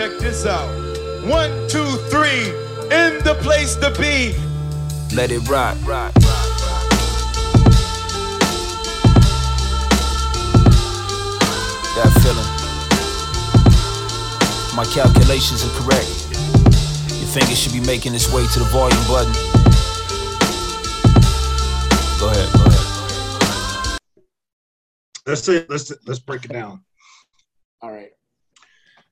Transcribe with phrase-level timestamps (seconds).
[0.00, 0.68] Check this out.
[1.26, 2.46] One, two, three,
[2.84, 4.34] in the place to be.
[5.14, 6.14] Let it rock, rock.
[11.96, 12.46] That feeling.
[14.76, 16.28] My calculations are correct.
[17.18, 19.49] Your fingers should be making its way to the volume button.
[25.30, 26.82] Let's see, let's let's break it down.
[27.80, 28.10] All right.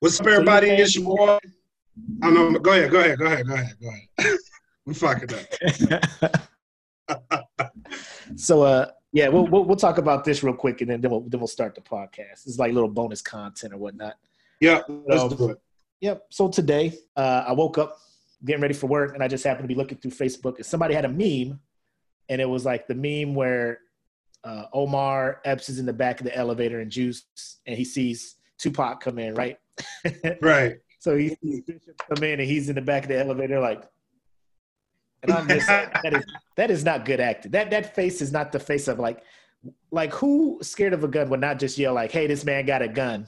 [0.00, 0.68] What's up, everybody?
[0.70, 1.38] It's your boy.
[2.20, 2.58] I know.
[2.58, 2.90] Go ahead.
[2.90, 3.20] Go ahead.
[3.20, 3.46] Go ahead.
[3.46, 3.76] Go ahead.
[3.80, 3.88] Go
[4.18, 4.38] ahead.
[4.84, 5.28] we fucking
[7.08, 7.30] up.
[8.36, 11.20] so, uh, yeah, we'll, we'll, we'll talk about this real quick, and then then we'll
[11.20, 12.48] then we'll start the podcast.
[12.48, 14.14] It's like little bonus content or whatnot.
[14.60, 15.58] Yeah, let's do it.
[16.00, 16.26] Yep.
[16.30, 17.96] So today, uh, I woke up
[18.44, 20.94] getting ready for work, and I just happened to be looking through Facebook, and somebody
[20.94, 21.60] had a meme,
[22.28, 23.82] and it was like the meme where
[24.48, 27.24] uh, Omar Epps is in the back of the elevator and Juice,
[27.66, 29.58] and he sees Tupac come in, right?
[30.40, 30.76] right.
[31.00, 33.82] So he sees Bishop come in, and he's in the back of the elevator, like.
[35.22, 36.24] And I'm just that is
[36.56, 37.50] that is not good acting.
[37.50, 39.22] That that face is not the face of like
[39.90, 42.80] like who scared of a gun would not just yell like, "Hey, this man got
[42.80, 43.26] a gun,"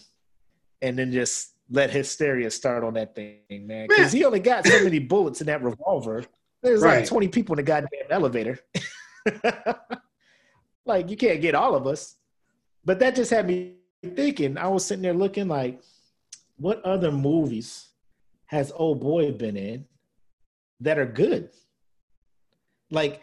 [0.80, 3.88] and then just let hysteria start on that thing, man.
[3.88, 6.24] Because he only got so many bullets in that revolver.
[6.62, 7.00] There's right.
[7.00, 8.58] like 20 people in the goddamn elevator.
[10.86, 12.16] like you can't get all of us.
[12.84, 13.74] But that just had me
[14.16, 14.56] thinking.
[14.56, 15.80] I was sitting there looking like,
[16.56, 17.88] what other movies
[18.46, 19.84] has old boy been in
[20.80, 21.50] that are good?
[22.90, 23.22] Like,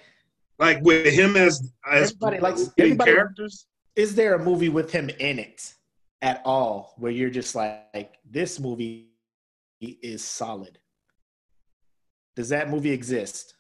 [0.60, 3.68] like with him as as everybody likes everybody, characters.
[3.96, 5.74] Is there a movie with him in it
[6.22, 9.10] at all where you're just like, this movie
[9.82, 10.80] is solid?
[12.36, 13.56] Does that movie exist?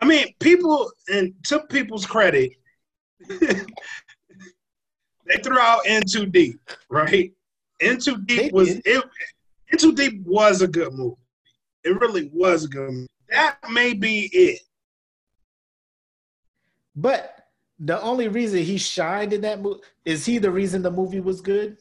[0.00, 2.52] I mean, people, and to people's credit,
[3.28, 3.46] they
[5.42, 7.32] threw out In Too Deep, right?
[7.80, 9.04] In Too Deep was it.
[9.72, 11.16] In Too Deep was a good movie.
[11.84, 13.06] It really was a good movie.
[13.30, 14.60] That may be it.
[16.94, 17.36] But
[17.78, 21.40] the only reason he shined in that movie is he the reason the movie was
[21.40, 21.76] good?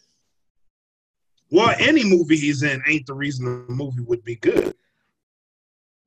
[1.51, 4.75] Well, any movie he's in ain't the reason the movie would be good.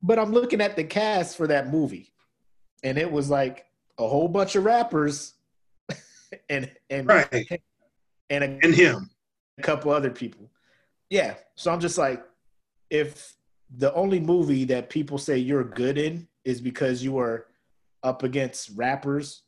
[0.02, 2.12] But I'm looking at the cast for that movie,
[2.82, 3.66] and it was like
[3.98, 5.34] a whole bunch of rappers,
[6.48, 7.48] and and right.
[8.30, 9.10] and, a, and him,
[9.58, 10.50] a couple other people.
[11.10, 12.22] Yeah, so I'm just like,
[12.90, 13.34] if
[13.76, 17.46] the only movie that people say you're good in is because you are
[18.02, 19.42] up against rappers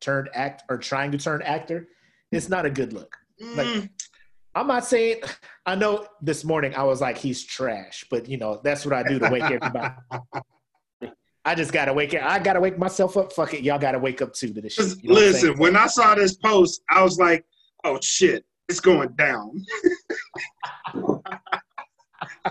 [0.00, 1.88] turned act or trying to turn actor,
[2.30, 3.16] it's not a good look.
[3.40, 3.88] Mm.
[4.54, 5.22] I'm not saying
[5.66, 9.02] I know this morning I was like he's trash, but you know, that's what I
[9.02, 9.94] do to wake everybody.
[11.44, 13.32] I just gotta wake I gotta wake myself up.
[13.32, 13.62] Fuck it.
[13.62, 15.02] Y'all gotta wake up too to this shit.
[15.02, 17.44] You know Listen, when I saw this post, I was like,
[17.84, 19.64] oh shit, it's going down.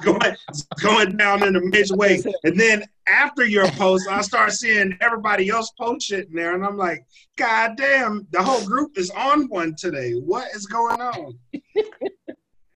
[0.01, 0.35] going
[0.81, 2.21] going down in the midway.
[2.43, 6.65] And then after your post, I start seeing everybody else post shit in there, and
[6.65, 7.05] I'm like,
[7.37, 10.13] God damn, the whole group is on one today.
[10.13, 11.37] What is going on?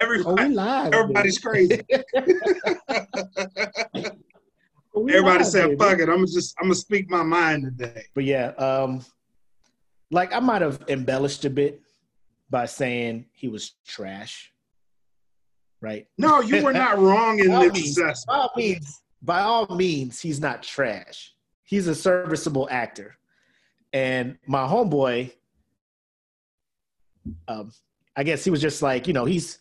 [0.02, 1.82] Everybody, oh, live, everybody's crazy.
[4.94, 8.48] Everybody live, said, "Fuck it, I'm just I'm gonna speak my mind today." But yeah,
[8.58, 9.06] um,
[10.12, 11.80] like I might have embellished a bit
[12.50, 14.52] by saying he was trash
[15.82, 16.08] right?
[16.18, 18.28] No, you were not wrong in this means, assessment.
[18.28, 21.34] By all means, by all means, he's not trash.
[21.64, 23.18] He's a serviceable actor.
[23.94, 25.32] And my homeboy,
[27.48, 27.72] um,
[28.16, 29.60] I guess he was just like, you know, he's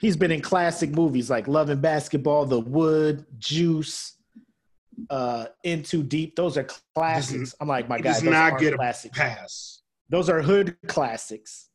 [0.00, 4.14] he's been in classic movies like Love and Basketball, The Wood, Juice,
[5.10, 6.36] uh, In Too Deep.
[6.36, 7.54] Those are classics.
[7.60, 8.78] I'm like, my God, does not get a
[9.12, 9.82] pass.
[10.08, 11.68] Those are hood classics.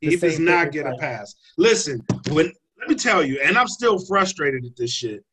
[0.00, 1.34] The he does not get a pass.
[1.56, 5.24] Listen, when let me tell you, and I'm still frustrated at this shit.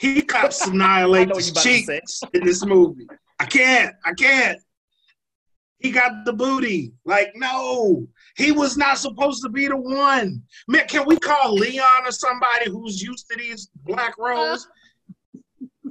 [0.00, 3.06] He cops annihilate his cheeks in this movie.
[3.40, 3.94] I can't.
[4.04, 4.58] I can't.
[5.78, 6.92] He got the booty.
[7.04, 8.06] Like, no,
[8.36, 10.42] he was not supposed to be the one.
[10.66, 14.68] Man, can we call Leon or somebody who's used to these black roles?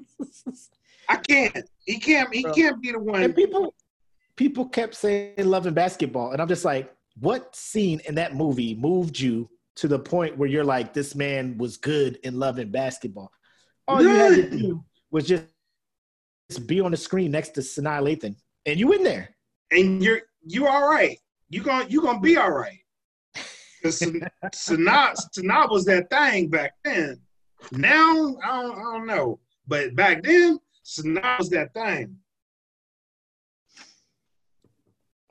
[1.09, 1.69] I can't.
[1.85, 2.33] He can't.
[2.33, 3.23] He can't be the one.
[3.23, 3.73] And people,
[4.35, 8.75] people kept saying "Love and Basketball," and I'm just like, what scene in that movie
[8.75, 12.71] moved you to the point where you're like, this man was good in love and
[12.71, 13.31] basketball.
[13.87, 15.45] All you had to do was just,
[16.49, 18.35] just be on the screen next to Sanaa Lathan,
[18.65, 19.29] and you in there.
[19.71, 21.17] And you're you all right.
[21.49, 22.79] You going you gonna be all right.
[23.81, 27.21] Because Sanaa was that thing back then.
[27.71, 32.15] Now I don't, I don't know, but back then Sanaa was that thing.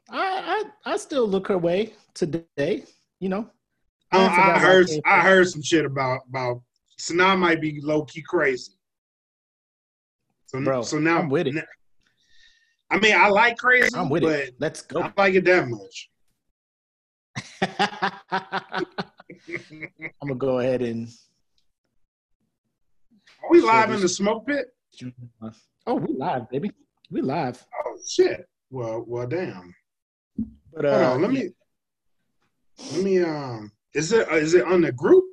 [0.09, 2.85] I I I still look her way today.
[3.21, 3.51] You know.
[4.17, 6.63] Uh, I heard I heard some shit about about
[6.99, 8.73] Sanaa might be low key crazy.
[10.47, 11.65] So, Bro, so now I'm with it.
[12.91, 13.95] I mean, I like crazy.
[13.95, 14.55] I'm with but it.
[14.59, 15.03] Let's go.
[15.03, 16.11] I like it that much.
[20.23, 21.09] I'm gonna go ahead and.
[23.43, 24.67] Are we live in the smoke pit?
[25.87, 26.71] Oh, we live, baby.
[27.11, 27.65] We live.
[27.85, 28.49] Oh shit.
[28.71, 29.75] Well, well, damn.
[30.73, 31.51] But Hold uh, on, let me
[32.93, 33.73] let me um.
[33.97, 35.25] Is it is it on the group?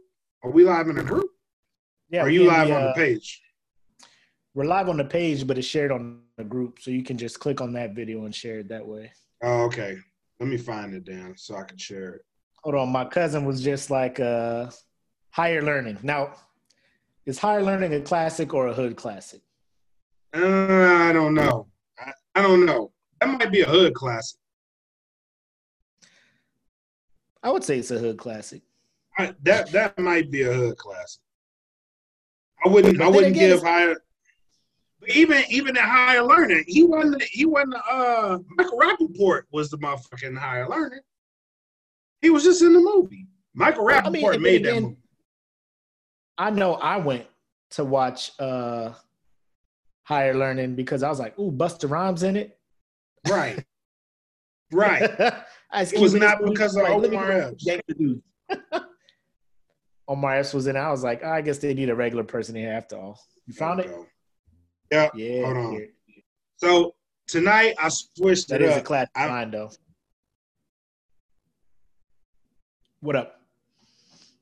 [0.41, 1.29] Are we live in the group?
[2.09, 3.41] yeah, Or are you live the, on the uh, page?
[4.53, 7.41] We're live on the page, but it's shared on the group, so you can just
[7.41, 9.11] click on that video and share it that way.
[9.43, 9.97] Oh, okay.
[10.39, 12.21] Let me find it down so I can share it.
[12.63, 14.69] Hold on, my cousin was just like uh,
[15.31, 15.97] higher learning.
[16.01, 16.33] Now,
[17.25, 19.41] is higher learning a classic or a hood classic?
[20.33, 21.67] Uh, I don't know.
[21.99, 22.93] I, I don't know.
[23.19, 24.39] That might be a hood classic.
[27.43, 28.61] I would say it's a hood classic.
[29.17, 31.21] I, that that might be a hood classic.
[32.65, 32.97] I wouldn't.
[32.97, 33.95] But I wouldn't again, give higher.
[34.99, 37.21] But even even at higher learning, he wasn't.
[37.23, 37.75] He wasn't.
[37.89, 41.01] Uh, Michael Rapaport was the motherfucking higher learning.
[42.21, 43.27] He was just in the movie.
[43.53, 44.97] Michael I mean, made that movie.
[46.37, 47.25] I know I went
[47.71, 48.93] to watch uh,
[50.03, 52.57] higher learning because I was like, "Ooh, Busta Rhymes in it."
[53.27, 53.63] Right.
[54.73, 55.09] Right.
[55.71, 57.65] Ice It was not because of Like, let me Omar go Epps.
[57.65, 58.21] yank the dude.
[60.07, 60.75] Omar Epps was in.
[60.77, 63.19] I was like, I guess they need a regular person here after all.
[63.47, 63.91] You found it?
[64.91, 65.09] Yeah.
[65.15, 65.45] Yeah.
[65.45, 65.87] Hold on.
[66.57, 66.95] So
[67.27, 68.85] tonight I switched That it is a up.
[68.85, 69.71] classic I- line, though.
[72.99, 73.39] What up?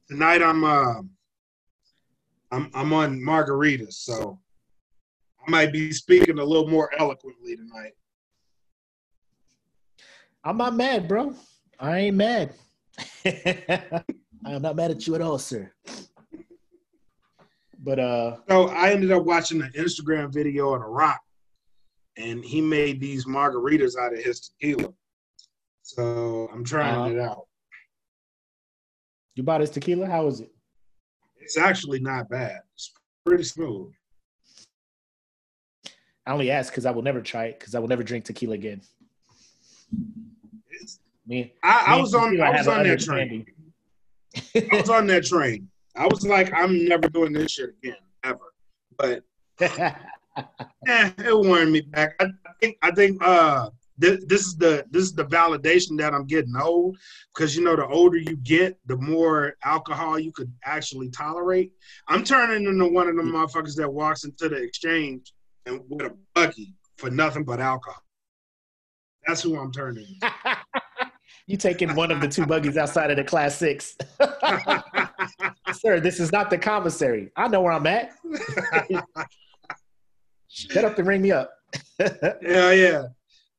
[0.08, 1.02] Tonight I'm uh,
[2.52, 4.40] I'm I'm on margaritas, so
[5.48, 7.94] I might be speaking a little more eloquently tonight.
[10.44, 11.34] I'm not mad, bro.
[11.80, 12.54] I ain't mad.
[13.26, 15.72] I'm not mad at you at all, sir.
[17.84, 21.22] But uh, So I ended up watching an Instagram video of The Rock,
[22.18, 24.94] and he made these margaritas out of his tequila.
[25.84, 27.10] So I'm trying Uh-huh.
[27.10, 27.48] it out.
[29.36, 30.06] you bought his tequila?
[30.08, 30.52] How is it?
[31.40, 32.60] It's actually not bad.
[32.76, 32.92] It's
[33.26, 33.92] pretty smooth.
[36.28, 38.54] I only ask because I will never try it because I will never drink tequila
[38.54, 38.82] again.
[41.28, 43.46] Me, I, I was on I was on that train.
[44.36, 45.70] I was on that train.
[45.96, 48.54] I was like, I'm never doing this shit again, ever.
[48.98, 49.24] But
[49.60, 49.92] eh,
[50.88, 52.16] it warmed me back.
[52.20, 56.14] I, I think I think uh this, this is the this is the validation that
[56.14, 56.98] I'm getting old
[57.34, 61.72] because you know the older you get, the more alcohol you could actually tolerate.
[62.08, 65.34] I'm turning into one of the motherfuckers that walks into the exchange
[65.66, 68.02] and with a buggy for nothing but alcohol.
[69.28, 70.20] That's who I'm turning.
[71.48, 73.98] you taking one of the two buggies outside of the class six.
[75.74, 77.32] Sir, this is not the commissary.
[77.36, 78.12] I know where I'm at.
[80.48, 81.52] Shut up and ring me up.
[82.00, 83.04] Yeah, yeah.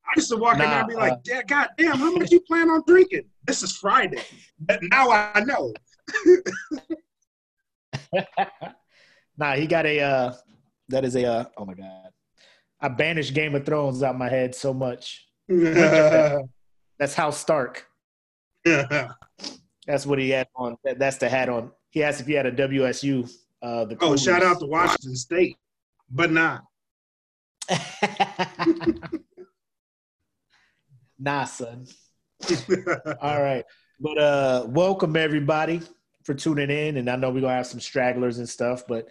[0.05, 2.31] I used to walk in there and be like, uh, "Yeah, God damn, how much
[2.31, 3.25] you plan on drinking?
[3.46, 4.23] This is Friday.
[4.61, 5.73] But now I know.
[9.38, 10.35] nah, he got a uh
[10.88, 12.11] that is a uh oh my god.
[12.81, 15.26] I banished Game of Thrones out my head so much.
[17.02, 17.85] That's House Stark.
[18.64, 19.09] Yeah.
[19.88, 20.76] That's what he had on.
[20.85, 21.73] That, that's the hat on.
[21.90, 23.28] He asked if he had a WSU.
[23.61, 25.56] Uh, the oh, shout out to Washington State,
[26.09, 26.61] but nah.
[31.18, 31.88] nah, son.
[33.21, 33.64] All right.
[33.99, 35.80] But uh welcome everybody
[36.23, 36.99] for tuning in.
[36.99, 39.09] And I know we're gonna have some stragglers and stuff, but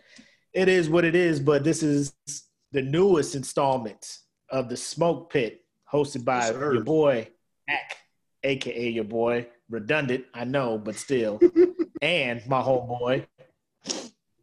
[0.53, 1.41] it is what it is.
[1.41, 2.13] But this is
[2.71, 4.19] the newest installment
[4.49, 7.27] of the Smoke Pit, hosted by Yes, your boy
[7.71, 7.97] Mac,
[8.43, 9.47] aka your boy.
[9.69, 11.39] Redundant, I know, but still.
[12.01, 13.25] and my homeboy.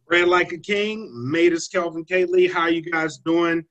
[0.09, 2.25] Red like a king, made us Kelvin K.
[2.25, 2.47] Lee.
[2.47, 3.63] How you guys doing?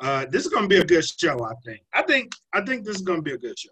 [0.00, 1.80] Uh, this is gonna be a good show, I think.
[1.94, 3.70] I think I think this is gonna be a good show.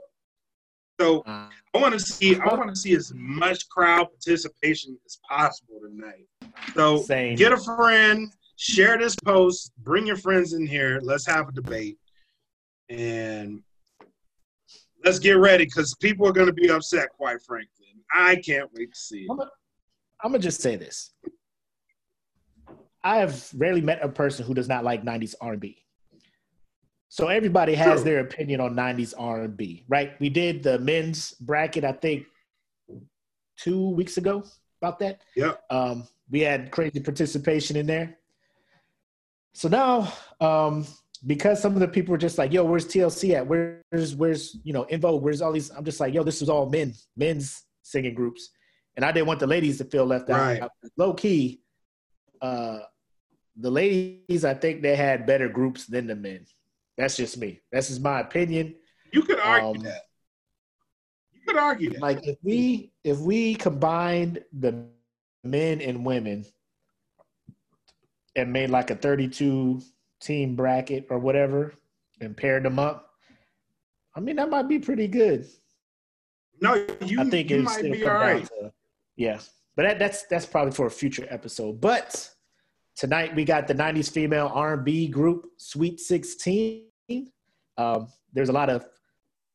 [0.98, 5.18] So Uh, I want to see I want to see as much crowd participation as
[5.28, 6.26] possible tonight.
[6.74, 7.36] So Same.
[7.36, 11.00] get a friend, share this post, bring your friends in here.
[11.02, 11.98] Let's have a debate,
[12.88, 13.62] and
[15.04, 17.10] let's get ready because people are going to be upset.
[17.10, 19.48] Quite frankly, I can't wait to see it.
[20.22, 21.10] I'm gonna just say this.
[23.02, 25.84] I have rarely met a person who does not like 90s R&B.
[27.10, 28.04] So everybody has True.
[28.04, 30.18] their opinion on 90s R&B, right?
[30.20, 32.24] We did the men's bracket, I think,
[33.58, 34.44] two weeks ago
[34.80, 35.20] about that.
[35.36, 35.52] Yeah.
[35.68, 38.16] Um, we had crazy participation in there.
[39.52, 40.86] So now um,
[41.26, 43.46] because some of the people were just like, "Yo, where's TLC at?
[43.46, 45.22] Where's where's you know Vogue?
[45.22, 48.50] Where's all these?" I'm just like, "Yo, this is all men, men's singing groups,"
[48.96, 50.70] and I didn't want the ladies to feel left out.
[50.96, 51.60] Low key,
[52.40, 52.80] uh,
[53.56, 56.46] the ladies, I think they had better groups than the men.
[56.96, 57.60] That's just me.
[57.72, 58.74] That's just my opinion.
[59.12, 60.02] You could argue Um, that.
[61.32, 62.00] You could argue that.
[62.00, 64.86] Like if we if we combined the
[65.42, 66.44] men and women
[68.36, 69.80] and made like a 32
[70.24, 71.74] team bracket or whatever
[72.20, 73.10] and paired them up,
[74.14, 75.46] I mean that might be pretty good.
[76.60, 78.72] no, you, I think you it might still be all to
[79.16, 79.38] yeah.
[79.76, 81.80] But that, that's that's probably for a future episode.
[81.80, 82.30] But
[82.96, 86.84] tonight we got the '90s female R&B group Sweet 16.
[87.76, 88.86] Um, there's a lot of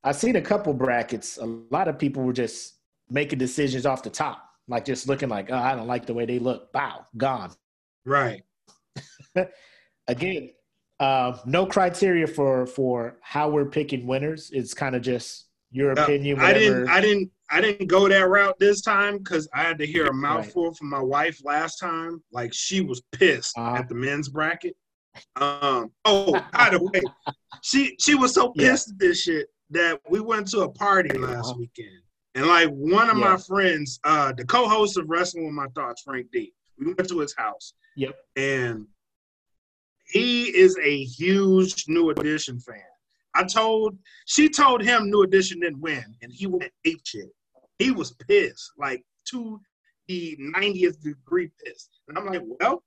[0.04, 1.38] I've seen a couple brackets.
[1.38, 2.76] A lot of people were just
[3.10, 6.26] making decisions off the top, like just looking like, oh, I don't like the way
[6.26, 6.72] they look.
[6.72, 7.52] Bow, gone.
[8.06, 8.44] Right.
[10.08, 10.52] Again,
[11.00, 14.50] uh, no criteria for for how we're picking winners.
[14.52, 16.40] It's kind of just your Uh, opinion.
[16.40, 16.90] I didn't.
[16.90, 17.32] I didn't.
[17.52, 20.90] I didn't go that route this time because I had to hear a mouthful from
[20.90, 22.22] my wife last time.
[22.32, 23.78] Like she was pissed Uh-huh.
[23.78, 24.76] at the men's bracket.
[25.36, 25.92] Um.
[26.06, 27.02] Oh, by the way,
[27.62, 28.70] she she was so Yeah.
[28.72, 31.56] pissed at this shit that we went to a party last Uh-huh.
[31.60, 32.02] weekend,
[32.36, 33.32] and like one of Yeah.
[33.32, 36.54] my friends, uh, the co-host of Wrestling with My Thoughts, Frank D.
[36.78, 37.74] We went to his house.
[37.96, 38.16] Yep.
[38.38, 38.88] And
[40.10, 42.82] he is a huge New Edition fan.
[43.36, 47.30] I told she told him New Edition didn't win, and he went ape shit.
[47.78, 49.60] He was pissed, like to
[50.08, 52.00] the 90th degree pissed.
[52.08, 52.84] And I'm like, well,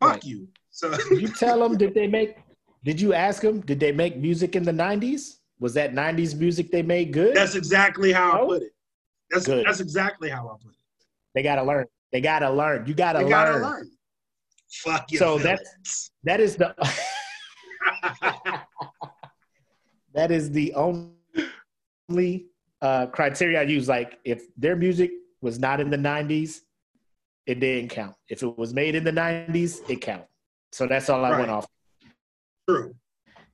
[0.00, 0.24] fuck Right.
[0.24, 0.48] you.
[0.70, 1.78] So Did you tell them?
[1.78, 2.36] Did they make?
[2.84, 3.60] Did you ask them?
[3.60, 5.38] Did they make music in the '90s?
[5.58, 7.34] Was that '90s music they made good?
[7.34, 8.72] that's exactly how I put it.
[9.30, 9.66] That's Good.
[9.66, 10.78] that's exactly how I put it.
[11.34, 11.86] they gotta learn.
[12.12, 12.86] They gotta learn.
[12.86, 13.28] You gotta, learn.
[13.30, 13.90] gotta learn.
[14.70, 15.18] Fuck you.
[15.18, 16.74] So that's- That is the
[20.14, 22.46] that is the only
[22.80, 23.88] uh, criteria I use.
[23.88, 26.60] Like, if their music was not in the '90s,
[27.46, 28.14] it didn't count.
[28.28, 30.24] If it was made in the '90s, it count.
[30.72, 31.66] So that's all I went off.
[32.68, 32.94] true.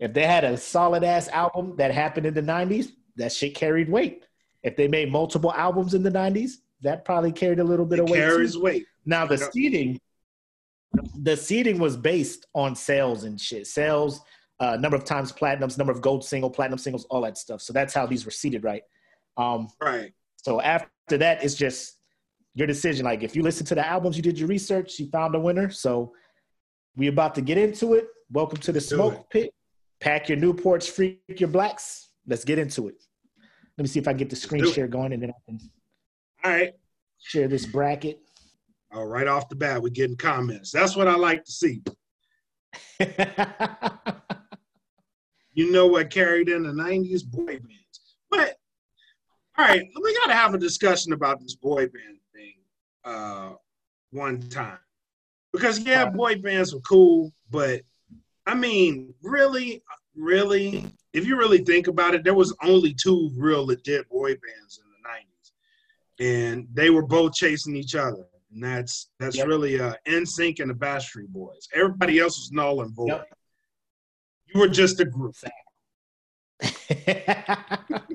[0.00, 3.88] If they had a solid ass album that happened in the 90s, that shit carried
[3.88, 4.24] weight.
[4.64, 8.02] If they made multiple albums in the 90s, that probably carried a little bit It
[8.04, 8.18] of weight.
[8.18, 8.62] carries too.
[8.62, 8.84] weight.
[9.06, 10.00] Now the seating,
[11.16, 13.66] the seating was based on sales and shit.
[13.66, 14.20] Sales,
[14.60, 17.60] uh, number of times platinums, number of gold single, platinum singles, all that stuff.
[17.62, 18.82] So that's how these were seated, right?
[19.36, 20.12] Um, Right.
[20.36, 21.98] so after that, it's just
[22.54, 23.04] your decision.
[23.04, 25.70] Like if you listen to the albums, you did your research, you found a winner.
[25.70, 26.12] So
[26.96, 28.06] we about to get into it.
[28.30, 29.52] Welcome to the Let's smoke pit.
[30.00, 32.10] Pack your Newports, freak your blacks.
[32.26, 33.02] Let's get into it.
[33.78, 35.60] Let me see if I can get the screen share going, and then I can
[36.44, 36.72] All right.
[37.18, 38.20] share this bracket.
[38.92, 40.70] Oh, right off the bat, we're getting comments.
[40.70, 41.82] That's what I like to see.
[45.54, 47.24] You know what carried in the 90s?
[47.24, 48.16] Boy bands.
[48.30, 48.56] But,
[49.58, 52.54] all right, we got to have a discussion about this boy band thing
[53.04, 53.52] uh,
[54.10, 54.78] one time.
[55.52, 57.82] Because, yeah, boy bands were cool, but
[58.46, 59.82] I mean, really,
[60.16, 64.80] really, if you really think about it, there was only two real legit boy bands
[64.82, 66.54] in the 90s.
[66.54, 68.24] And they were both chasing each other.
[68.52, 69.46] And that's that's Yep.
[69.46, 71.68] really uh NSYNC and the Backstreet Boys.
[71.74, 73.08] Everybody else was null and void.
[73.08, 73.28] Yep.
[74.54, 75.34] You were just a group.
[76.60, 77.78] because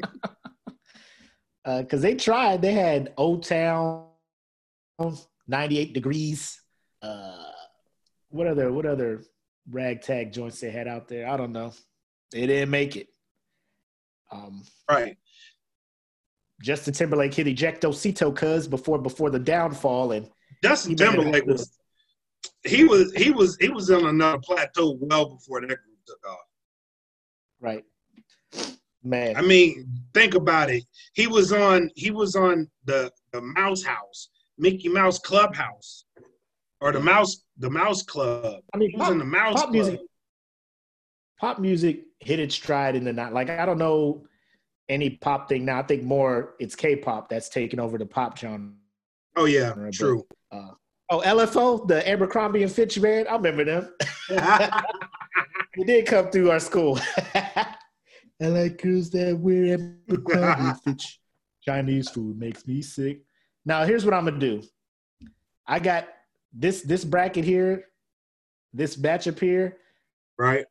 [1.66, 2.62] Uh, they tried.
[2.62, 4.06] They had O-Town,
[5.48, 6.62] 98 Degrees.
[7.02, 7.52] Uh,
[8.30, 9.24] what other what other
[9.70, 11.28] ragtag joints they had out there?
[11.28, 11.74] I don't know.
[12.32, 13.08] They didn't make it.
[14.32, 15.18] Um, Right.
[16.62, 20.30] Justin Timberlake hit Ejectocito cuz before before the downfall, and
[20.64, 21.80] Justin He made it Timberlake was
[22.66, 26.40] he was he was he was on another plateau well before that group took off.
[27.60, 27.84] right,
[29.04, 30.84] man, I mean, think about it.
[31.14, 36.06] He was on he was on the the Mouse House, Mickey Mouse Clubhouse,
[36.82, 38.62] or the Mouse the Mouse Club.
[38.74, 39.74] I mean, He was in the Mouse pop Club.
[39.74, 40.00] music-
[41.40, 43.32] pop music hit its stride in the night.
[43.34, 44.26] Like I don't know
[44.90, 45.80] any pop thing now.
[45.80, 48.72] I think more it's K-pop that's taking over the pop genre.
[49.36, 50.26] Oh yeah, But- true.
[50.52, 50.72] Uh,
[51.10, 53.28] oh, LFO, the Abercrombie and Fitch band.
[53.28, 53.94] I remember them.
[55.76, 57.00] They did come through our school.
[57.36, 57.68] I
[58.48, 59.76] like girls that wear
[60.10, 61.20] Abercrombie and Fitch.
[61.64, 63.22] Chinese food makes me sick.
[63.64, 64.64] Now, here's what I'm gonna do.
[65.68, 66.08] I got
[66.52, 67.86] this this bracket here,
[68.74, 69.78] this matchup here.
[70.40, 70.66] right.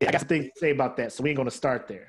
[0.00, 2.08] I got something to say about that, so we ain't gonna start there.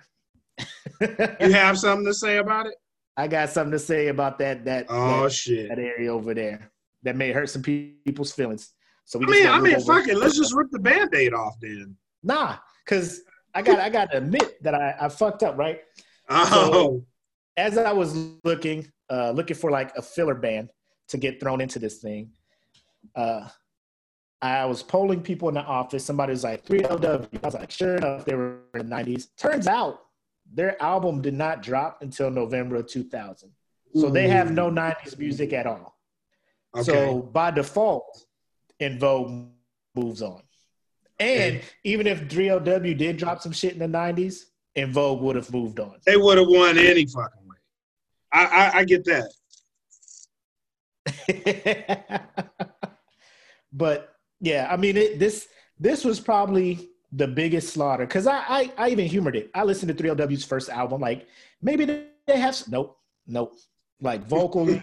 [1.39, 2.75] You have something to say about it?
[3.17, 5.69] I got something to say about that that Oh that, shit.
[5.69, 6.71] that area over there
[7.03, 8.73] that may hurt some people's feelings.
[9.05, 10.17] So we I mean, I mean, fuck it.
[10.17, 11.95] Let's just rip the band-aid off then.
[12.23, 13.21] Nah, because
[13.53, 15.81] I got I got to admit that I, I fucked up, right?
[16.29, 17.05] Oh, So-
[17.57, 20.69] As I was looking, uh, looking for like a filler band
[21.09, 22.31] to get thrown into this thing,
[23.15, 23.47] uh,
[24.41, 26.03] I was polling people in the office.
[26.03, 27.27] Somebody was like 3LW.
[27.41, 29.27] I was like, sure enough, they were in the 90s.
[29.37, 29.99] Turns out
[30.53, 33.51] their album did not drop until November of 2000.
[33.95, 35.97] So they have no 90s music at all.
[36.75, 36.83] okay.
[36.83, 38.25] So by default,
[38.79, 39.47] En Vogue
[39.95, 40.41] moves on.
[41.17, 44.43] And even if 3LW did drop some shit in the 90s,
[44.75, 45.95] En Vogue would have moved on.
[46.05, 47.55] they would have won any fucking way.
[48.33, 49.31] I, I, I get that.
[53.71, 55.47] but yeah, I mean, it, this
[55.79, 59.49] this was probably the biggest slaughter because I, I I even humored it.
[59.55, 61.27] I listened to 3LW's first album, like
[61.61, 63.55] maybe they have nope, nope,
[64.01, 64.81] like vocally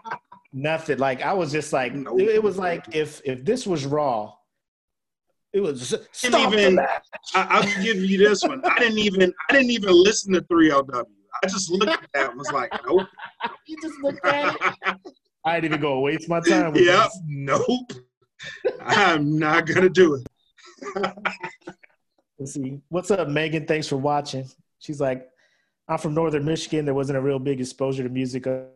[0.52, 0.98] nothing.
[0.98, 2.20] Like I was just like Nope.
[2.20, 4.32] it, it was like if if this was raw,
[5.52, 7.04] it was Didn't stop even- match.
[7.34, 8.62] I, I'll give you this one.
[8.64, 11.04] I didn't even I didn't even listen to 3LW.
[11.44, 13.08] I just looked at that and was like, nope.
[13.66, 14.96] You just looked at it.
[15.44, 17.20] I didn't even go waste my time with yep, this.
[17.26, 17.92] nope.
[18.80, 20.26] I'm not gonna do it.
[22.38, 22.80] Let's see.
[22.88, 23.66] What's up, Megan?
[23.66, 24.46] Thanks for watching.
[24.78, 25.28] She's like,
[25.88, 26.84] I'm from Northern Michigan.
[26.84, 28.70] There wasn't a real big exposure to music up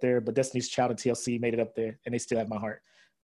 [0.00, 2.58] there, but Destiny's Child and TLC made it up there, and they still have my
[2.58, 2.82] heart.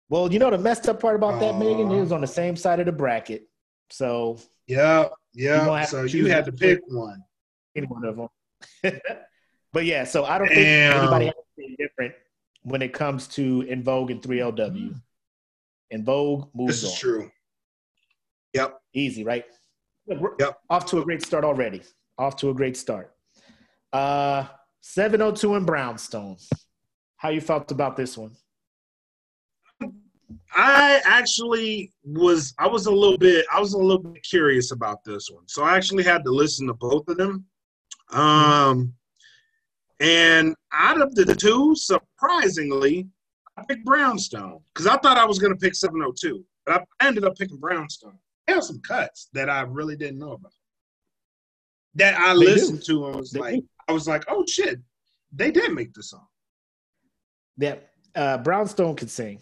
[0.08, 2.56] Well, you know the messed up part about that, Megan, it was on the same
[2.56, 3.48] side of the bracket.
[3.90, 5.80] So yeah, You gonna yep.
[5.80, 7.22] have So you had to pick one.
[7.74, 8.28] any one of them.
[9.72, 12.14] but yeah, so I don't think anybody has anything different
[12.62, 14.94] when it comes to En Vogue and 3LW.
[15.90, 16.96] En Vogue moves This is on.
[16.98, 17.30] true.
[18.54, 18.80] Yep.
[18.94, 19.44] Easy, right?
[20.38, 20.58] Yep.
[20.70, 21.82] Off to a great start already.
[22.18, 23.12] Off to a great start.
[23.92, 24.46] Uh
[24.80, 26.36] 702 in Brownstone.
[27.16, 28.32] How you felt about this one?
[30.54, 35.02] I actually was I was a little bit I was a little bit curious about
[35.04, 35.44] this one.
[35.48, 37.46] So I actually had to listen to both of them.
[38.10, 38.94] Um
[40.00, 43.08] and out of the two, surprisingly,
[43.56, 47.36] I picked Brownstone because I thought I was gonna pick 702, but I ended up
[47.36, 48.18] picking Brownstone.
[48.46, 50.52] There are some cuts that I really didn't know about.
[51.94, 53.00] That I They listened do.
[53.00, 53.68] to and was They like, do.
[53.88, 54.80] I was like, oh shit,
[55.32, 56.26] they did make the song.
[57.56, 57.76] Yeah,
[58.14, 59.40] uh, Brownstone could sing.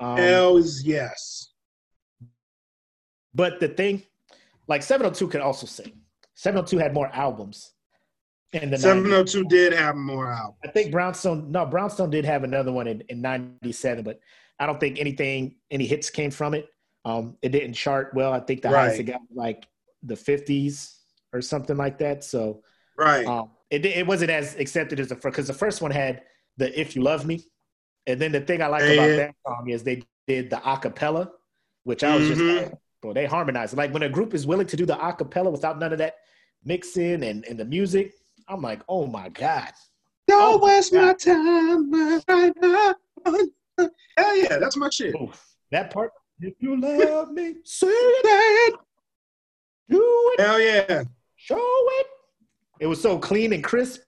[0.00, 1.52] Um, Hells yes.
[3.34, 4.02] but the thing,
[4.68, 5.92] like 702 could also sing.
[6.34, 7.72] 702 had more albums
[8.52, 8.80] in the 90s.
[8.80, 10.58] 702 did have more albums.
[10.64, 14.20] I think Brownstone, no, Brownstone did have another one in, in 97, but
[14.60, 16.66] I don't think anything, any hits came from it.
[17.08, 18.32] Um, it didn't chart well.
[18.32, 19.66] I think the highest it got was like
[20.02, 20.98] the 50s
[21.32, 22.22] or something like that.
[22.22, 22.62] So
[22.96, 23.26] Right.
[23.26, 26.22] um, it, it wasn't as accepted as the first, because the first one had
[26.58, 27.42] the If You Love Me.
[28.06, 31.30] And then the thing I like about that song is they did the acapella,
[31.84, 32.56] which I was just Mhm.
[32.56, 33.76] like, bro, they harmonized.
[33.76, 36.16] Like when a group is willing to do the acapella without none of that
[36.64, 38.12] mixing and, and the music,
[38.48, 39.72] I'm like, oh my God.
[40.26, 41.06] Don't Oh, waste God.
[41.06, 42.94] my time right now.
[44.18, 45.14] Hell yeah, that's my shit.
[45.14, 45.42] Oof.
[45.70, 48.74] That part, if you love me, say it,
[49.88, 50.00] do
[50.34, 51.04] it, Hell yeah.
[51.36, 52.06] show it.
[52.80, 54.02] It was so clean and crisp.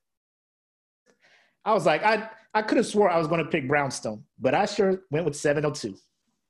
[1.64, 4.54] I was like, I I could have swore I was going to pick Brownstone, but
[4.54, 5.94] I sure went with 702.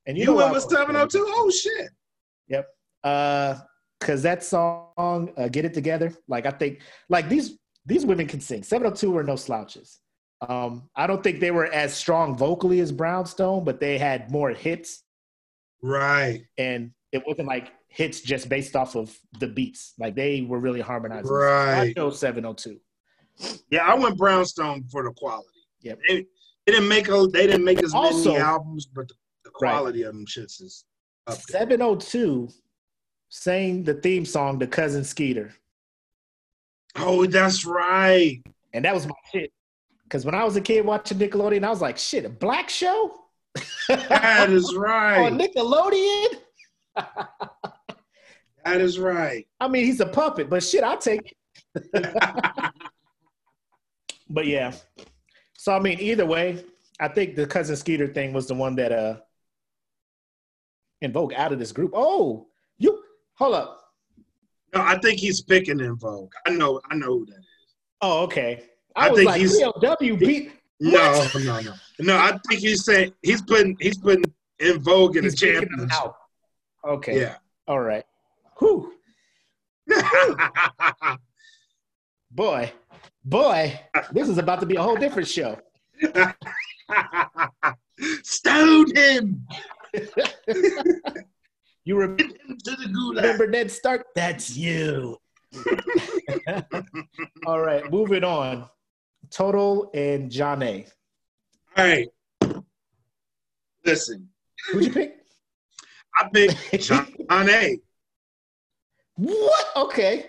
[0.07, 1.25] And You, know went with 702?
[1.27, 1.89] Oh shit.
[2.47, 2.67] Yep.
[3.03, 3.55] Uh,
[3.99, 8.39] cause that song, uh, "Get It Together," like I think, like these these women can
[8.41, 8.63] sing.
[8.63, 9.99] 702 were no slouches.
[10.47, 14.49] Um, I don't think they were as strong vocally as Brownstone, but they had more
[14.49, 15.03] hits
[15.81, 16.43] Right.
[16.57, 19.93] and it wasn't like hits just based off of the beats.
[19.99, 21.29] Like they were really harmonizing.
[21.29, 21.95] I Right.
[21.95, 22.79] chose 702.
[23.69, 25.47] Yeah, I went Brownstone for the quality.
[25.81, 25.95] Yeah.
[26.07, 26.25] They,
[26.65, 29.15] they didn't make a, they didn't make as Also- many albums, but the,
[29.45, 29.71] the Right.
[29.71, 30.85] quality of them shits is
[31.27, 31.59] up there.
[31.61, 32.49] 702
[33.29, 35.53] sang the theme song to Cousin Skeeter.
[36.95, 38.41] Oh, that's right.
[38.73, 39.51] And that was my shit.
[40.03, 43.17] Because when I was a kid watching Nickelodeon, I was like, shit, a black show?
[43.87, 45.33] That is On right.
[45.33, 46.39] Nickelodeon?
[48.63, 49.47] That is right.
[49.59, 51.35] I mean, he's a puppet, but shit, I'll take
[51.75, 52.15] it.
[54.33, 54.71] But yeah.
[55.57, 56.63] So I mean, either way,
[57.01, 59.17] I think the cousin Skeeter thing was the one that uh
[61.01, 61.91] invoked out of this group.
[61.93, 63.81] Oh, you hold up.
[64.73, 66.31] No, I think he's picking En Vogue.
[66.47, 67.75] I know, I know who that is.
[68.01, 68.63] Oh, okay.
[68.95, 70.51] I, I was think like, he's- PLW beat.
[70.83, 72.17] No, no, no, no.
[72.17, 74.23] I think he's saying he's putting he's putting
[74.59, 75.91] En Vogue in He's the championship.
[75.93, 76.15] out.
[76.83, 77.19] Okay.
[77.21, 77.35] Yeah.
[77.67, 78.03] All right.
[78.57, 78.91] Whew.
[82.31, 82.71] Boy,
[83.25, 83.79] boy,
[84.11, 85.59] this is about to be a whole different show.
[88.23, 89.45] Stone him.
[91.83, 93.15] You re- Get him to the gulag.
[93.23, 94.05] remember Ned Stark?
[94.15, 95.17] That's you.
[97.47, 98.69] All right, moving on.
[99.31, 100.87] Total and Zhané.
[101.77, 102.07] All right.
[103.85, 104.29] Listen,
[104.71, 105.17] Who'd you pick?
[106.15, 107.07] I picked John
[107.49, 107.79] A.
[109.15, 109.65] What?
[109.75, 110.27] Okay.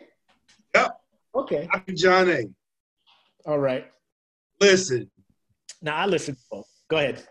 [0.74, 1.00] Yep.
[1.34, 1.68] Okay.
[1.72, 2.52] I picked Zhané.
[3.44, 3.86] All right.
[4.60, 5.10] Listen,
[5.82, 6.36] Now I listen.
[6.52, 6.62] to.
[6.88, 7.26] Go ahead.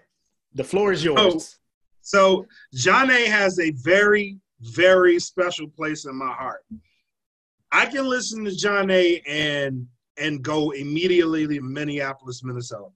[0.53, 1.57] The floor is yours.
[2.01, 6.65] so Zhané has a very, very special place in my heart.
[7.71, 12.89] I can listen to Zhané and and go immediately to Minneapolis, Minnesota.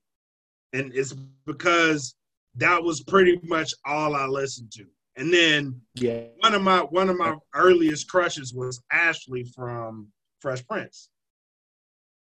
[0.74, 1.14] And it's
[1.46, 2.16] because
[2.56, 4.86] that was pretty much all I listened to.
[5.18, 6.28] And then Yeah.
[6.40, 11.10] one of my one of my earliest crushes was Ashley from Fresh Prince.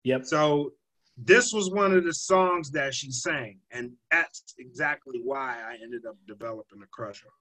[0.04, 0.24] Yep.
[0.24, 0.72] So
[1.16, 6.06] this was one of the songs that she sang, and that's exactly why I ended
[6.06, 7.28] up developing a crush on.
[7.28, 7.34] her.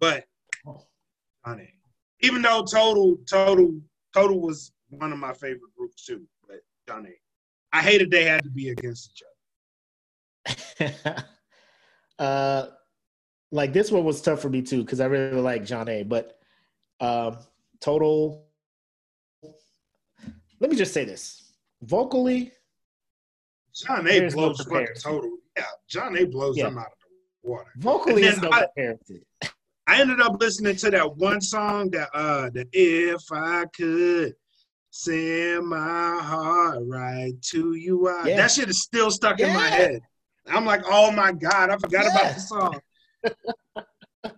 [0.00, 0.24] But
[0.66, 0.86] oh.
[1.44, 1.72] honey,
[2.20, 3.80] even though Total Total
[4.12, 7.14] Total was one of my favorite groups too, but Johnny,
[7.72, 9.22] I hated they had to be against each
[10.86, 11.24] other.
[12.18, 12.66] uh,
[13.50, 16.08] like this one was tough for me too because I really like Zhané.
[16.08, 16.38] But
[17.00, 17.38] um,
[17.80, 18.46] total.
[20.60, 22.52] Let me just say this: vocally,
[23.74, 24.86] Zhané There's no blows fucking.
[25.00, 25.30] Total.
[25.56, 26.64] Yeah, Zhané blows Yeah.
[26.64, 26.92] them out of
[27.42, 27.70] the water.
[27.76, 29.22] vocally is no I- comparison.
[29.86, 34.34] I ended up listening to that one song that uh that if I could
[34.94, 38.08] send my heart right to you.
[38.08, 38.36] I, Yeah.
[38.36, 40.00] That shit is still stuck in my head.
[40.46, 42.80] I'm like, oh my God, I forgot about the song.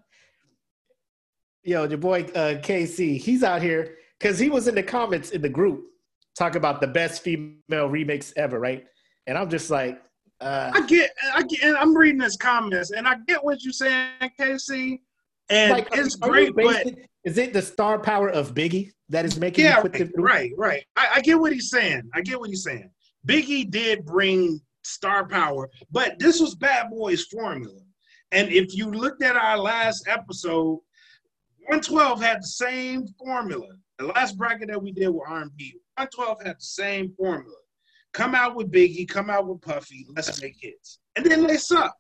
[1.62, 5.42] Yo, your boy uh, KC, he's out here because he was in the comments in
[5.42, 5.84] the group
[6.38, 8.86] talking about the best female remix ever, right?
[9.26, 10.00] And I'm just like,
[10.40, 13.72] uh, I get I get and I'm reading his comments and I get what you're
[13.72, 15.00] saying, KC.
[15.50, 19.24] And like, it's are great, but basing- is it the star power of Biggie that
[19.24, 20.84] is making yeah, right, right, right.
[20.94, 22.02] I, I get what he's saying.
[22.14, 22.88] I get what he's saying.
[23.26, 27.80] Biggie did bring star power, but this was Bad Boy's formula.
[28.30, 30.78] And if you looked at our last episode,
[31.66, 33.66] 112 had the same formula.
[33.98, 37.56] The last bracket that we did with R&B, 112 had the same formula.
[38.12, 41.00] Come out with Biggie, come out with Puffy, let's make hits.
[41.16, 41.96] And then they suck.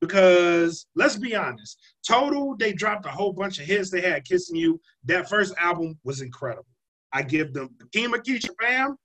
[0.00, 3.90] Because let's be honest, Total, they dropped a whole bunch of hits.
[3.90, 4.80] They had Kissing You.
[5.04, 6.66] That first album was incredible.
[7.12, 8.96] I give them Kima Keisha Pam.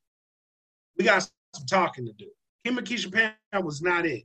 [0.98, 2.30] We got some talking to do.
[2.68, 4.24] Kima Keisha Pam was not it.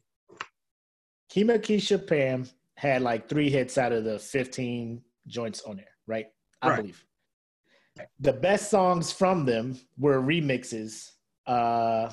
[1.32, 6.26] Kima Keisha Pam had like three hits out of the 15 joints on there, right?
[6.62, 6.76] I Right.
[6.78, 7.04] believe.
[8.18, 11.12] The best songs from them were remixes.
[11.46, 12.10] Uh,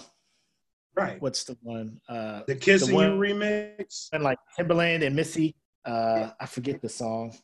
[1.02, 1.22] Right.
[1.22, 2.00] what's the one?
[2.08, 4.10] Uh, The Kissing one- You remix.
[4.14, 5.56] and like Timbaland and Missy.
[5.86, 7.36] Uh, I forget the song.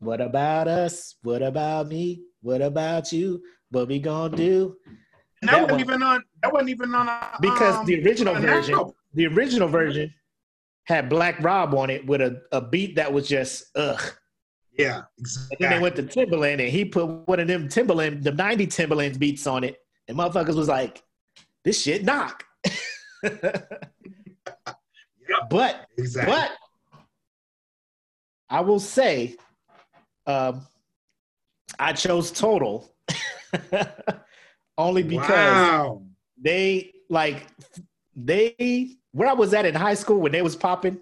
[0.00, 1.16] What about us?
[1.22, 2.22] What about me?
[2.42, 3.42] What about you?
[3.70, 4.76] What we gonna do?
[5.40, 5.80] And that, That wasn't one.
[5.80, 6.24] even on.
[6.42, 7.08] That wasn't even on.
[7.08, 8.94] uh, Because um, the original version, album.
[9.14, 10.12] the original version
[10.84, 14.00] had Black Rob on it with a, a beat that was just ugh.
[14.78, 15.56] Yeah, And exactly.
[15.60, 19.18] then they went to Timbaland and he put one of them Timbaland, the 90 Timbaland
[19.18, 19.76] beats on it.
[20.06, 21.02] And motherfuckers was like,
[21.64, 22.44] this shit knock.
[25.50, 26.32] But exactly.
[26.32, 26.52] But
[28.50, 29.36] I will say,
[30.26, 30.66] um,
[31.78, 32.94] I chose total
[34.78, 36.02] only because wow.
[36.40, 37.46] they like
[38.16, 41.00] they where I was at in high school when they was popping.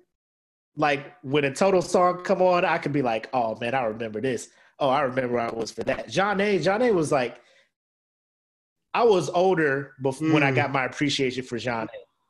[0.77, 4.21] Like when a total song come on, I could be like, "Oh man, I remember
[4.21, 4.51] this.
[4.79, 6.63] Oh, I remember I was for that." Zhané.
[6.63, 6.91] John A.
[6.91, 7.41] was like,
[8.97, 10.57] I was older before when I Mm.
[10.57, 11.89] got my appreciation for Zhané.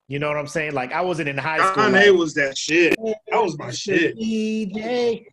[0.09, 0.73] You know what I'm saying?
[0.75, 1.85] Like I wasn't in high school.
[1.85, 2.97] John like, was that shit.
[3.31, 4.17] That was my shit.
[4.19, 5.27] DJ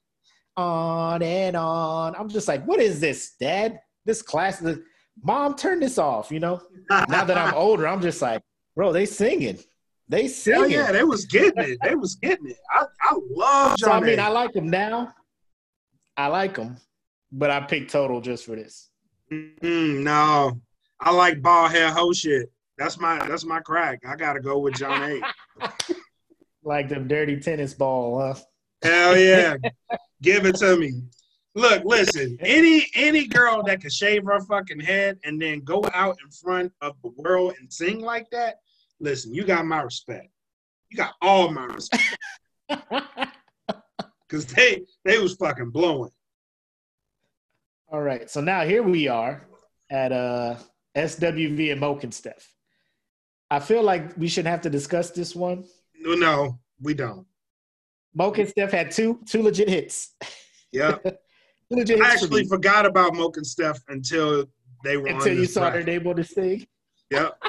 [0.56, 2.16] on and on.
[2.16, 3.80] I'm just like, what is this, Dad?
[4.06, 4.84] This class, the,
[5.24, 6.32] Mom, turn this off.
[6.32, 6.62] You know.
[7.10, 8.44] Now that I'm older, I'm just like,
[8.76, 9.58] bro, they singing,
[10.08, 10.70] they Hell singing.
[10.72, 11.80] yeah, they was getting it.
[11.82, 12.58] They was getting it.
[12.70, 14.24] I, I love so I mean, A.
[14.24, 15.16] I like them now.
[16.16, 16.78] I like them,
[17.32, 18.90] but I picked total just for this.
[19.32, 20.62] Mm, no,
[21.04, 22.50] I like ball hair hoe shit.
[22.78, 24.02] That's my that's my crack.
[24.08, 25.22] I gotta go with John
[25.60, 25.68] A.
[26.66, 28.36] Like them dirty tennis ball, huh?
[28.82, 29.58] Hell yeah,
[30.22, 30.94] give it to me.
[31.56, 32.38] Look, listen.
[32.40, 36.72] Any any girl that can shave her fucking head and then go out in front
[36.82, 38.60] of the world and sing like that,
[39.02, 40.30] listen, you got my respect.
[40.90, 42.18] You got all my respect
[44.28, 46.12] because they they was fucking blowing.
[47.92, 49.46] All right, so now here we are
[49.92, 50.56] at uh
[50.96, 52.46] SWV and Mokenstef.
[53.50, 55.66] I feel like we should have to discuss this one.
[56.00, 57.26] No, no, we don't.
[58.18, 60.16] Mokenstef had two two legit hits.
[60.72, 60.98] Yeah.
[61.70, 64.46] legit I hits actually forgot about Mokenstef until
[64.84, 66.04] they were until you saw their bracket.
[66.04, 66.68] name on thing.
[67.10, 67.44] Yep.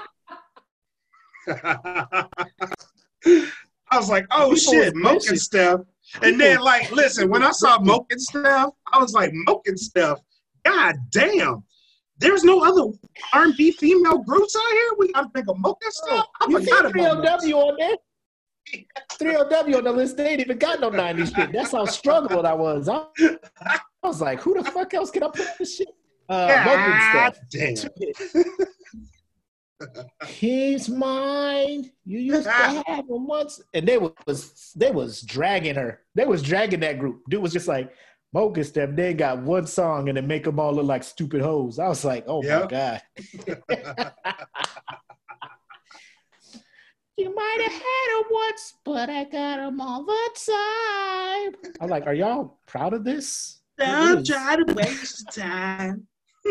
[3.90, 5.44] I was like, oh shit, was Moke and vicious.
[5.44, 5.80] Steph.
[6.22, 10.18] And then like, listen, when I saw Mokenstef, I was like, Mokenstef,
[10.64, 11.64] god damn.
[12.18, 12.92] There's no other
[13.32, 14.90] R&B female groups out here.
[14.98, 16.24] We gotta think of Mokenstef.
[16.40, 17.96] I You see forgot about 3LW on there?
[19.12, 20.16] 3LW on the list.
[20.16, 21.52] They ain't even got no 90s shit.
[21.52, 22.88] That's how struggled I was.
[22.88, 25.88] I, I was like, who the fuck else can I put this shit?
[26.28, 27.74] Uh, God damn.
[30.26, 31.90] He's mine.
[32.04, 32.50] You used to
[32.86, 36.00] have him once, and they was they was dragging her.
[36.14, 37.22] They was dragging that group.
[37.28, 37.92] Dude was just like,
[38.34, 38.96] Mokenstef.
[38.96, 41.78] They got one song and they make them all look like stupid hoes.
[41.78, 43.02] I was like, oh my god.
[47.16, 51.72] You might have had him once, but I got him all the time.
[51.80, 53.60] I'm like, are y'all proud of this?
[53.78, 56.08] It Don't try to waste your time.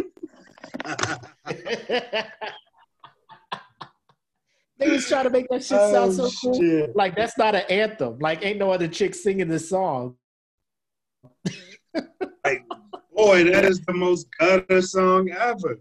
[4.78, 6.93] they was trying to make that shit sound oh, so cool.
[6.96, 8.17] Like that's not an anthem.
[8.19, 10.15] Like ain't no other chick singing this song.
[13.16, 15.80] Boy, that is the most gutter song ever.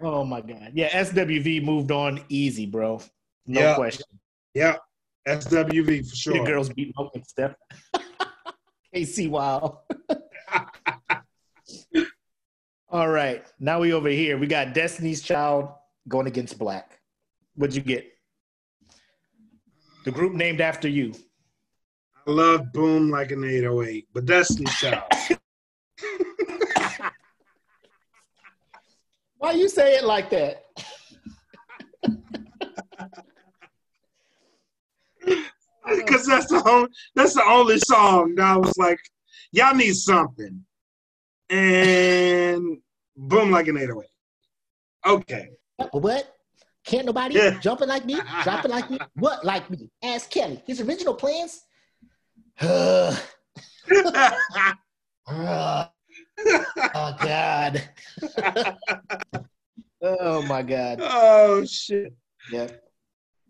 [0.00, 0.72] Oh my god.
[0.74, 3.00] Yeah, SWV moved on easy, bro.
[3.46, 3.74] No Yeah.
[3.74, 4.06] question.
[4.52, 4.76] Yeah,
[5.26, 6.38] SWV for sure.
[6.38, 7.54] The girls beat Mokenstef.
[8.94, 9.78] KC Wild.
[12.90, 13.44] All right.
[13.58, 14.38] Now we over here.
[14.38, 15.70] We got Destiny's Child
[16.06, 16.84] going against Blaque.
[17.56, 18.06] What'd you get?
[20.04, 21.14] The group named after you.
[22.26, 25.02] I love Boom like an 808, but Destiny Child.
[29.38, 30.64] Why you say it like that?
[35.96, 38.98] Because that's the only that's the only song that I was like,
[39.52, 40.64] y'all need something.
[41.50, 42.78] And
[43.14, 44.08] boom like an 808.
[45.06, 45.50] Okay.
[45.92, 46.34] What?
[46.86, 47.58] Can't nobody Yeah.
[47.60, 48.98] jumping like me, dropping like me?
[49.16, 49.90] What like me?
[50.02, 50.62] Ask Kelly.
[50.66, 51.60] His original plans?
[52.60, 53.16] Uh,
[55.30, 57.82] oh God.
[60.02, 60.98] oh my God.
[61.02, 62.14] oh shit.
[62.50, 62.68] Yeah.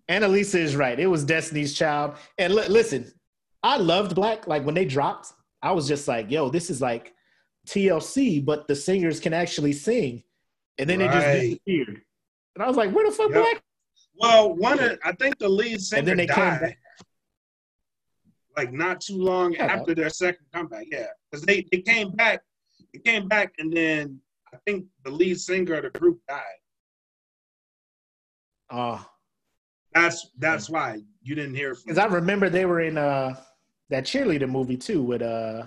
[0.08, 0.98] Annalisa is right.
[0.98, 2.16] It was Destiny's Child.
[2.38, 3.10] And li- listen,
[3.62, 4.46] I loved Blaque.
[4.46, 7.12] Like when they dropped, I was just like, yo, this is like
[7.66, 10.22] TLC, but the singers can actually sing.
[10.78, 12.02] And then they just disappeared.
[12.54, 13.44] And I was like, where the fuck Yep.
[13.44, 13.60] Blaque?
[14.16, 16.60] Well, one of I think the lead singer And then they came died.
[16.60, 16.78] back.
[18.56, 19.66] Like not too long Yeah.
[19.66, 20.86] after their second comeback.
[20.90, 21.06] Yeah.
[21.30, 22.42] Because they, they came back,
[22.92, 24.20] they came back, and then
[24.52, 26.42] I think the lead singer of the group died.
[28.70, 29.04] Oh,
[29.92, 33.34] That's that's why you didn't hear because I remember they were in uh
[33.90, 35.66] that cheerleader movie too with uh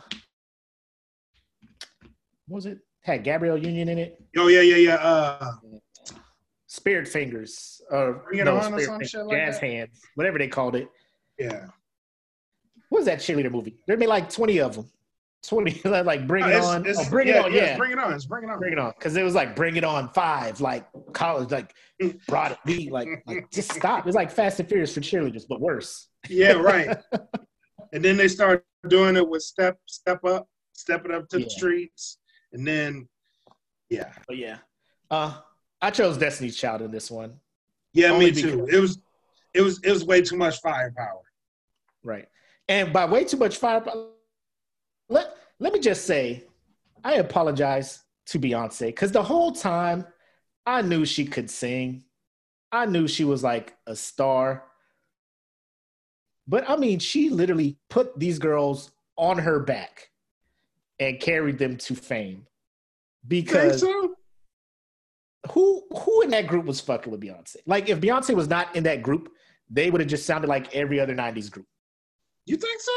[2.48, 2.80] what was it?
[3.02, 4.22] Had Gabrielle Union in it.
[4.38, 4.96] Oh yeah, yeah, yeah.
[4.96, 5.52] Uh
[6.68, 9.66] Spirit Fingers or Bring It no, On or Spirit some Fingers, shit like Jazz that?
[9.66, 10.90] Hands, whatever they called it.
[11.38, 11.68] yeah.
[12.98, 13.78] What was that cheerleader movie?
[13.86, 14.90] There made like twenty of them.
[15.46, 16.82] Twenty like Bring It It's- On.
[16.82, 17.78] it's- oh, bring It On, yeah, yeah.
[17.78, 18.12] Bring it on.
[18.12, 18.58] It's bring it on.
[18.58, 21.76] Bring It On, because it was like Bring It On Five, like college, like
[22.28, 24.08] brought it beat, like like just stop.
[24.08, 26.08] It's like Fast and Furious for cheerleaders, but worse.
[26.28, 26.98] Yeah, right.
[27.94, 31.44] and then they started doing it with step, step up, step it up to Yeah.
[31.46, 32.18] the streets,
[32.52, 33.08] and then
[33.92, 34.58] yeah, But yeah,
[35.12, 35.38] uh,
[35.84, 37.40] I chose Destiny's Child in this one.
[37.94, 38.68] yeah, Only me too.
[38.72, 39.00] It was,
[39.54, 41.22] it was, it was way too much firepower.
[42.04, 42.28] Right.
[42.70, 43.84] And by way too much fire,
[45.10, 46.44] let, let me just say,
[47.04, 50.06] I apologize to Beyonce because the whole time
[50.66, 52.04] I knew she could sing.
[52.72, 54.66] I knew she was like a star.
[56.48, 60.10] But I mean, she literally put these girls on her back
[61.00, 62.46] and carried them to fame.
[63.26, 64.16] Because so?
[65.52, 67.58] who who in that group was fucking with Beyonce?
[67.66, 69.30] Like if Beyonce was not in that group,
[69.70, 71.66] they would have just sounded like every other 90s group.
[72.48, 72.92] You think so?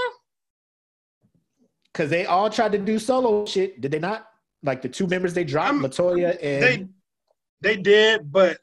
[1.93, 4.27] Because they all tried to do solo shit, did they not?
[4.63, 6.87] Like the two members they dropped, I'm- Latoya and They,
[7.61, 8.59] they did, but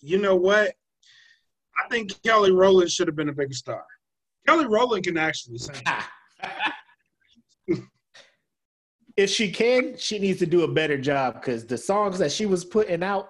[0.00, 0.74] you know what?
[1.76, 3.84] I think Kelly Rowland should have been a bigger star.
[4.46, 5.74] Kelly Rowland can actually sing.
[9.16, 12.46] if she can, she needs to do a better job because the songs that she
[12.46, 13.28] was putting out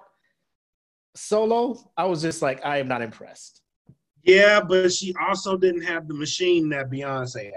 [1.15, 3.58] solo, I was just like, I am not impressed.
[4.23, 7.53] Yeah, but she also didn't have the machine that Beyonce had.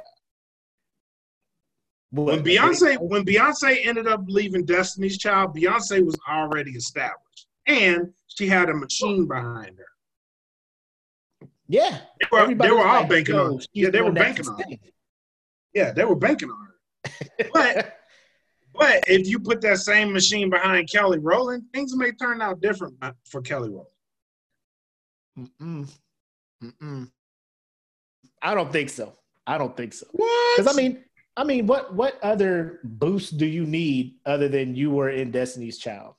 [2.12, 8.12] But When Beyonce when Beyonce ended up leaving Destiny's Child, Beyonce was already established, and
[8.26, 11.48] she had a machine behind her.
[11.68, 13.58] Yeah, They were, they were all banking on.
[13.58, 14.58] she's Yeah, they were banking on.
[14.60, 14.78] stay."
[15.72, 17.48] Yeah, they were banking on her.
[17.50, 17.98] But
[18.74, 22.94] but if you put that same machine behind Kelly Rowland, things may turn out different
[23.24, 23.88] for Kelly Rowland.
[25.38, 25.90] Mm-mm.
[26.62, 27.10] Mm-mm.
[28.40, 29.12] I don't think so.
[29.46, 30.06] I don't think so.
[30.12, 30.56] What?
[30.56, 31.04] Because I mean,
[31.36, 35.78] I mean, what what other boost do you need other than you were in Destiny's
[35.78, 36.14] Child?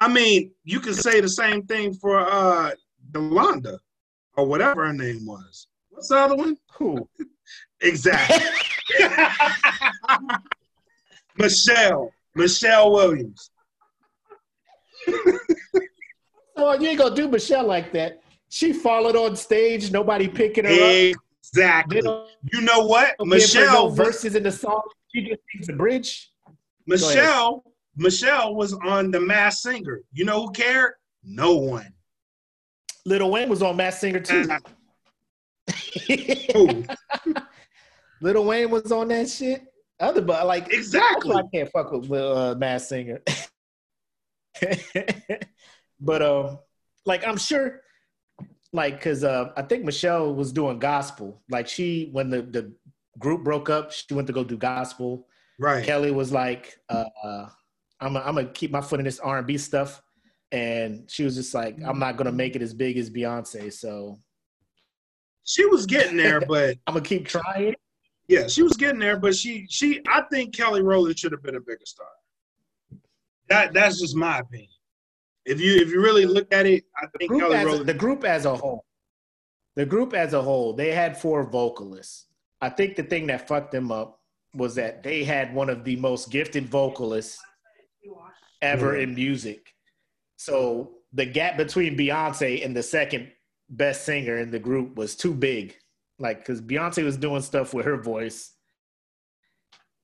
[0.00, 2.70] I mean, you can say the same thing for uh
[3.10, 3.78] Delonda
[4.36, 5.66] or whatever her name was.
[5.90, 6.56] What's the other one?
[6.78, 7.08] Who?
[7.80, 8.44] Exactly.
[11.38, 12.10] Michelle.
[12.34, 13.50] Michelle Williams.
[16.58, 18.20] You ain't gonna do Michelle like that.
[18.48, 21.16] She followed on stage, nobody picking her up.
[21.42, 22.02] Exactly.
[22.52, 23.14] You know what?
[23.20, 24.82] Michelle no verses in the song.
[25.14, 26.30] She just sings the bridge.
[26.86, 27.64] Michelle
[27.96, 30.02] Michelle was on the Masked Singer.
[30.12, 30.94] You know who cared?
[31.24, 31.92] No one.
[33.04, 34.48] Lil Wayne was on Masked Singer too.
[36.54, 36.84] Who?
[38.20, 39.62] Lil Wayne was on that shit.
[40.00, 41.34] Other but like exactly.
[41.34, 43.20] I can't fuck with uh, Masked Singer.
[46.00, 46.58] but um,
[47.04, 47.80] like I'm sure,
[48.72, 51.42] like, cause uh, I think Michelle was doing gospel.
[51.50, 52.72] Like she, when the the
[53.18, 55.26] group broke up, she went to go do gospel.
[55.58, 55.84] Right.
[55.84, 57.48] Kelly was like, uh, uh,
[58.00, 60.02] "I'm i I'm gonna keep my foot in this R and B stuff,"
[60.52, 64.18] and she was just like, "I'm not gonna make it as big as Beyonce, so
[65.44, 67.74] She was getting there, but I'm gonna keep trying."
[68.28, 71.56] yeah, she was getting there, but she she I think Kelly Rowland should have been
[71.56, 72.06] a bigger star.
[73.48, 74.68] That that's just my opinion.
[75.48, 78.24] If you if you really look at it, I think group Kelly as, the group
[78.24, 78.84] as a whole,
[79.76, 82.26] the group as a whole, they had four vocalists.
[82.60, 84.20] I think the thing that fucked them up
[84.54, 87.38] was that they had one of the most gifted vocalists
[88.60, 89.04] ever Yeah.
[89.04, 89.74] in music.
[90.36, 93.32] So the gap between Beyonce and the second
[93.70, 95.76] best singer in the group was too big.
[96.18, 98.52] Like, because Beyonce was doing stuff with her voice.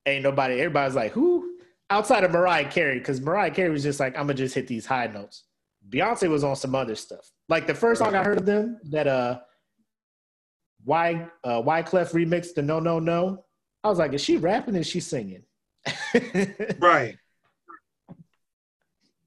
[0.06, 1.33] Ain't nobody, everybody's like, who?
[1.90, 4.86] Outside of Mariah Carey, because Mariah Carey was just like, I'm gonna just hit these
[4.86, 5.44] high notes.
[5.88, 7.30] Beyonce was on some other stuff.
[7.48, 9.40] Like the first song I heard of them that uh
[10.84, 13.44] why uh Wyclef remixed the No No No.
[13.82, 14.76] I was like, is she rapping?
[14.76, 15.42] Is she singing?
[16.78, 17.16] right.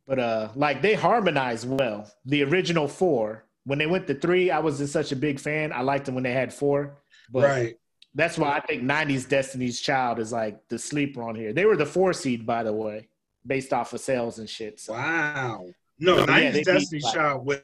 [0.08, 2.12] but uh like they harmonized well.
[2.26, 3.44] The original four.
[3.66, 5.74] When they went to three, I wasn't such a big fan.
[5.74, 6.98] I liked them when they had four.
[7.30, 7.76] But right.
[8.18, 11.54] That's why I think 90s Destiny's Child is like the sleeper on here.
[11.54, 13.08] They were the four seed, by the way,
[13.46, 14.80] based off of sales and shit.
[14.80, 15.66] So Wow.
[16.00, 17.64] No, So, yeah, 90s beat, Child with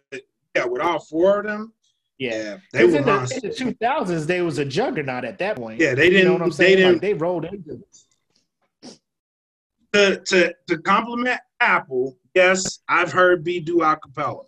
[0.56, 1.74] yeah, with all four of them.
[2.18, 2.58] yeah.
[2.72, 5.80] They were in, the, in the 2000s, they was a juggernaut at that point.
[5.80, 7.84] Yeah, they You know didn't- what I'm they didn't- Like, they rolled into
[9.94, 14.44] To to to compliment Apple, yes, I've heard B do a cappella.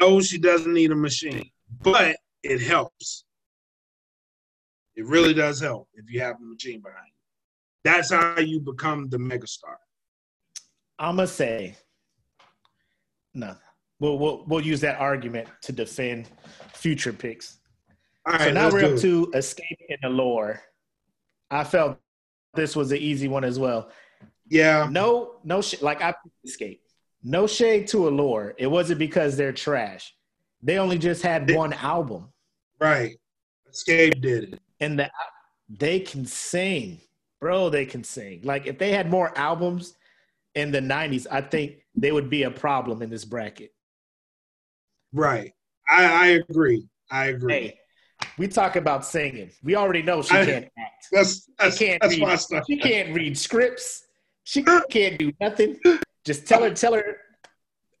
[0.00, 1.50] No, she doesn't need a machine,
[1.82, 3.24] but it helps.
[4.96, 7.12] It really does help if you have a machine behind you.
[7.84, 9.76] That's how you become the megastar.
[10.98, 11.76] I'm gonna say
[13.34, 13.54] no.
[14.00, 16.28] We'll, we'll we'll use that argument to defend
[16.74, 17.58] future picks.
[18.26, 20.60] All right, so now we're up to Xscape in Allure.
[21.50, 21.98] I felt
[22.54, 23.90] this was an easy one as well.
[24.48, 25.80] yeah, No, no shit.
[25.82, 26.14] Like I
[26.46, 26.80] Xscape.
[27.22, 28.54] No shade to Allure.
[28.58, 30.14] It wasn't because they're trash.
[30.62, 32.32] They only just had They- one album,
[32.80, 33.16] right.
[33.70, 34.60] Xscape did it.
[34.80, 35.10] And the,
[35.68, 37.00] they can sing,
[37.40, 37.70] bro.
[37.70, 38.40] They can sing.
[38.44, 39.94] Like if they had more albums
[40.54, 43.72] in the '90s, I think they would be a problem in this bracket.
[45.12, 45.52] Right.
[45.88, 46.88] I, I agree.
[47.10, 47.52] I agree.
[47.52, 47.78] Hey,
[48.38, 49.50] we talk about singing.
[49.62, 51.06] We already know she I- can't act.
[51.12, 52.22] That's that's, can't that's read.
[52.22, 52.64] my stuff.
[52.68, 54.04] She can't read scripts.
[54.44, 55.78] She can't do nothing.
[56.24, 57.18] Just tell her, tell her,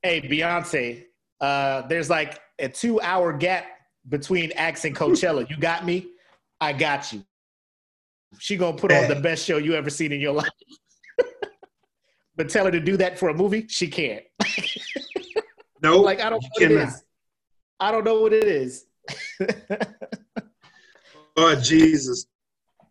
[0.02, 1.04] hey, Beyonce,
[1.40, 3.66] uh, there's like a two hour gap
[4.08, 5.48] between acts and Coachella.
[5.48, 6.08] You got me?
[6.60, 7.24] I got you.
[8.38, 10.48] She gonna put on the best show you ever seen in your life.
[12.36, 14.24] but tell her to do that for a movie, she can't.
[15.82, 16.06] Nope.
[16.06, 16.88] Like I don't know what it cannot.
[16.88, 17.04] is.
[17.78, 18.86] I don't know what it is.
[21.38, 22.26] Oh Jesus.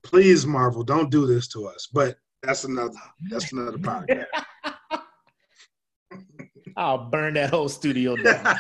[0.03, 1.87] Please, Marvel, don't do this to us.
[1.91, 2.93] But that's another
[3.29, 4.25] that's another podcast.
[6.77, 8.55] I'll burn that whole studio down.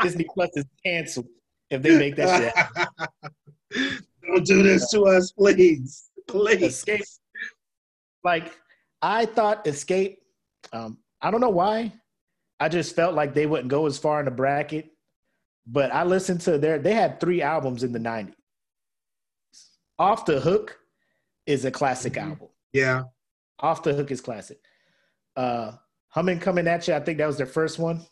[0.00, 1.26] Disney Plus is canceled
[1.70, 3.32] if they make that shit.
[3.74, 6.10] Don't do this to us, please.
[6.28, 6.84] Please.
[6.84, 7.02] Xscape.
[8.24, 8.52] Like
[9.02, 10.16] I thought, Xscape.
[10.72, 11.92] Um, I don't know why.
[12.58, 14.90] I just felt like they wouldn't go as far in the bracket.
[15.66, 16.78] But I listened to their.
[16.78, 18.34] They had three albums in the '90s.
[19.98, 20.78] Off the Hook
[21.46, 22.30] is a classic Mhm.
[22.30, 22.48] album.
[22.72, 23.04] Yeah.
[23.60, 24.58] Off the Hook is classic.
[25.36, 25.72] Uh,
[26.08, 26.94] Humming Coming at You.
[26.94, 28.04] I think that was their first one.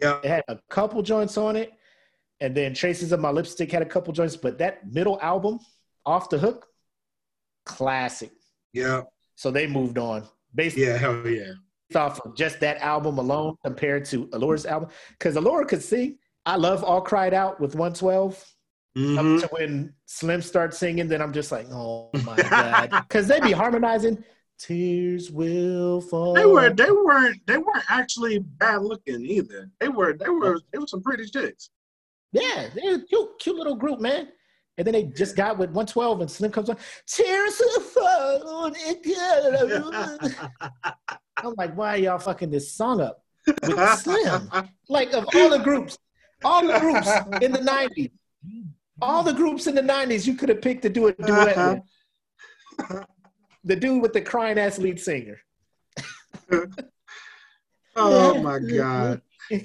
[0.00, 0.18] Yeah.
[0.22, 1.72] It had a couple joints on it,
[2.40, 5.58] and then Traces of My Lipstick had a couple joints, but that middle album,
[6.06, 6.66] Off the Hook,
[7.64, 8.30] classic.
[8.72, 9.02] Yeah.
[9.36, 10.24] So they moved on.
[10.54, 10.96] Based Yeah.
[10.96, 11.52] Hell yeah.
[11.94, 14.90] off of just that album alone compared to Allure's album.
[15.10, 16.18] Because Allure could sing.
[16.44, 18.44] I love All Cried Out with 112.
[18.96, 19.36] Mhm.
[19.36, 22.90] Up to when Slim starts singing, then I'm just like, oh my God.
[23.08, 24.22] Because they be harmonizing.
[24.58, 26.34] Tears will fall.
[26.34, 29.70] They were they weren't they weren't actually bad looking either.
[29.78, 31.70] They were they were they were some pretty chicks.
[32.32, 34.28] Yeah, they're a cute, cute little group, man.
[34.76, 36.76] And then they just got with 112 and Slim comes on.
[37.06, 38.72] Tears will fall.
[41.38, 44.48] I'm like, why are y'all fucking this song up with Slim?
[44.88, 45.98] Like of all the groups,
[46.44, 47.08] all the groups
[47.42, 48.12] in the 90s,
[49.02, 51.76] all the groups in the 90s you could have picked to do a duet uh-huh.
[52.88, 53.04] with.
[53.64, 55.40] The dude with the crying ass lead singer.
[57.96, 59.20] oh my god.
[59.50, 59.60] You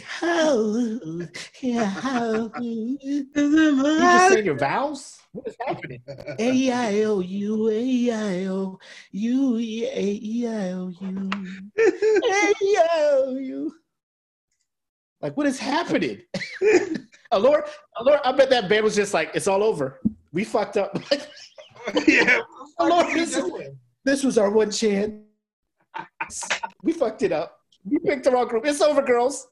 [3.86, 5.20] just saying your vowels?
[5.32, 6.02] What is happening?
[6.40, 8.80] A I O U A I O
[9.12, 11.30] U E A E I O U
[11.78, 13.74] A I O U.
[15.22, 16.22] Like what is happening?
[17.32, 17.66] Allure,
[17.98, 20.00] Allure, I bet that band was just like, it's all over.
[20.34, 20.96] We fucked up.
[22.08, 22.42] yeah.
[22.78, 23.52] Allure, this, is-
[24.06, 25.16] this was our one chance.
[26.84, 27.58] We fucked it up.
[27.86, 28.66] We picked the wrong group.
[28.68, 29.48] It's over, girls.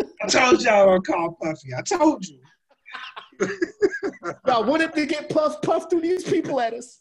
[0.00, 1.74] I told y'all I call Puffy.
[1.76, 2.38] I told you.
[4.46, 7.00] Y'all wanted to get puff puff through these people at us.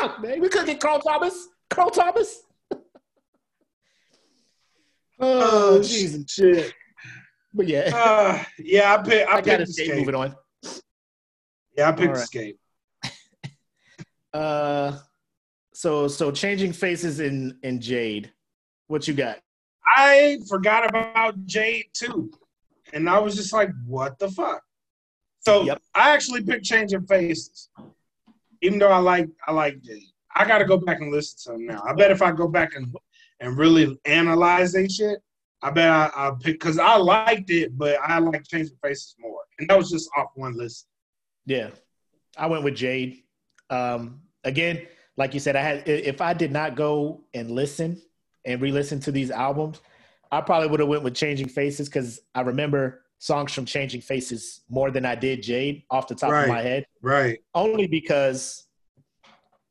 [0.00, 0.40] Fuck, man.
[0.40, 1.48] We couldn't get Carl Thomas.
[1.70, 2.42] Carl Thomas.
[5.20, 6.24] oh, Jesus.
[6.30, 6.72] shit.
[7.54, 9.30] But yeah, Uh, yeah, I picked.
[9.30, 9.96] I, I got stay Xscape.
[9.98, 10.34] moving on.
[11.76, 12.28] Yeah, I picked right.
[12.28, 12.56] Xscape.
[14.34, 14.98] Uh,
[15.72, 18.30] so so changing faces in in Jade.
[18.88, 19.38] What you got?
[19.86, 22.30] I forgot about Jade too,
[22.92, 24.62] and I was just like, "What the fuck?"
[25.40, 25.82] So Yep.
[25.94, 27.70] I actually picked Changing Faces,
[28.62, 30.02] even though I like I like Jade.
[30.34, 31.82] I got to go back and listen to them now.
[31.86, 32.94] I bet if I go back and
[33.40, 35.20] and really analyze that shit,
[35.62, 39.40] I bet I, I'll pick because I liked it, but I like Changing Faces more,
[39.58, 40.88] and that was just off one list.
[41.46, 41.70] Yeah,
[42.36, 43.22] I went with Jade.
[43.70, 48.02] Um, again, like you said, I had if I did not go and listen
[48.46, 49.80] and re-listen to these albums,
[50.32, 54.62] I probably would have went with Changing Faces because I remember songs from Changing Faces
[54.68, 56.42] more than I did Jade off the top Right.
[56.44, 56.86] of my head.
[57.02, 57.38] Right.
[57.54, 58.66] Only because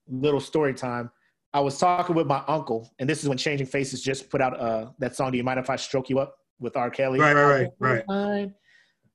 [0.08, 1.10] little story time.
[1.54, 4.60] I was talking with my uncle, and this is when Changing Faces just put out
[4.60, 5.32] uh, that song.
[5.32, 6.90] Do you mind if I stroke you up with R.
[6.90, 7.20] Kelly?
[7.20, 7.34] Right.
[7.34, 7.70] Right.
[7.80, 8.04] Right.
[8.10, 8.52] Right.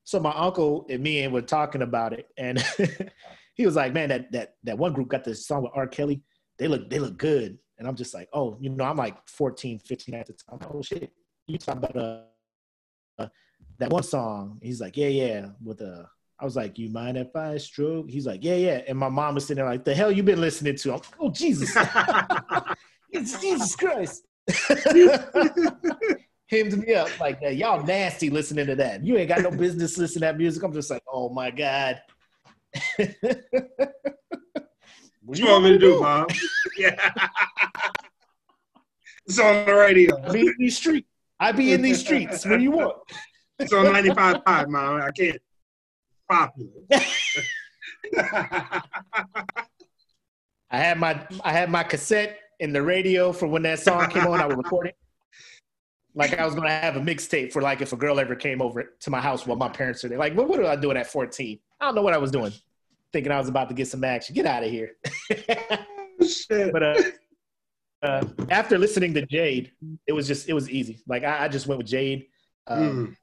[0.04, 2.58] So my uncle and me and were talking about it, and
[3.54, 5.86] he was like, "Man, that that that one group got this song with R.
[5.86, 6.22] Kelly.
[6.58, 9.78] They look they look good." And I'm just like, "Oh, you know, I'm like 14,
[9.78, 10.60] 15 at the time.
[10.72, 11.10] Oh shit,
[11.46, 12.20] you talking about uh,
[13.18, 13.28] uh
[13.78, 16.04] that one song?" He's like, "Yeah, yeah." With uh,
[16.38, 19.34] I was like, "You mind if I stroke?" He's like, "Yeah, yeah." And my mom
[19.34, 21.74] was sitting there like, "The hell you been listening to?" I'm like, "Oh Jesus,
[23.40, 24.26] Jesus Christ."
[26.50, 27.56] hemmed me up like that.
[27.56, 29.04] Y'all nasty listening to that.
[29.04, 30.62] You ain't got no business listening to that music.
[30.62, 32.02] I'm just like, oh my god.
[35.30, 36.26] What you want me to do, mom?
[36.76, 36.96] yeah.
[39.24, 40.20] it's on the radio.
[40.26, 41.08] I be in these streets.
[41.38, 42.44] I be in these streets.
[42.44, 42.96] What do you want?
[43.60, 45.00] It's on 95.5, mom.
[45.00, 45.38] I can't.
[46.28, 46.72] Popular.
[50.68, 54.26] I had my I had my cassette in the radio for when that song came
[54.26, 54.40] on.
[54.40, 54.96] I would record it.
[56.12, 58.96] Like I was gonna have a mixtape for like if a girl ever came over
[58.98, 60.18] to my house while my parents are there.
[60.18, 61.56] Like, what, what was I doing at 14?
[61.80, 62.52] I don't know what I was doing.
[63.12, 64.34] Thinking I was about to get some action.
[64.34, 64.92] Get out of here.
[66.26, 66.72] Shit.
[66.72, 67.02] but uh,
[68.02, 69.72] uh, after listening to Jade,
[70.06, 71.00] it was just it was easy.
[71.08, 72.26] Like I, I just went with Jade.
[72.66, 73.16] Um, Mm,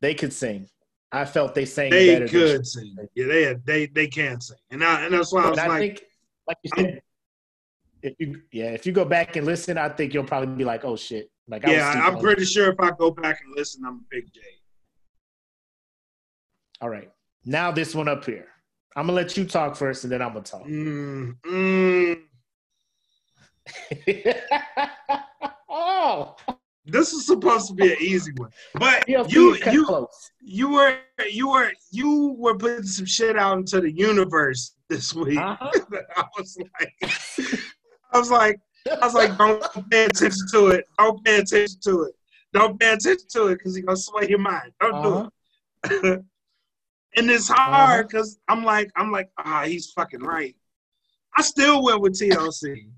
[0.00, 0.68] They could sing.
[1.10, 2.28] I felt they sang they better.
[2.28, 2.96] than- could sing.
[3.14, 5.80] Yeah, they they they can sing, and I, and that's why I was I like,
[5.80, 6.02] think,
[6.46, 7.00] like you said,
[8.02, 10.84] if you yeah, if you go back and listen, I think you'll probably be like,
[10.84, 11.30] oh shit.
[11.48, 13.94] Like I was yeah, I'm on pretty sure if I go back and listen, I'm
[13.94, 14.44] a big Jade.
[16.82, 17.10] All right,
[17.46, 18.48] now this one up here.
[18.98, 20.66] I'm gonna let you talk first, and then I'm gonna talk.
[20.66, 22.18] Mm, mm,
[25.68, 26.34] oh,
[26.84, 30.30] this is supposed to be an easy one, but TLC you you close.
[30.40, 30.96] you were
[31.30, 35.38] you were you were putting some shit out into the universe this week.
[35.38, 35.70] Uh-huh.
[36.16, 36.92] I was like,
[38.12, 40.86] I was like, I was like, don't pay attention to it.
[40.98, 42.14] Don't pay attention to it.
[42.52, 44.72] Don't pay attention to it because you're gonna sway your mind.
[44.80, 45.28] Don't Uh-huh.
[45.88, 46.24] do it.
[47.18, 50.54] and it's hard because I'm like, I'm like, ah, he's fucking right.
[51.36, 52.88] I still went with TLC.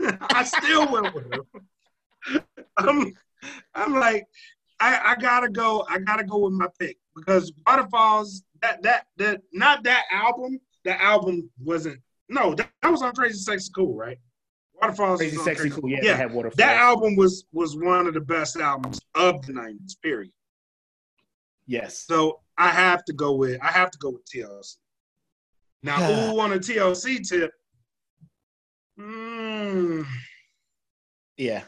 [0.30, 2.42] I still went with him.
[2.76, 3.14] I'm,
[3.74, 4.26] I'm like,
[4.80, 5.84] I, I gotta go.
[5.88, 8.42] I gotta go with my pick because Waterfalls.
[8.60, 10.60] That that that not that album.
[10.84, 12.00] That album wasn't.
[12.28, 14.18] No, that, that was on Crazy Sexy Cool, right?
[14.80, 15.18] Waterfalls.
[15.18, 15.88] Crazy Sexy Cool.
[15.88, 16.50] Yeah, yeah.
[16.56, 19.96] That album was was one of the best albums of the nineties.
[19.96, 20.30] Period.
[21.68, 22.04] Yes.
[22.06, 24.76] So I have to go with I have to go with TLC.
[25.82, 27.52] Now, who on a TLC tip?
[28.98, 30.04] Mm.
[31.36, 31.62] Yeah.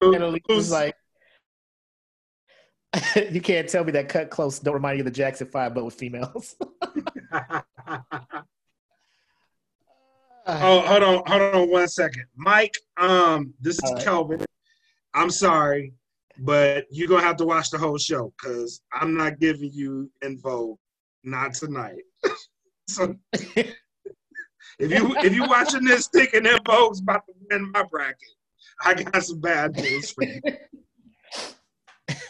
[0.00, 0.94] Who's like,
[3.30, 5.84] you can't tell me that Kut Klose don't remind you of the Jackson Five, but
[5.84, 6.54] with females.
[7.32, 7.62] oh,
[10.46, 12.76] hold on, hold on one second, Mike.
[12.98, 14.04] Um, this is right.
[14.04, 14.44] Kelvin.
[15.14, 15.92] I'm sorry,
[16.38, 20.10] but you're gonna have to watch the whole show because I'm not giving you
[20.42, 20.78] Vogue,
[21.24, 22.02] not tonight.
[22.88, 28.16] so if you if you're watching this thinking En Vogue's about to win my bracket,
[28.84, 30.40] I got some bad news for you.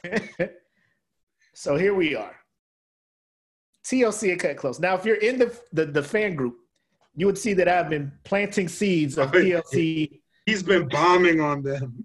[1.55, 2.37] so here we are.
[3.85, 4.81] TLC and Kut Klose.
[4.81, 6.57] Now, if you're in the, the, the fan group,
[7.15, 10.21] you would see that I've been planting seeds of TLC.
[10.47, 12.05] He's been bombing on them.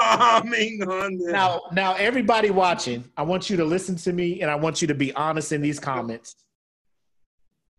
[0.00, 1.32] Bombing on them.
[1.32, 4.88] Now, now, everybody watching, I want you to listen to me, and I want you
[4.88, 6.36] to be honest in these comments.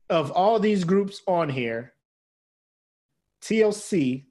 [0.09, 1.93] Of all these groups on here,
[3.41, 4.25] TLC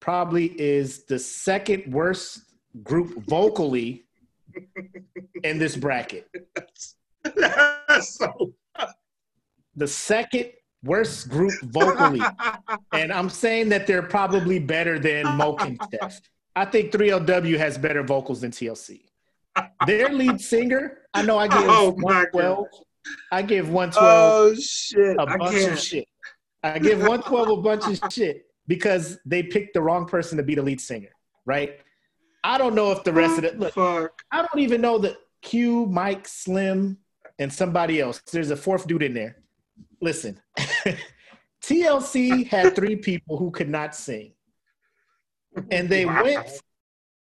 [0.00, 2.40] probably is the second worst
[2.82, 4.04] group vocally
[5.44, 6.28] in this bracket.
[6.54, 6.96] That's
[8.00, 8.52] so
[9.76, 10.50] the second
[10.82, 12.20] worst group vocally.
[12.92, 16.20] and I'm saying that they're probably better than and Steph.
[16.54, 19.00] I think 3LW has better vocals than TLC.
[19.86, 22.66] Their lead singer, I know I give oh 112.
[23.30, 25.16] I give 112 oh, shit.
[25.18, 26.08] a bunch of shit.
[26.62, 30.54] I give 112 a bunch of shit because they picked the wrong person to be
[30.54, 31.10] the lead singer,
[31.44, 31.80] right?
[32.44, 33.58] I don't know if the rest of it.
[33.58, 34.22] Look, Fuck.
[34.30, 36.98] I don't even know that Q, Mike, Slim,
[37.38, 38.20] and somebody else.
[38.30, 39.36] There's a fourth dude in there.
[40.00, 40.40] Listen,
[41.62, 44.32] TLC had three people who could not sing,
[45.70, 46.22] and they wow.
[46.22, 46.62] went.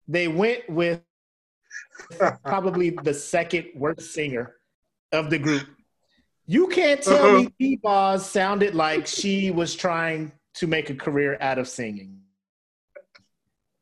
[0.07, 1.01] They went with
[2.43, 4.55] probably the second worst singer
[5.11, 5.67] of the group.
[6.45, 7.37] You can't tell uh-huh.
[7.39, 12.21] me T-Boz sounded like she was trying to make a career out of singing.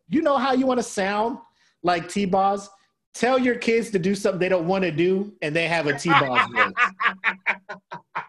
[0.10, 1.38] You know how you want to sound
[1.84, 2.70] like T-Boz?
[3.14, 5.98] Tell your kids to do something they don't want to do, and they have a
[5.98, 6.74] T-Boz voice.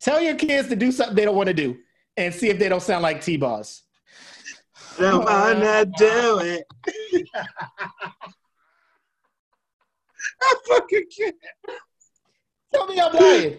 [0.00, 1.76] Tell your kids to do something they don't want to do,
[2.16, 3.82] and see if they don't sound like T-Boz.
[3.82, 3.85] Don't
[5.00, 6.64] wanna do it.
[10.42, 11.34] I fucking can't.
[12.72, 13.58] Tell me I'm lying.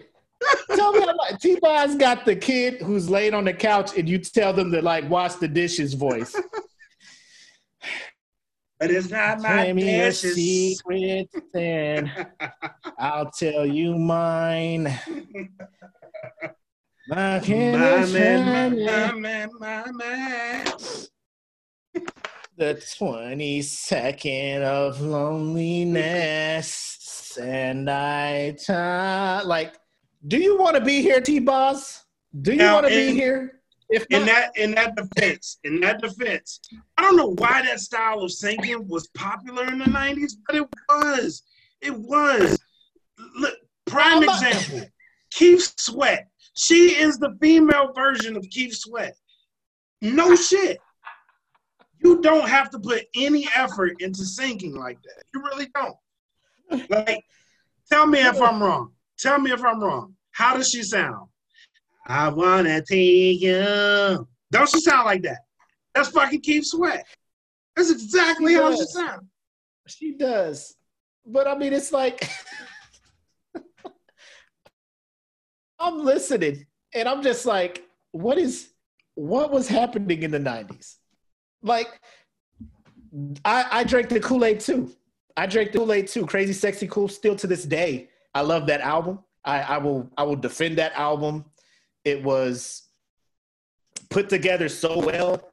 [0.74, 1.36] tell me I'm lying.
[1.40, 5.08] T-Boz got the kid who's laying on the couch, and you tell them to like
[5.08, 6.36] wash the dishes voice.
[8.78, 12.12] But it's not my Tell me your secret, then
[12.96, 14.84] I'll tell you mine.
[17.08, 20.66] My, my man, my man, my man.
[22.56, 28.72] The 22nd of loneliness, and I t-
[29.46, 29.74] like.
[30.26, 32.04] Do you want to be here, T Boz?
[32.42, 33.58] Do you want to be here?
[33.90, 36.60] If in that in that defense, in that defense,
[36.96, 40.68] I don't know why that style of singing was popular in the '90s, but it
[40.88, 41.42] was.
[41.80, 42.58] It was.
[43.38, 43.54] Look,
[43.86, 44.86] prime example:
[45.30, 46.28] Keith Sweat.
[46.54, 49.16] She is the female version of Keith Sweat.
[50.02, 50.78] No shit.
[52.00, 55.24] You don't have to put any effort into singing like that.
[55.34, 55.96] You really don't.
[56.90, 57.24] Like,
[57.90, 58.92] tell me if I'm wrong.
[59.18, 60.14] Tell me if I'm wrong.
[60.30, 61.28] How does she sound?
[62.06, 64.26] I wanna take you.
[64.50, 65.38] Don't she sound like that?
[65.94, 67.06] That's fucking Keith Sweat.
[67.76, 69.24] That's exactly she how she sounds.
[69.86, 70.76] She does.
[71.26, 72.28] But I mean, it's like
[75.78, 78.70] I'm listening and I'm just like, what is
[79.14, 80.96] what was happening in the 90s?
[81.62, 82.00] Like,
[83.44, 84.94] I, I drank the Kool-Aid too.
[85.36, 86.26] I drank the Kool-Aid too.
[86.26, 87.08] Crazy Sexy Cool.
[87.08, 89.20] Still to this day, I love that album.
[89.44, 91.44] I, I will I will defend that album.
[92.04, 92.82] It was
[94.10, 95.52] put together so well.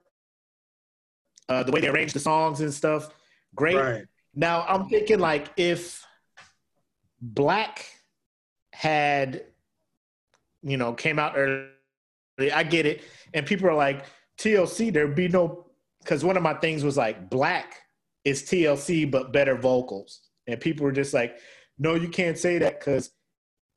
[1.48, 3.10] Uh, the way they arranged the songs and stuff,
[3.54, 3.76] great.
[3.76, 4.06] Right.
[4.34, 6.06] Now I'm thinking like if
[7.24, 7.86] Blaque
[8.74, 9.44] had,
[10.64, 13.04] you know, came out early, I get it,
[13.34, 14.06] and people are like
[14.40, 14.92] TLC.
[14.92, 15.65] There'd be no
[16.06, 17.74] because one of my things was like Blaque
[18.24, 21.38] is TLC but better vocals, and people were just like,
[21.80, 23.12] no, you can't say that because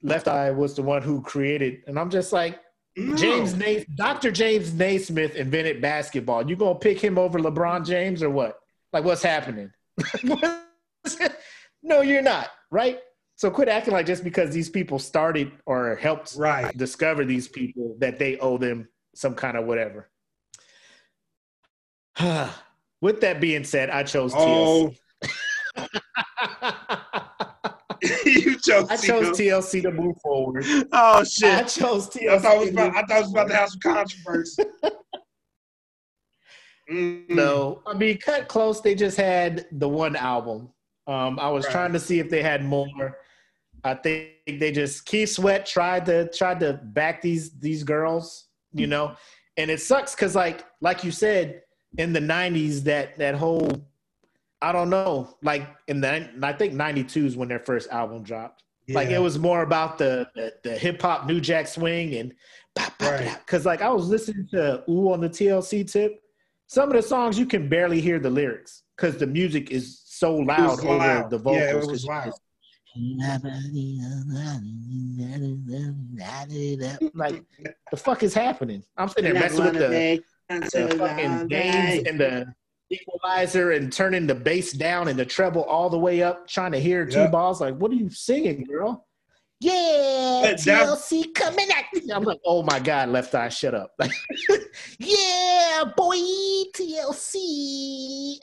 [0.03, 2.61] Left Eye was the one who created, and I'm just like,
[2.97, 3.17] No.
[3.17, 4.31] James Nath, Dr.
[4.31, 6.49] James Naismith invented basketball.
[6.49, 8.59] You gonna pick him over LeBron James or what?
[8.93, 9.71] Like what's happening?
[11.83, 13.01] no, you're not, right?
[13.37, 16.77] So quit acting like just because these people started or helped Right.
[16.77, 20.11] discover these people that they owe them some kind of whatever.
[23.01, 24.99] With that being said, I chose Oh, TLC.
[28.27, 28.89] you chose.
[28.91, 29.83] I chose TLC.
[29.83, 30.65] To move forward.
[30.93, 31.55] Oh shit!
[31.55, 32.29] I chose TLC.
[32.29, 32.97] I thought it was about.
[32.97, 34.65] I thought it was about to have some controversy.
[36.91, 37.29] Mm.
[37.29, 38.83] No, I mean, Kut Klose.
[38.83, 40.71] They just had the one album.
[41.07, 41.73] Um, I was Right.
[41.73, 43.19] trying to see if they had more.
[43.85, 48.87] I think they just Keith Sweat tried to tried to back these these girls, you
[48.87, 49.17] know,
[49.59, 51.61] and it sucks because like like you said
[51.97, 53.71] in the '90s that that whole
[54.61, 58.65] I don't know like in the I think '92 is when their first album dropped.
[58.91, 62.33] Like it was more about the the, the hip hop New Jack Swing and
[63.01, 63.37] Right.
[63.45, 66.23] because like I was listening to Ooh on the TLC tip.
[66.69, 70.35] Some of the songs you can barely hear the lyrics because the music is so
[70.37, 71.31] loud was over loud.
[71.31, 71.57] the vocals.
[71.63, 72.33] Yeah, it 'cause was loud.
[77.15, 77.43] like
[77.91, 78.83] the fuck is happening?
[78.97, 82.47] I'm sitting there messing with the, the fucking uh, gains and the
[82.91, 86.81] equalizer and turning the bass down and the treble all the way up, trying to
[86.81, 87.61] hear two balls.
[87.61, 89.07] Like, what are you singing, girl?
[89.61, 92.11] Yeah, But that- TLC coming at me.
[92.13, 93.91] I'm like, oh my god, left eye, shut up.
[93.99, 94.13] Like,
[94.99, 96.17] yeah, boy,
[96.75, 98.39] TLC.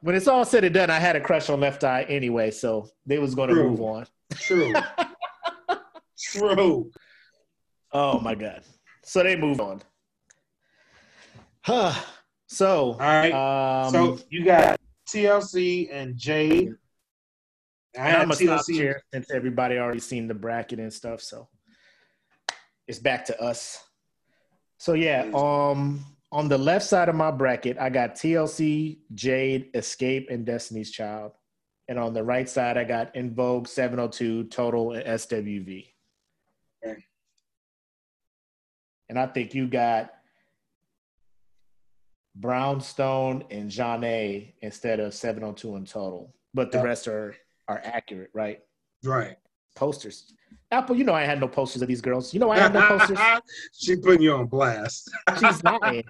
[0.00, 2.88] when it's all said and done, I had a crush on Left Eye anyway, so
[3.04, 4.06] they was going to move on.
[4.34, 4.72] True.
[6.18, 6.90] True.
[7.92, 8.62] Oh my god.
[9.02, 9.82] So they moved on.
[11.62, 11.94] Huh.
[12.48, 13.32] So, All right.
[13.32, 14.78] um, so you got
[15.08, 16.74] TLC and Jade.
[17.98, 18.74] I had I'm gonna stop TLC.
[18.74, 21.22] here since everybody already seen the bracket and stuff.
[21.22, 21.48] So
[22.86, 23.82] it's back to us.
[24.76, 30.30] So yeah, um, on the left side of my bracket, I got TLC, Jade, Xscape,
[30.30, 31.32] and Destiny's Child,
[31.88, 35.86] and on the right side, I got En Vogue, 702, Total, and SWV.
[36.84, 37.02] Okay.
[39.12, 40.10] And I think you got
[42.34, 46.84] Brownstone and Zhané instead of 702 in total, but the Yep.
[46.86, 47.36] rest are
[47.68, 48.62] are accurate, right?
[49.04, 49.36] Right.
[49.74, 50.32] Posters.
[50.70, 52.32] Apple, you know I had no posters of these girls.
[52.32, 53.18] You know I had no posters.
[53.74, 55.10] she putting you on blast.
[55.38, 56.04] She's lying.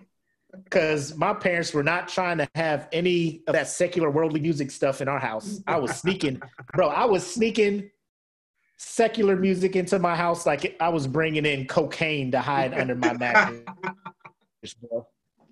[0.62, 5.00] Because my parents were not trying to have any of that secular worldly music stuff
[5.00, 5.60] in our house.
[5.66, 6.40] I was sneaking,
[6.72, 6.86] bro.
[6.88, 7.90] I was sneaking
[8.82, 13.12] secular music into my house like I was bringing in cocaine to hide under my
[13.18, 13.62] mattress,
[14.80, 15.06] bro.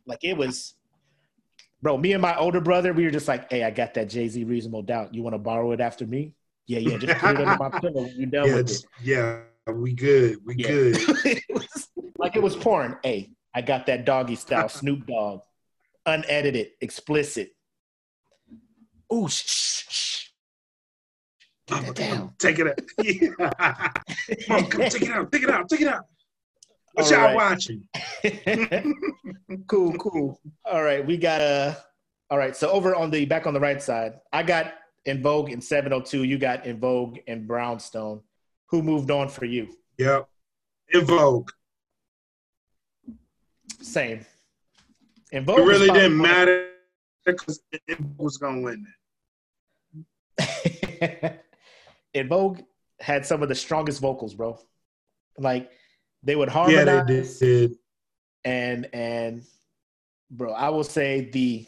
[0.07, 0.75] Like it was,
[1.81, 1.97] bro.
[1.97, 4.43] Me and my older brother, we were just like, "Hey, I got that Jay Z
[4.45, 5.15] Reasonable Doubt.
[5.15, 6.35] You want to borrow it after me?
[6.67, 6.99] Yeah, yeah.
[6.99, 9.41] Just put it under my pillow when you're done yeah, with it." yeah,
[9.73, 10.39] we good.
[10.45, 10.69] We Yeah.
[10.69, 10.97] good.
[11.25, 12.99] it was like it was porn.
[13.03, 15.41] Hey, I got that doggy style Snoop Dogg,
[16.07, 17.51] unedited, explicit.
[19.13, 20.30] Ooh, shh, shh, shh.
[21.71, 22.33] Get that down.
[22.39, 22.81] Take it out.
[23.03, 23.31] Yeah.
[24.47, 25.33] Come on, come take it out.
[25.33, 25.69] Take it out.
[25.69, 26.05] Take it out.
[26.93, 27.37] What All y'all right.
[27.37, 27.85] watching?
[29.69, 30.41] cool, cool.
[30.65, 31.75] All right, we got uh
[32.31, 32.57] all right.
[32.57, 34.75] So over on the back on the right side, I got
[35.07, 36.25] En Vogue in 702.
[36.25, 38.21] You got En Vogue and Brownstone.
[38.71, 39.69] Who moved on for you?
[39.99, 40.29] Yep.
[40.95, 41.51] En Vogue.
[43.81, 44.27] Same.
[45.33, 46.71] En Vogue was really didn't one matter
[47.25, 48.87] because it was gonna win
[52.15, 52.61] En Vogue
[53.01, 54.59] had some of the strongest vocals, bro.
[55.39, 55.71] Like
[56.23, 57.77] they would harmonize Yeah, they did.
[58.45, 59.43] and and
[60.31, 61.67] bro, I will say the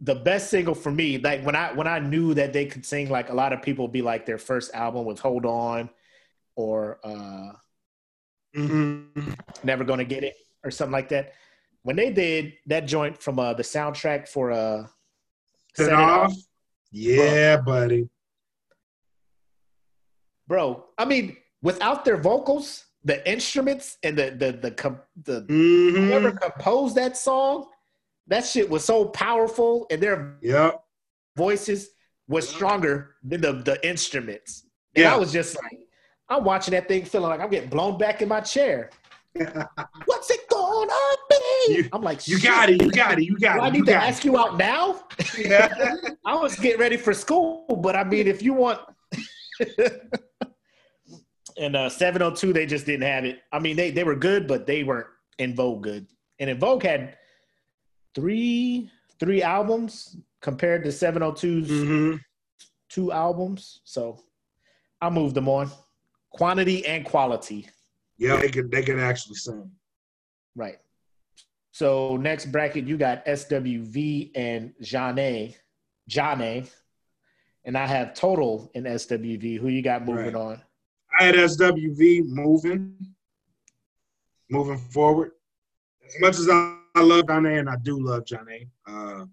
[0.00, 3.08] the best single for me, like when I when I knew that they could sing,
[3.08, 5.88] like a lot of people be like their first album was Hold On
[6.54, 7.52] or uh
[8.54, 9.32] Mm-hmm.
[9.64, 11.34] Never Gonna Get It or something like that.
[11.82, 14.86] When they did that joint from uh the soundtrack for uh
[15.74, 16.32] Set off.
[16.90, 18.08] Yeah, buddy.
[20.46, 20.84] Bro.
[20.98, 25.96] I mean, without their vocals, the instruments and the the the com- the Mm-hmm.
[26.08, 27.66] whoever composed that song,
[28.26, 30.82] that shit was so powerful, and their Yep.
[31.36, 31.90] voices
[32.28, 34.64] was stronger than the the instruments.
[34.96, 35.78] And I was just like,
[36.28, 38.90] I'm watching that thing, feeling like I'm getting blown back in my chair.
[40.06, 40.92] What's it gonna
[41.28, 41.74] be?
[41.74, 42.82] You- I'm like, You got it.
[42.82, 43.24] You got it.
[43.24, 43.62] You got Do it.
[43.64, 45.04] I need to ask you out now?
[45.18, 46.16] it.
[46.24, 48.80] I was getting ready for school, but I mean, if you want.
[51.58, 53.40] and uh, 702, they just didn't have it.
[53.52, 55.06] I mean, they, they were good, but they weren't
[55.38, 56.06] En Vogue good.
[56.38, 57.16] And En Vogue had
[58.14, 62.20] three three albums compared to 702's Mhm.
[62.90, 63.80] two albums.
[63.84, 64.22] So
[65.00, 65.70] I moved them on.
[66.30, 67.66] Quantity and quality.
[68.18, 69.70] Yeah, they can they could actually sing.
[70.54, 70.78] Right.
[71.72, 75.54] So next bracket, you got SWV and Zhané,
[76.10, 76.70] Zhané,
[77.64, 79.58] and I have total in SWV.
[79.58, 80.34] Who you got moving Right.
[80.34, 80.62] on?
[81.18, 82.94] I had SWV moving,
[84.50, 85.32] moving forward.
[86.06, 89.24] As much as I, I love Johnny and I do love Johnny, uh,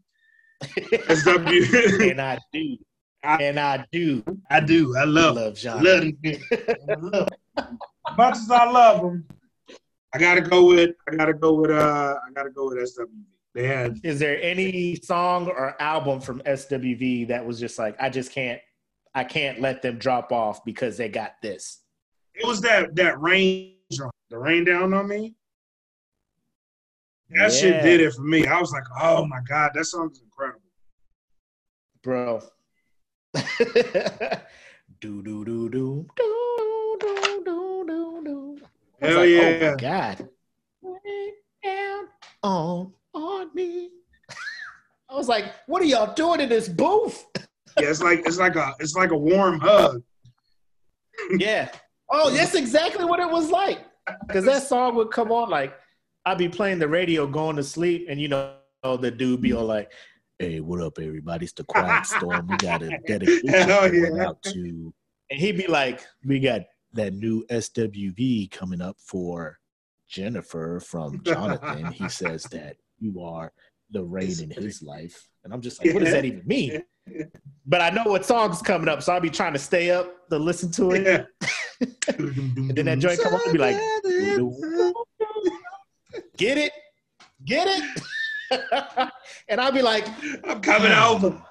[0.63, 2.77] SW, and I do,
[3.23, 4.95] I- and I do I do.
[4.97, 5.83] I love, love Jane.
[5.83, 6.41] love him.
[6.89, 7.27] I love
[7.57, 7.77] him.
[8.09, 9.25] As much as I love him,
[10.13, 10.91] I gotta go with.
[11.09, 11.71] I gotta go with.
[11.71, 13.07] Uh, I gotta go with SWV.
[13.55, 18.09] They had Is there any song or album from SWV that was just like I
[18.09, 18.59] just can't,
[19.15, 21.83] I can't let them drop off because they got this?
[22.35, 23.75] it was that that rain,
[24.29, 25.35] the rain down on me.
[27.29, 28.45] That shit did it for me.
[28.45, 30.61] I was like, oh my god, that song is incredible.
[32.03, 32.41] bro.
[35.01, 38.61] do do do do do do do do do.
[39.01, 39.59] Hell like, yeah.
[39.61, 40.29] Oh my god.
[40.83, 41.33] Rain
[41.63, 42.07] down
[42.43, 43.89] on on me.
[45.09, 47.25] I was like, what are y'all doing in this booth?
[47.79, 50.03] Yeah, it's like it's like a it's like a warm hug.
[51.37, 51.69] yeah.
[52.09, 53.79] Oh, that's exactly what it was like.
[54.27, 55.73] Because that song would come on, like,
[56.25, 59.65] I'd be playing the radio going to sleep, and you know, the dude be all
[59.65, 59.91] like,
[60.39, 61.45] Hey, what up, everybody?
[61.45, 62.47] It's the Quiet Storm.
[62.47, 64.27] We got a dedication Hell going yeah.
[64.27, 64.93] out to.
[65.29, 66.61] And he'd be like, We got
[66.93, 69.57] that new SWV coming up for
[70.09, 71.91] Jennifer from Jonathan.
[71.91, 73.51] he says that you are
[73.91, 75.27] the rain in his life.
[75.43, 76.83] And I'm just like, What does that even mean?
[77.65, 80.37] But I know what song's coming up, so I'll be trying to stay up to
[80.37, 81.05] listen to it.
[81.05, 81.23] Yeah.
[82.07, 83.75] And then that joint come on and be like,
[86.37, 86.71] get it,
[87.45, 87.83] get it.
[89.49, 90.05] and I'll be like,
[90.45, 91.41] I'm coming over.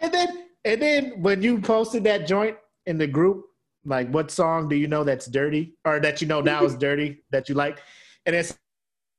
[0.00, 2.56] and then and then when you posted that joint
[2.86, 3.44] in the group,
[3.84, 7.22] like what song do you know that's dirty or that you know now is dirty
[7.30, 7.80] that you like?
[8.26, 8.44] And then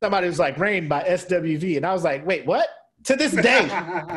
[0.02, 1.78] somebody was like Rain by SWV.
[1.78, 2.68] And I was like, wait, what?
[3.06, 3.68] To this day,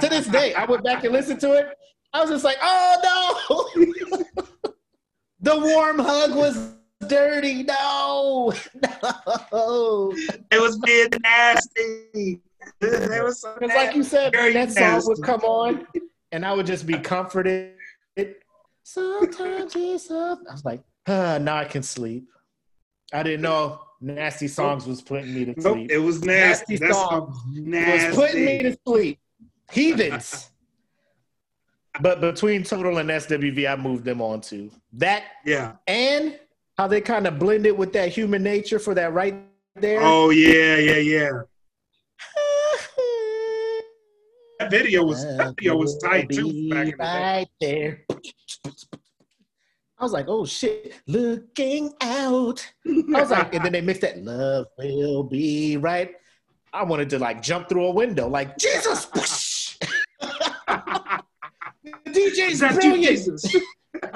[0.01, 1.76] to this day, I went back and listened to it.
[2.12, 4.64] I was just like, oh no.
[5.41, 6.74] the warm hug was
[7.07, 7.64] dirty.
[7.64, 8.53] No.
[9.53, 10.14] No.
[10.51, 12.41] It was being nasty.
[12.81, 15.87] It was so Because like you said, Very that song would come on
[16.33, 17.74] and I would just be comforted.
[18.83, 20.39] Sometimes it's up.
[20.49, 22.26] I was like, ah, now I can sleep.
[23.12, 25.90] I didn't know nasty songs was putting me to Nope, sleep.
[25.90, 26.74] it was nasty.
[26.74, 28.06] Nasty That song song was It nasty.
[28.09, 29.18] was putting me to sleep.
[29.72, 30.50] Heathens.
[32.00, 35.72] but between Total and SWV, I moved them on to that yeah.
[35.86, 36.38] and
[36.76, 39.34] how they kind of blended with that human nature for that right
[39.74, 40.00] there.
[40.02, 41.30] Oh yeah, yeah, yeah.
[44.61, 46.96] That video was that video was tight too back in the day.
[46.98, 48.04] right there.
[50.01, 52.64] I was like, oh shit, looking out.
[52.86, 56.14] I was like, and then they mixed that love will be right.
[56.72, 59.07] I wanted to like jump through a window, like Jesus.
[60.20, 61.22] the
[62.07, 62.94] DJ's Is that you.
[62.94, 63.57] Jesus?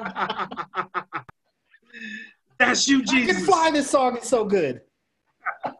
[2.59, 3.45] That's you, I can Jesus.
[3.45, 3.70] fly.
[3.72, 4.83] This song is so good.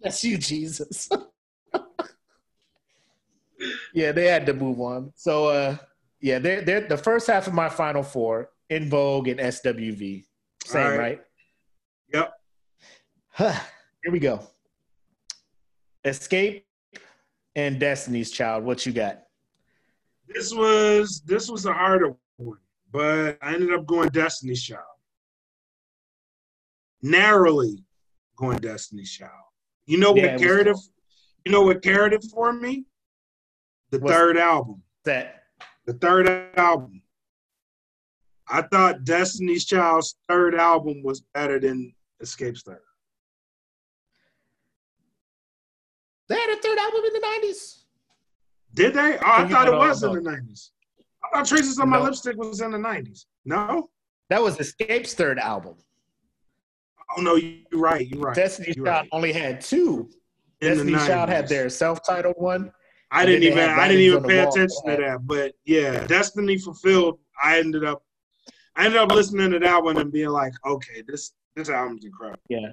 [0.00, 1.10] That's you, Jesus.
[3.92, 5.12] yeah, they had to move on.
[5.16, 5.76] So, uh,
[6.20, 10.24] yeah, they're, they're the first half of my final four En Vogue and SWV.
[10.64, 10.98] Same, right.
[10.98, 11.20] right?
[12.12, 12.32] Yep.
[14.02, 14.40] Here we go.
[16.04, 16.62] Xscape
[17.56, 18.64] and Destiny's Child.
[18.64, 19.22] What you got?
[20.26, 22.58] This was this was a harder one,
[22.92, 24.82] but I ended up going Destiny's Child.
[27.02, 27.84] Narrowly
[28.36, 29.32] going Destiny's Child.
[29.86, 30.76] You know Yeah, what it was carried it?
[31.44, 32.84] You know what carried it for me?
[33.90, 34.82] The What's- third album.
[35.04, 35.37] That
[35.88, 36.28] The third
[36.58, 37.00] album.
[38.46, 42.82] I thought Destiny's Child's third album was better than Xscape's third.
[46.28, 47.86] they had a third album in the nineties.
[48.74, 49.16] Did they?
[49.16, 50.72] Oh, I thought it was in the nineties.
[51.24, 52.04] I thought Traces on My No.
[52.04, 53.24] Lipstick was in the nineties.
[53.46, 53.88] No?
[54.28, 55.76] That was Xscape's third album.
[57.16, 58.06] Oh no, you're right.
[58.06, 58.36] You're right.
[58.36, 59.08] Destiny's You're Child right.
[59.12, 60.10] only had two.
[60.60, 62.72] In the Destiny's Child had their self-titled one.
[63.10, 65.26] I didn't even I didn't even pay attention to that.
[65.26, 68.02] But yeah, Destiny Fulfilled, I ended up
[68.76, 72.40] I ended up listening to that one and being like, okay, this this album's incredible.
[72.48, 72.72] Yeah.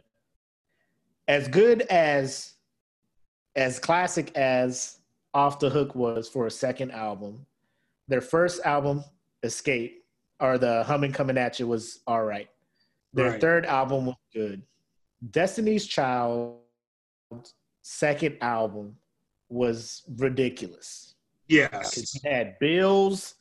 [1.28, 2.54] As good as
[3.56, 5.00] as classic as
[5.34, 7.46] Off the Hook was for a second album,
[8.08, 9.04] their first album,
[9.44, 9.94] Xscape,
[10.40, 12.50] or the Humming Coming At You was all right.
[13.14, 13.42] Their Right.
[13.42, 14.62] third album was good.
[15.32, 16.60] Destiny's Child
[17.82, 18.98] second album
[19.50, 21.16] was ridiculous.
[21.48, 22.14] Yes.
[22.16, 23.36] You had Bills,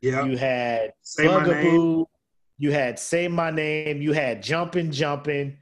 [0.00, 0.24] Yeah.
[0.24, 1.64] you had Say my name.
[1.64, 2.06] Bugaboo,
[2.58, 4.02] You had Say My Name.
[4.02, 5.56] You had Jumping, Jumping.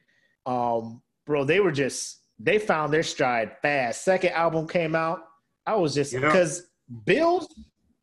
[0.47, 4.05] Um, bro, they were just they found their stride fast.
[4.05, 5.21] Second album came out.
[5.67, 6.21] I was just Yeah.
[6.21, 6.69] because
[7.05, 7.47] Bills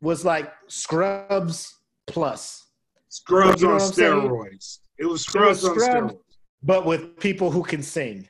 [0.00, 1.74] was like Scrubs
[2.06, 2.66] plus,
[3.08, 4.12] Scrubs You know on I'm saying?
[4.22, 4.78] steroids.
[4.98, 6.12] It was Scrubs on Scrubs.
[6.14, 6.18] steroids.
[6.62, 8.28] but with people who can sing.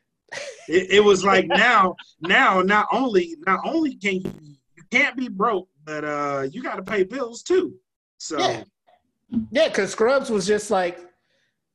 [0.69, 4.33] It, it was like now, now not only not only can you
[4.77, 7.75] you can't be broke, but uh you got to pay bills too.
[8.19, 8.65] So Yeah.
[9.51, 11.01] Yeah, because Scrubs was just like,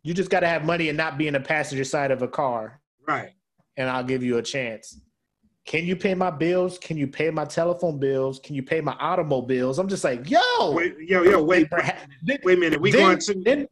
[0.04, 2.28] you just got to have money and not be in the passenger side of a
[2.28, 3.32] car, right,
[3.78, 5.00] and I'll give you a chance.
[5.66, 6.80] Can you pay my bills?
[6.80, 8.40] Can you pay my telephone bills?
[8.40, 9.78] Can you pay my automobiles?
[9.78, 12.02] I'm just like, yo, wait, yo, yo, wait, perhaps,
[12.44, 12.82] wait a minute.
[12.82, 13.68] We then, going to then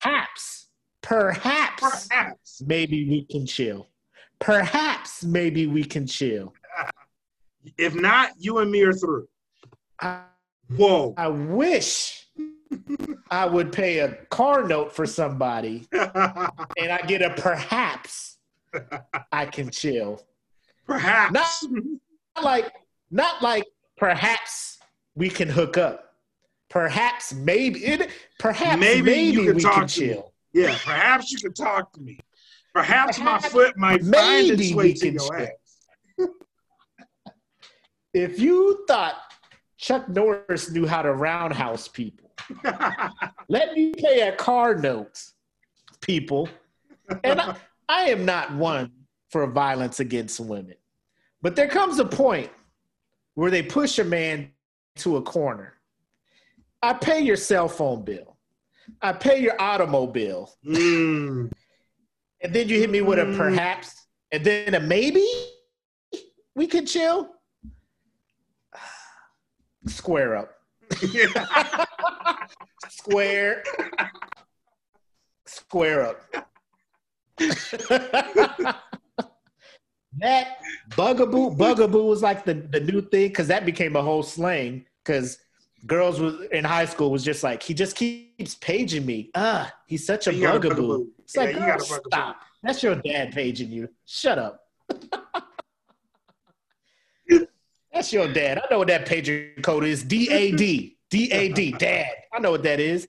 [0.00, 0.68] perhaps,
[1.00, 3.88] perhaps, perhaps maybe we can chill.
[4.42, 6.52] Perhaps maybe we can chill.
[7.78, 9.28] if not, you and me are through.
[10.00, 10.22] I,
[10.76, 11.14] Whoa.
[11.16, 12.26] I wish
[13.30, 18.38] I would pay a car note for somebody and I get a perhaps
[19.30, 20.22] I can chill.
[20.86, 21.32] perhaps.
[21.32, 22.72] Not like
[23.10, 23.66] not like
[23.98, 24.78] perhaps
[25.14, 26.14] we can hook up.
[26.70, 30.06] Perhaps maybe it perhaps Maybe maybe, you can we talk can to me.
[30.08, 30.32] chill.
[30.54, 32.18] yeah, perhaps you can talk to me.
[32.74, 35.48] Perhaps my foot might find its way to your ass.
[38.14, 39.14] If you thought
[39.78, 42.30] Chuck Norris knew how to roundhouse people,
[43.48, 45.18] let me pay a car note,
[46.02, 46.46] people.
[47.24, 47.56] And I,
[47.88, 48.90] I am not one
[49.30, 50.74] for violence against women.
[51.40, 52.50] But there comes a point
[53.34, 54.50] where they push a man
[54.96, 55.74] to a corner.
[56.82, 58.36] I pay your cell phone bill.
[59.00, 60.52] I pay your automobile.
[60.66, 61.50] Mm.
[62.42, 63.36] And then you hit me with a Mm.
[63.36, 65.24] perhaps and then a maybe
[66.54, 67.28] we could chill.
[69.86, 70.54] Square up.
[72.88, 73.62] Square.
[75.46, 76.20] Square up.
[80.18, 80.58] that
[80.96, 85.38] bugaboo, bugaboo was like the, the new thing because that became a whole slang because
[85.86, 89.30] girls was in high school was just like he just keeps paging me.
[89.34, 90.76] Ah, he's such a You got a bugaboo.
[90.82, 91.06] bugaboo.
[91.20, 92.02] It's like, Yeah, you girl, bugaboo.
[92.08, 92.36] stop.
[92.62, 93.88] That's your dad paging you.
[94.06, 94.60] Shut up.
[97.92, 98.58] That's your dad.
[98.58, 100.02] I know what that pager code is.
[100.02, 100.96] D A D.
[101.10, 101.72] D A D.
[101.72, 102.06] Dad.
[102.32, 103.06] I know what that is.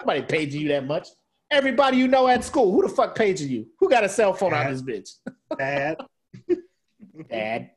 [0.00, 1.08] Nobody paging you that much.
[1.50, 2.72] Everybody you know at school.
[2.72, 3.66] Who the fuck paging you?
[3.80, 5.10] Who got a cell phone on this bitch?
[5.58, 5.96] Dad.
[7.30, 7.70] Dad.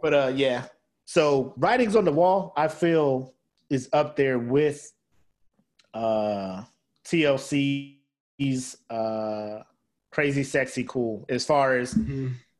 [0.00, 0.64] But uh yeah.
[1.14, 3.34] So writings on the wall, I feel
[3.68, 4.92] is up there with
[5.92, 6.62] uh
[7.04, 9.62] TLC's uh
[10.12, 11.98] crazy sexy cool as far as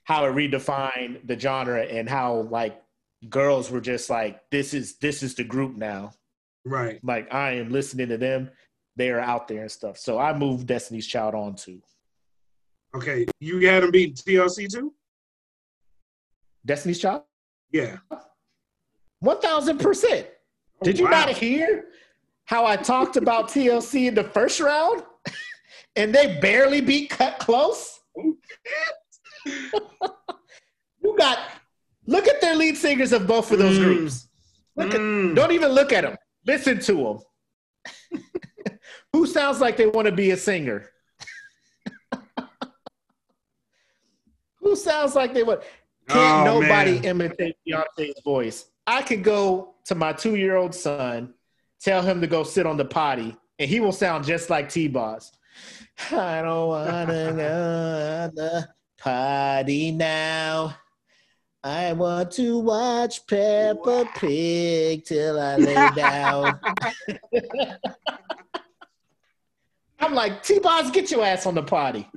[0.02, 2.82] how it redefined the genre and how like
[3.28, 6.10] girls were just like this is this is the group now
[6.64, 6.98] Right.
[7.04, 8.50] like i am listening to them
[8.96, 11.80] they are out there and stuff so i moved destiny's child on to
[12.96, 13.26] Okay.
[13.38, 14.92] You had him beat TLC too?
[16.66, 17.22] destiny's child
[17.70, 17.98] Yeah.
[19.24, 20.26] 1000%
[20.82, 21.10] Oh, did you wow.
[21.10, 21.86] not hear
[22.44, 25.02] how i talked about tlc in the first round
[25.96, 27.98] and they barely beat Kut Klose
[31.02, 31.38] you got
[32.06, 33.84] look at their lead singers of both of those Mm.
[33.84, 34.28] groups
[34.76, 35.34] look at Mm.
[35.34, 36.16] Don't even look at them.
[36.46, 36.94] Listen to
[38.12, 38.20] them.
[39.12, 40.88] Who sounds like they want to be a singer?
[44.60, 45.60] Who sounds like they would?
[46.08, 47.04] Can't Oh, nobody man.
[47.04, 48.66] imitate Beyonce's voice.
[48.90, 51.34] I could go to my two-year-old son,
[51.80, 55.30] tell him to go sit on the potty, and he will sound just like T-Boz.
[56.10, 58.68] I don't wanna go on the
[58.98, 60.74] potty now.
[61.62, 66.58] I want to watch Peppa Pig till I lay down.
[70.00, 72.08] I'm like, T-Boz, get your ass on the potty.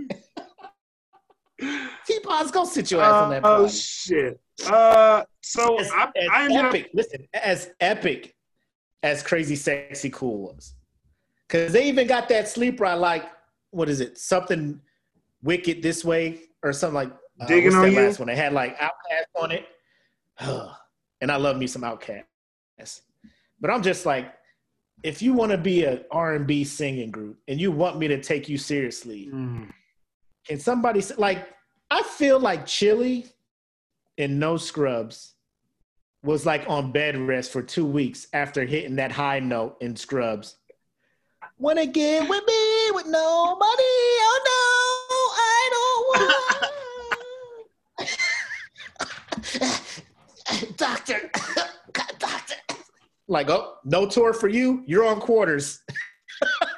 [2.06, 4.40] T-Boz, go sit your ass on that oh shit.
[4.68, 8.36] Uh, so As, I, as I ended up epic, listen, as epic
[9.02, 10.76] as Crazy Sexy Cool was.
[11.48, 13.26] Because they even got that sleeper I like,
[13.72, 14.18] what is it?
[14.18, 14.80] Something
[15.42, 17.12] Wicked This Way or something like
[17.42, 18.00] uh, Digging on that You?
[18.00, 18.28] last one?
[18.28, 19.66] They had like OutKast on it.
[21.22, 22.24] and I love me some OutKast.
[23.60, 24.34] But I'm just like,
[25.04, 28.48] if you want to be an R&B singing group and you want me to take
[28.48, 29.70] you seriously, Mm.
[30.48, 31.48] Can somebody like?
[31.90, 33.28] I feel like Chili
[34.18, 35.34] and No Scrubs
[36.24, 40.56] was like on bed rest for two weeks after hitting that high note in Scrubs.
[41.60, 43.84] Wanna get with me with nobody?
[44.26, 46.44] Oh no, I don't want.
[50.78, 51.32] Doctor,
[52.20, 52.56] doctor.
[53.28, 54.84] Like, oh, no tour for you.
[54.86, 55.82] You're on quarters.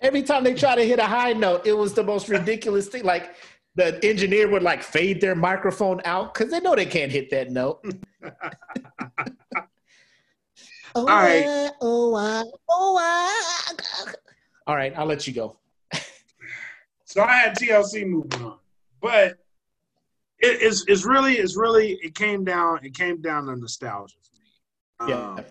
[0.00, 3.04] every time they try to hit a high note, it was the most ridiculous thing.
[3.04, 3.34] Like
[3.74, 7.50] the engineer would like fade their microphone out because they know they can't hit that
[7.50, 7.84] note.
[10.94, 11.70] All right.
[11.80, 14.12] Oh, I, oh, I.
[14.66, 15.56] All right, I'll let you go.
[17.08, 18.58] So I had TLC moving on,
[19.00, 19.38] but
[20.40, 25.06] it, it's it's really it's really it came down it came down to nostalgia for
[25.06, 25.12] me.
[25.12, 25.30] Yeah.
[25.30, 25.44] Um,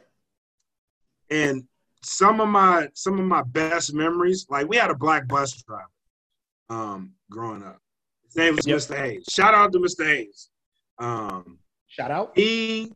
[1.31, 1.63] and
[2.03, 5.83] some of my some of my best memories, like we had a black bus driver
[6.69, 7.79] um growing up.
[8.25, 8.77] His name was Yep.
[8.77, 8.97] Mr.
[8.97, 9.25] Hayes.
[9.29, 10.05] Shout out to Mr.
[10.05, 10.49] Hayes.
[10.99, 12.31] Um Shout out.
[12.35, 12.91] he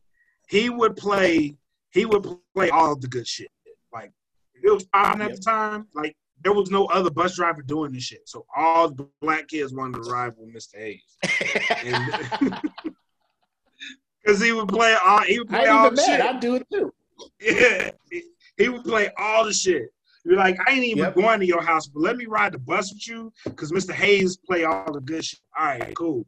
[0.48, 1.56] he would play
[1.90, 3.50] he would play all the good shit.
[3.92, 4.12] Like
[4.54, 5.36] if it was popping at Yep.
[5.38, 8.28] the time, like there was no other bus driver doing this shit.
[8.28, 10.76] So all the black kids wanted to ride with Mr.
[10.78, 11.16] Hayes.
[11.84, 12.60] And
[14.24, 16.20] because he would play all he would I play ain't all even the shit.
[16.20, 16.92] I'd do it too.
[17.40, 17.90] Yeah.
[18.62, 19.92] He- would play all the shit.
[20.24, 21.14] You're like, I ain't even Yep.
[21.16, 23.92] going to your house, but let me ride the bus with you because Mr.
[23.92, 25.40] Hayes play all the good shit.
[25.58, 26.24] All right, cool.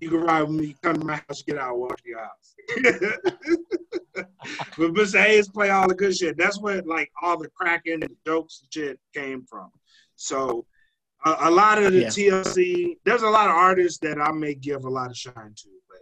[0.00, 2.54] You can ride with me, come to my house, get out, walk to your house.
[4.14, 5.20] but Mr.
[5.22, 6.36] Hayes play all the good shit.
[6.36, 9.70] That's where like all the cracking, and jokes and shit came from.
[10.16, 10.66] So
[11.24, 12.08] a, a lot of the Yeah.
[12.08, 15.68] TLC, there's a lot of artists that I may give a lot of shine to,
[15.88, 16.00] but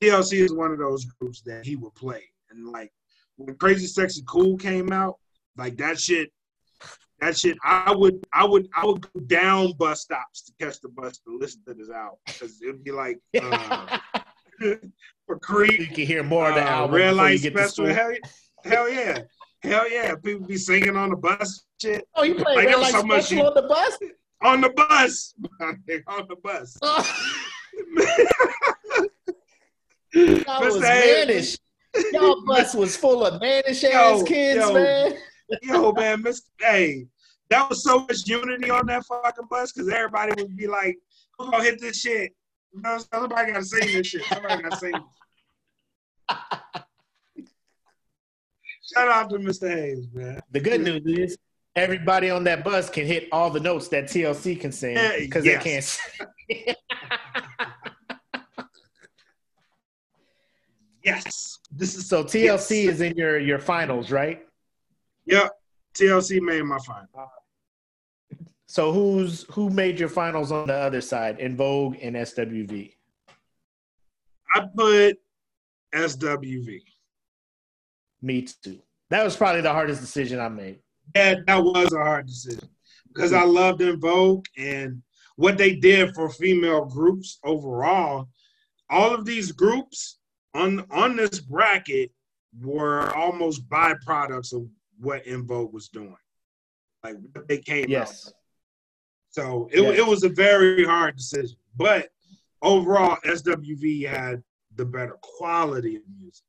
[0.00, 2.22] TLC is one of those groups that he would play.
[2.50, 2.92] And like
[3.36, 5.16] when Crazy Sexy Cool came out,
[5.56, 6.30] like that shit,
[7.20, 10.88] that shit, I would, I would, I would go down bus stops to catch the
[10.88, 13.98] bus to listen to this album because it'd be like uh,
[15.26, 17.68] for you can hear more of the uh, album Red before you Light get to
[17.68, 17.72] Special.
[17.72, 17.94] school.
[17.94, 18.18] Hell, yeah.
[18.64, 19.18] hell yeah,
[19.62, 20.14] hell yeah.
[20.16, 23.24] People be singing on the bus, shit Oh, you play Like, Red Light so much
[23.24, 23.98] Special you- on the bus?
[24.42, 26.78] on the bus, on the bus.
[30.14, 30.84] That was Mr.
[30.84, 31.58] Hayes.
[31.94, 32.12] Mannish.
[32.12, 34.72] Y'all bus was full of mannish ass kids, yo.
[34.72, 35.14] man.
[35.62, 36.42] Yo, man, Mr.
[36.58, 37.06] Hey,
[37.50, 40.96] that was so much unity on that fucking bus because everybody would be like,
[41.38, 42.32] "Who's gonna hit this shit?"
[42.72, 44.24] You know, somebody gotta sing this shit.
[44.24, 44.94] Somebody gotta sing.
[48.94, 49.68] Shout out to Mr.
[49.70, 50.40] Hayes, man.
[50.50, 51.38] The good news is
[51.76, 55.44] everybody on that bus can hit all the notes that TLC can sing Yeah, because
[55.44, 55.62] yes.
[55.64, 55.84] they can't.
[55.84, 56.74] sing.
[61.04, 64.42] Yes, this is So TLC is in your your finals, right?
[65.26, 65.50] Yep,
[65.94, 67.08] TLC made my final.
[68.66, 71.36] So who's who made your finals on the other side?
[71.40, 72.92] En Vogue and SWV.
[74.54, 75.18] I put
[75.94, 76.80] SWV.
[78.22, 78.80] Me too.
[79.10, 80.78] That was probably the hardest decision I made.
[81.14, 82.68] Yeah, that was a hard decision
[83.08, 85.02] because I loved En Vogue and
[85.36, 88.28] what they did for female groups overall.
[88.88, 90.18] All of these groups
[90.54, 92.10] on on this bracket
[92.62, 96.16] were almost byproducts of what En Vogue was doing,
[97.02, 97.88] like what they came out.
[97.90, 98.24] Yes.
[98.26, 98.34] with.
[99.30, 99.98] So it, Yes.
[99.98, 102.10] it was a very hard decision, but
[102.62, 104.42] overall, SWV had
[104.76, 106.44] the better quality of music.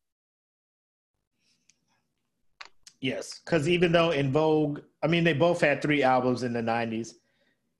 [3.01, 6.61] Yes, because even though En Vogue, I mean, they both had three albums in the
[6.61, 7.13] '90s.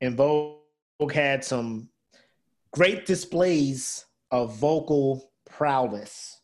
[0.02, 0.60] En Vogue
[1.14, 1.90] had some
[2.72, 6.40] great displays of vocal prowess.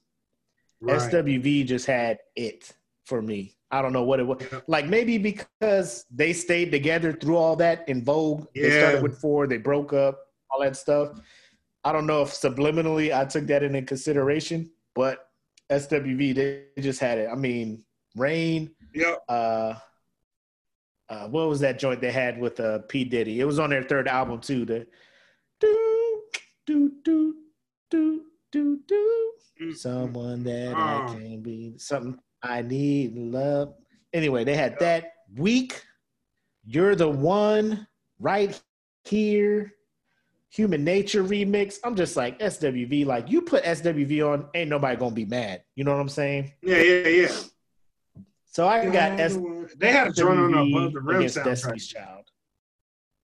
[0.80, 1.00] Right.
[1.00, 2.72] SWV just had it
[3.06, 3.58] for me.
[3.70, 4.42] I don't know what it was.
[4.52, 4.60] Yeah.
[4.68, 8.48] Like maybe because they stayed together through all that En Vogue.
[8.54, 8.64] Yeah.
[8.64, 11.20] They started with four, they broke up, all that stuff.
[11.84, 15.30] I don't know if subliminally I took that into consideration, but
[15.72, 17.30] SWV they just had it.
[17.32, 17.84] I mean,
[18.16, 19.24] Rain, Yep.
[19.30, 19.74] uh,
[21.10, 23.40] uh, what was that joint they had with uh, P Diddy?
[23.40, 24.66] It was on their third album too.
[24.66, 24.88] The
[25.60, 26.22] do
[26.66, 27.36] do do
[27.90, 28.22] do
[28.52, 29.72] do do mm-hmm.
[29.74, 30.74] someone mm-hmm.
[30.74, 31.14] that I Oh.
[31.14, 33.76] can be something I need love.
[34.14, 35.84] Anyway, they had that week.
[36.66, 37.88] You're the one
[38.20, 38.60] right
[39.06, 39.74] here.
[40.50, 41.80] Human Nature remix.
[41.84, 43.06] I'm just like SWV.
[43.06, 45.64] Like you put SWV on, ain't nobody gonna be mad.
[45.76, 46.52] You know what I'm saying?
[46.62, 47.32] Yeah, yeah, yeah.
[48.46, 49.38] So I got S.
[49.78, 52.04] They had a joint on Above the Rim against Destiny's soundtrack.
[52.04, 52.26] Child.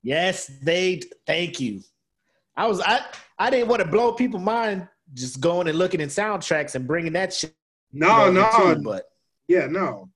[0.03, 1.01] Yes, they.
[1.25, 1.81] Thank you.
[2.55, 3.01] I was I
[3.37, 7.13] I didn't want to blow people's mind just going and looking in soundtracks and bringing
[7.13, 7.55] that shit.
[7.93, 9.05] No, no, too, but
[9.47, 10.09] yeah, no.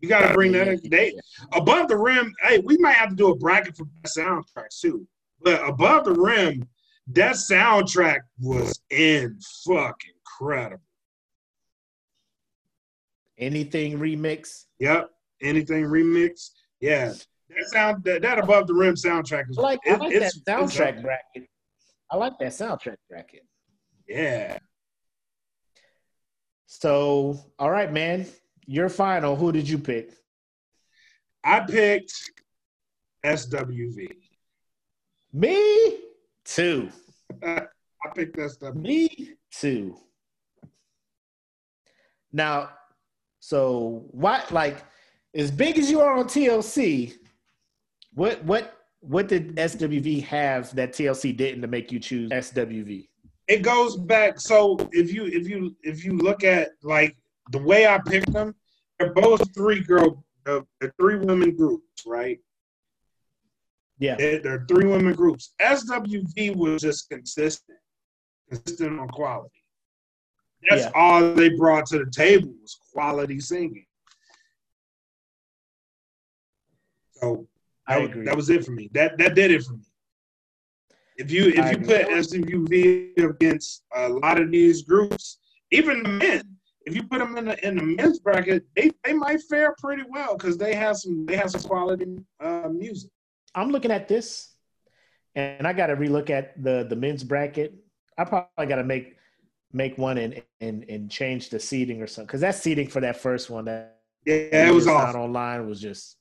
[0.00, 0.80] You got to bring that in.
[0.90, 1.14] They
[1.52, 2.32] above the rim.
[2.42, 5.06] Hey, we might have to do a bracket for soundtracks too.
[5.40, 6.68] But above the rim,
[7.12, 10.10] that soundtrack was in fucking
[10.40, 10.82] incredible.
[13.38, 14.64] anything remix.
[14.80, 15.10] Yep.
[15.42, 16.50] Anything remix?
[16.80, 17.12] Yeah.
[17.50, 20.58] That sound that, that above the rim soundtrack is I like, I like it's- that
[20.58, 21.48] soundtrack bracket.
[22.10, 23.42] I like that soundtrack bracket.
[24.08, 24.58] Yeah.
[26.66, 28.26] So, all right, man.
[28.66, 29.36] Your final.
[29.36, 30.12] Who did you pick?
[31.42, 32.12] I picked
[33.24, 34.10] SWV.
[35.32, 35.98] Me
[36.44, 36.88] too.
[37.44, 37.66] I
[38.14, 38.74] picked SWV.
[38.74, 39.96] Me too.
[42.32, 42.70] Now,
[43.40, 44.84] so what like
[45.34, 47.14] as big as you are on TLC,
[48.12, 53.08] what what what did SWV have that TLC didn't to make you choose SWV?
[53.48, 54.40] It goes back.
[54.40, 57.16] So if you if you if you look at like
[57.52, 58.54] the way I picked them,
[58.98, 62.38] they're both three girl, uh, they're three women groups, right?
[63.98, 65.54] Yeah, They're, they're three women groups.
[65.60, 67.78] SWV was just consistent,
[68.50, 69.62] consistent on quality.
[70.68, 70.90] That's Yeah.
[70.94, 73.86] all they brought to the table was quality singing.
[77.12, 77.46] So
[77.86, 78.24] I agree.
[78.24, 78.90] that was it for me.
[78.92, 79.84] That that did it for me.
[81.18, 85.38] If you if you put SWV against a lot of these groups,
[85.70, 86.42] even the men,
[86.84, 90.02] if you put them in the in the men's bracket, they, they might fare pretty
[90.08, 93.10] well because they have some they have some quality uh, music.
[93.54, 94.54] I'm looking at this,
[95.34, 97.74] and I got to relook at the the men's bracket.
[98.18, 99.16] I probably got to make
[99.72, 103.16] make one and and and change the seating or something because that seating for that
[103.16, 105.12] first one that Yeah, it was we just awesome.
[105.14, 106.18] found online was just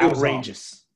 [0.00, 0.86] It was outrageous.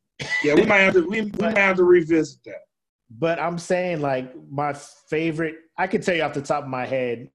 [0.42, 2.65] Yeah, we might have to we, we might have to revisit that.
[3.10, 6.86] But I'm saying like my favorite, I can tell you off the top of my
[6.86, 7.30] head,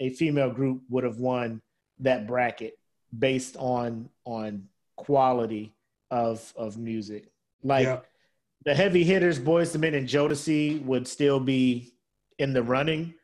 [0.00, 1.60] a female group would have won
[2.00, 2.78] that bracket
[3.16, 5.72] based on on quality
[6.10, 7.30] of of music.
[7.62, 8.00] Like Yeah.
[8.64, 11.94] the heavy hitters, Boyz II Men and Jodeci would still be
[12.38, 13.14] in the running.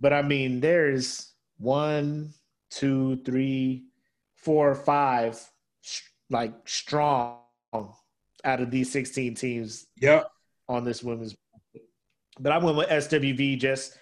[0.00, 2.34] But I mean, there's one,
[2.70, 3.84] two, three,
[4.36, 5.40] four, five,
[5.80, 7.38] sh- like strong
[8.44, 10.30] out of these 16 teams Yep.
[10.68, 11.34] On this women's.
[12.38, 13.58] But I went with SWV.
[13.58, 13.96] Just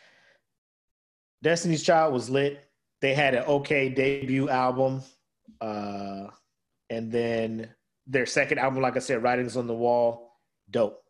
[1.43, 2.65] Destiny's Child was lit.
[3.01, 5.03] They had an okay debut album,
[5.61, 6.29] uh,
[6.91, 7.69] and then
[8.07, 10.33] their second album, like I said, Writings on the Wall,
[10.71, 11.01] dope.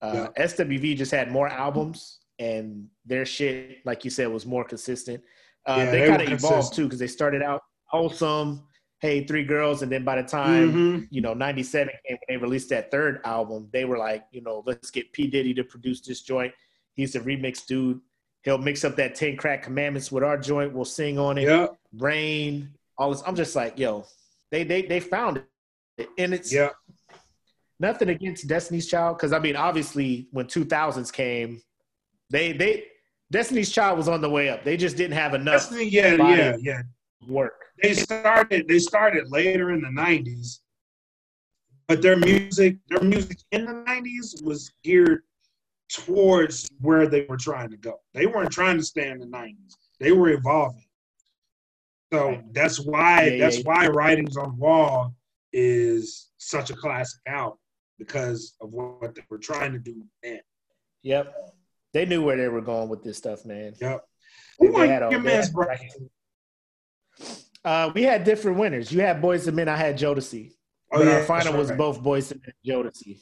[0.00, 5.22] Uh, SWV just had more albums, and their shit, like you said, was more consistent.
[5.66, 8.66] Uh, Yeah, they they kind of evolved too because they started out wholesome.
[9.02, 11.08] Hey, three girls, and then by the time Mhm.
[11.10, 14.62] you know, 97 came when they released that third album, they were like, you know,
[14.64, 15.26] let's get P.
[15.26, 16.54] Diddy to produce this joint.
[16.94, 18.00] He's a remix dude.
[18.44, 20.72] He'll mix up that 10 crack commandments with our joint.
[20.72, 21.42] We'll sing on it.
[21.48, 21.76] Yep.
[21.98, 23.24] Rain, all this.
[23.26, 24.06] I'm just like, yo,
[24.52, 25.42] they they they found
[25.98, 26.08] it.
[26.16, 26.72] And it's Yep.
[27.80, 29.18] nothing against Destiny's Child.
[29.18, 31.60] Cause I mean, obviously when 2000s came,
[32.30, 32.84] they they
[33.32, 34.62] Destiny's Child was on the way up.
[34.62, 36.38] They just didn't have enough Destiny, yeah, Body.
[36.40, 36.82] yeah, yeah.
[37.28, 37.54] Work.
[37.82, 40.60] They started they started later in the nineties,
[41.88, 45.22] but their music their music in the nineties was geared
[45.88, 48.00] towards where they were trying to go.
[48.14, 49.76] They weren't trying to stay in the nineties.
[50.00, 50.84] They were evolving.
[52.12, 53.64] So that's why Yeah, that's yeah.
[53.64, 55.14] why Writings on the Wall
[55.52, 57.58] is such a classic album
[57.98, 60.40] because of what they were trying to do then.
[61.02, 61.34] Yep.
[61.92, 63.74] They knew where they were going with this stuff, man.
[63.80, 64.04] Yep.
[64.58, 65.92] Who they had a- your man's had- bracket?
[67.64, 68.90] Uh, we had different winners.
[68.90, 69.68] You had Boyz II Men.
[69.68, 70.52] I had Jodeci.
[70.92, 71.78] Oh, but yeah, our final that's was right.
[71.78, 73.20] both Boyz II Men and Jodeci.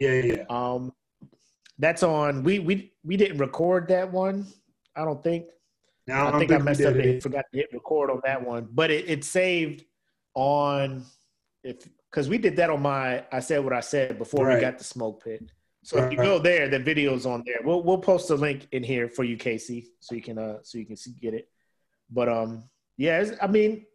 [0.00, 0.44] Yeah, yeah, yeah.
[0.48, 0.92] Um,
[1.78, 2.42] that's on.
[2.42, 4.46] We we we didn't record that one.
[4.94, 5.46] I don't think.
[6.06, 6.94] Now, I, don't think I messed up.
[6.94, 7.22] They it.
[7.22, 9.84] forgot to hit record on that one, but it, it saved
[10.34, 11.04] on
[11.64, 13.24] if because we did that on my.
[13.30, 15.42] I said what I said before we got the smoke pit.
[15.82, 17.58] So if you go there, the video's on there.
[17.62, 20.78] We'll we'll post a link in here for you, Casey, so you can uh so
[20.78, 21.48] you can see get it.
[22.10, 22.64] But um
[22.96, 23.86] yeah, it's, I mean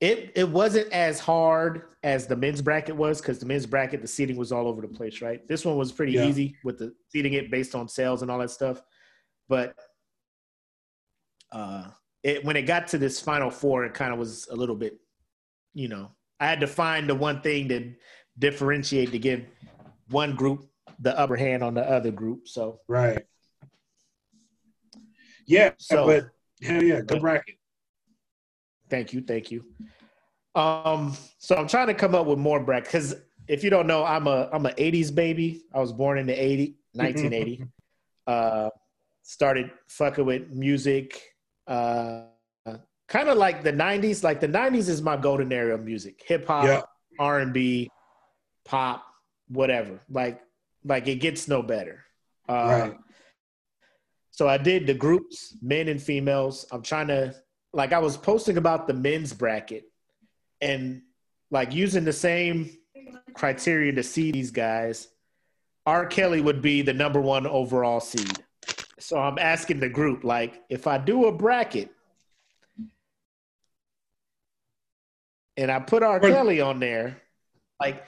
[0.00, 4.08] it it wasn't as hard as the men's bracket was because the men's bracket the
[4.08, 5.46] seating was all over the place, right?
[5.46, 6.26] This one was pretty Yeah.
[6.26, 8.82] easy with the seating it based on sales and all that stuff.
[9.48, 9.76] But
[11.52, 11.90] uh
[12.22, 14.98] it when it got to this final four, it kind of was a little bit,
[15.74, 16.10] you know,
[16.40, 17.92] I had to find the one thing to
[18.38, 19.44] differentiate to give
[20.08, 20.68] one group
[20.98, 22.48] the upper hand on the other group.
[22.48, 23.24] So Right.
[25.46, 26.30] Yeah, So- but
[26.62, 27.56] hell yeah, good bracket.
[28.88, 29.64] Thank you, thank you.
[30.54, 33.14] Um, so I'm trying to come up with more brackets because
[33.48, 35.62] if you don't know, I'm a I'm a '80s baby.
[35.74, 37.64] I was born in the 80, 1980.
[38.26, 38.70] uh,
[39.22, 41.20] started fucking with music,
[41.66, 42.24] uh,
[43.08, 44.22] kind of like the '90s.
[44.22, 46.82] Like the '90s is my golden era of music, hip hop, Yeah.
[47.18, 47.90] R and B,
[48.64, 49.04] pop,
[49.48, 50.00] whatever.
[50.10, 50.40] Like
[50.84, 52.04] like it gets no better.
[52.48, 52.98] Uh, Right.
[54.32, 56.66] So I did the groups, men and females.
[56.72, 57.34] I'm trying to
[57.72, 59.84] like I was posting about the men's bracket
[60.60, 61.02] and
[61.50, 62.76] like using the same
[63.34, 65.08] criteria to see these guys.
[65.84, 66.06] R.
[66.06, 68.38] Kelly would be the number one overall seed.
[68.98, 71.90] So I'm asking the group, like, if I do a bracket
[75.56, 76.20] and I put R.
[76.20, 77.20] Kelly on there,
[77.80, 78.04] like,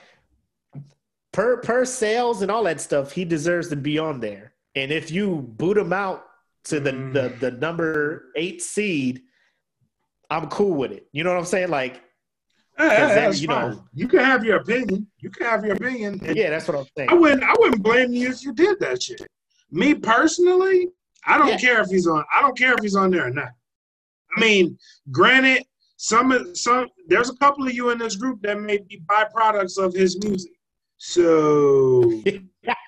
[1.32, 4.53] per per sales and all that stuff, he deserves to be on there.
[4.74, 6.24] And if you boot him out
[6.64, 7.12] to the Mm.
[7.12, 9.22] the, the number eight seed,
[10.30, 11.06] I'm cool with it.
[11.12, 11.68] You know what I'm saying?
[11.70, 12.02] Like,
[12.78, 13.70] Yeah, Because then, you fine.
[13.70, 15.06] know- you can have your opinion.
[15.18, 16.20] You can have your opinion.
[16.34, 17.08] Yeah, that's what I'm saying.
[17.10, 17.44] I wouldn't.
[17.44, 19.20] I wouldn't blame you if you did that shit.
[19.70, 20.88] Me personally,
[21.26, 21.58] I don't Yeah.
[21.58, 22.24] care if he's on.
[22.34, 23.52] I don't care if he's on there or not.
[24.36, 24.76] I mean,
[25.12, 25.64] granted,
[25.96, 29.78] some of- some there's a couple of you in this group that may be byproducts
[29.78, 30.50] of his music.
[30.96, 32.10] So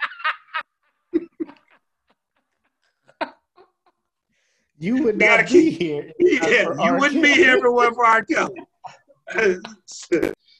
[4.79, 6.13] You would Gotta not be keep- here.
[6.19, 6.77] yeah, you R.
[6.97, 8.25] Oh, wouldn't be here if it wasn't for R.
[8.25, 8.61] Kelly.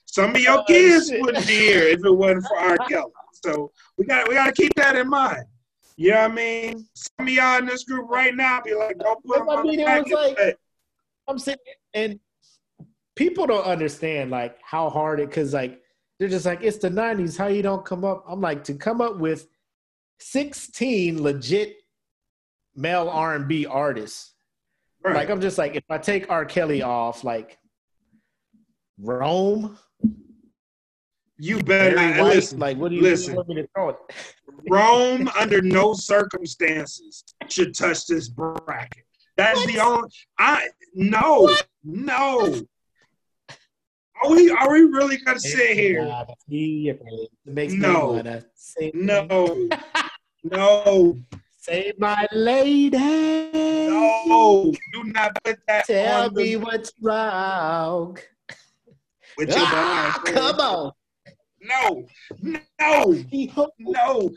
[0.07, 2.79] Some of your Oh, kids wouldn't be here if it wasn't for R.
[2.89, 3.13] Kelly.
[3.45, 5.45] So we got we got to keep that in mind.
[5.99, 6.87] You know what I mean?
[6.95, 9.63] Some of y'all in this group right now be like, don't put him I on
[9.67, 10.59] mean, the it was like-
[11.29, 11.57] I'm saying,
[11.95, 12.21] and
[13.17, 15.81] people don't understand like how hard it because like
[16.19, 19.01] they're just like it's the 90s how you don't come up i'm like to come
[19.01, 19.49] up with
[20.21, 21.79] 16 legit
[22.77, 24.35] male r&b artists
[25.05, 25.15] right.
[25.15, 27.59] like i'm just like if i take r kelly off like
[29.01, 29.77] rome
[31.39, 32.59] you better Barry White, listen.
[32.59, 33.35] like what do you, listen.
[33.35, 33.97] want me to throw it
[34.69, 39.05] Rome, under no circumstances, should touch this bracket.
[39.37, 40.09] That's the only.
[40.39, 41.55] I no,
[41.85, 42.63] no.
[44.23, 46.25] Are we are we really gonna sit here?
[47.45, 48.15] makes No.
[48.15, 48.23] me
[48.95, 49.69] No,
[50.43, 51.19] no,
[51.67, 52.91] say my lady
[53.91, 54.73] no.
[54.93, 58.17] Do not put that Tell on me the, what's wrong.
[59.37, 60.37] with your Ah, mind.
[60.37, 60.93] come on.
[61.63, 62.07] No,
[62.43, 63.25] no,
[63.79, 64.31] no.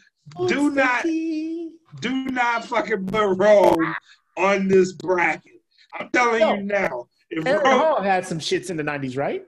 [0.47, 3.95] Do not- Do not fucking put Rome
[4.37, 5.61] on this bracket.
[5.93, 7.07] I'm telling you now.
[7.29, 9.43] If Aaron Rome Hall had some shits in the 90s, right?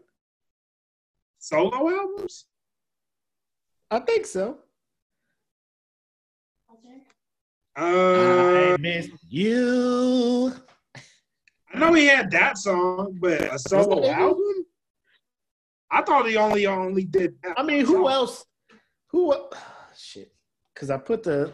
[1.43, 2.45] solo albums,
[3.89, 4.59] I think so.
[7.77, 10.53] Uh, I miss you.
[11.73, 14.21] I know he had that song, but a solo Was that it?
[14.21, 14.65] album.
[15.89, 17.35] I thought he only only did.
[17.43, 18.11] That I mean, who song.
[18.11, 18.45] else?
[19.11, 19.33] Who?
[19.33, 19.51] el-
[19.97, 20.31] Shit.
[20.73, 21.51] Because I put the.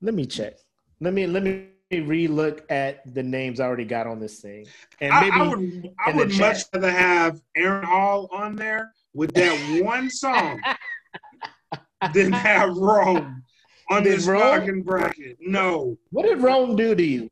[0.00, 0.54] Let me check.
[1.00, 4.66] Let me let me relook at the names I already got on this thing,
[5.00, 9.32] and I, maybe I would, I would much rather have Aaron Hall on there with
[9.34, 10.60] that one song
[12.12, 13.42] than have Rome
[13.90, 14.40] on Did this Rome?
[14.60, 15.36] fucking bracket.
[15.40, 17.28] No, what did Rome do to you?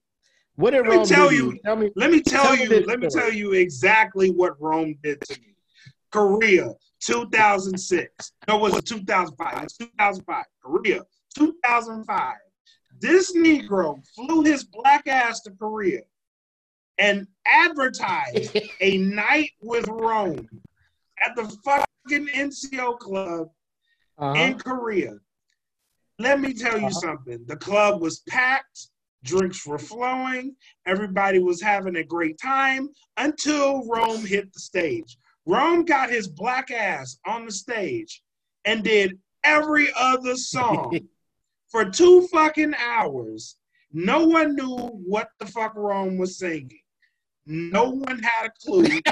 [0.57, 1.59] What did Let me Rome tell do to you- you?
[1.65, 1.91] Tell me.
[1.97, 2.69] let me tell, Tell you.
[2.69, 5.57] this Let me tell you exactly what Rome did to me.
[6.13, 6.71] Korea,
[7.01, 8.33] 2006.
[8.49, 9.65] No, was it 2005?
[9.65, 10.45] It's 2005.
[10.63, 11.03] Korea,
[11.37, 12.35] 2005.
[13.01, 16.03] This Negro flew his black ass to Korea
[16.99, 20.49] and advertised a night with Rome
[21.27, 23.49] at the fucking NCO club
[24.19, 24.33] Uh-huh.
[24.41, 25.15] in Korea.
[26.19, 27.01] Let me tell you Uh-huh.
[27.01, 27.45] something.
[27.47, 28.89] The club was packed,
[29.25, 30.55] drinks were flowing,
[30.87, 35.17] everybody was having a great time until Rome hit the stage.
[35.47, 38.23] Rome got his black ass on the stage
[38.65, 40.99] and did every other song
[41.69, 43.57] for two fucking hours.
[43.93, 44.77] No one knew
[45.07, 46.81] what the fuck Rome was singing.
[47.47, 49.03] No one had a clue he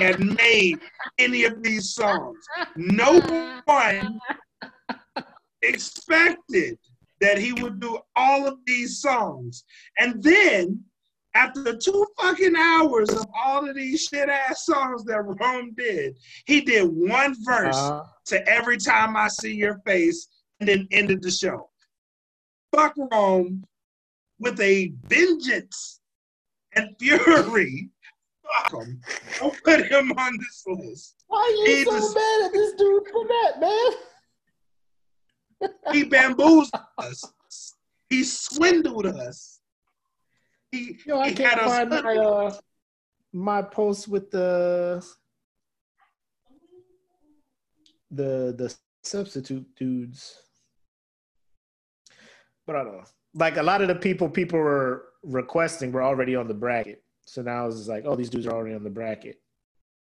[0.00, 0.80] had made
[1.18, 2.44] any of these songs.
[2.76, 3.20] No
[3.64, 4.20] one
[5.62, 6.78] expected
[7.20, 9.64] that he would do all of these songs.
[9.98, 10.80] And then,
[11.34, 16.16] after two fucking hours of all of these shit ass songs that Rome did,
[16.46, 18.04] he did one verse Uh-huh.
[18.26, 20.28] to Every Time I See Your Face
[20.60, 21.70] and then ended the show.
[22.74, 23.64] Fuck Rome
[24.38, 26.00] with a vengeance
[26.74, 27.88] and fury.
[28.62, 29.00] Fuck him.
[29.38, 31.16] Don't put him on this list.
[31.26, 33.92] Why are you He so just- mad at this dude for that, man?
[35.92, 37.24] He bamboozled us.
[38.08, 39.60] He swindled us.
[40.70, 42.54] He, Yo, I he can't had find my uh
[43.32, 45.04] my post with the
[48.10, 50.42] the the substitute dudes.
[52.66, 53.04] But I don't know.
[53.34, 57.02] Like a lot of the people people were requesting were already on the bracket.
[57.26, 59.40] So now it's like, oh, these dudes are already on the bracket.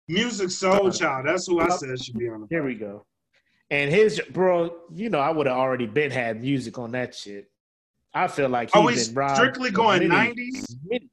[0.10, 1.26] Musiq Soulchild.
[1.26, 3.06] That's who I said should be on the Here we go.
[3.70, 7.52] And his bro, you know, I would have already been had Musiq on that shit.
[8.14, 10.76] I feel like we he's been strictly going 90s?
[10.86, 11.10] many-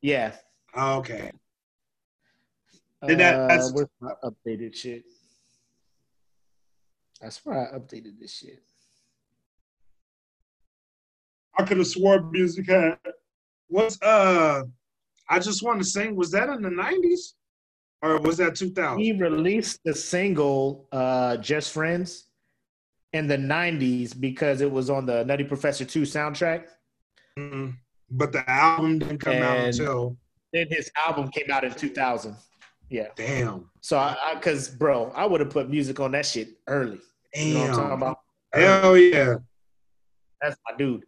[0.00, 0.36] Yeah.
[0.76, 1.32] Okay.
[3.02, 5.04] Then that- Uh, that's- where's my updated shit?
[7.22, 8.62] I swear I updated this shit.
[11.58, 12.98] I could have swore Musiq had.
[13.66, 14.62] What's uh?
[15.28, 16.16] I just want to sing.
[16.16, 17.34] Was that in the '90s,
[18.02, 18.98] or was that 2000?
[18.98, 22.26] He released the single uh, "Just Friends,"
[23.12, 26.64] in the '90s because it was on the Nutty Professor Two soundtrack.
[27.38, 27.70] Mm-hmm.
[28.10, 30.16] But the album didn't come and out until
[30.52, 30.66] then.
[30.70, 32.36] His album came out in 2000.
[32.88, 33.06] Yeah.
[33.14, 33.70] Damn.
[33.80, 36.98] So I, because bro, I would have put Musiq on that shit early.
[37.32, 37.46] Damn.
[37.46, 38.18] You know what I'm talking about?
[38.52, 39.34] Hell yeah.
[40.42, 41.04] That's my dude.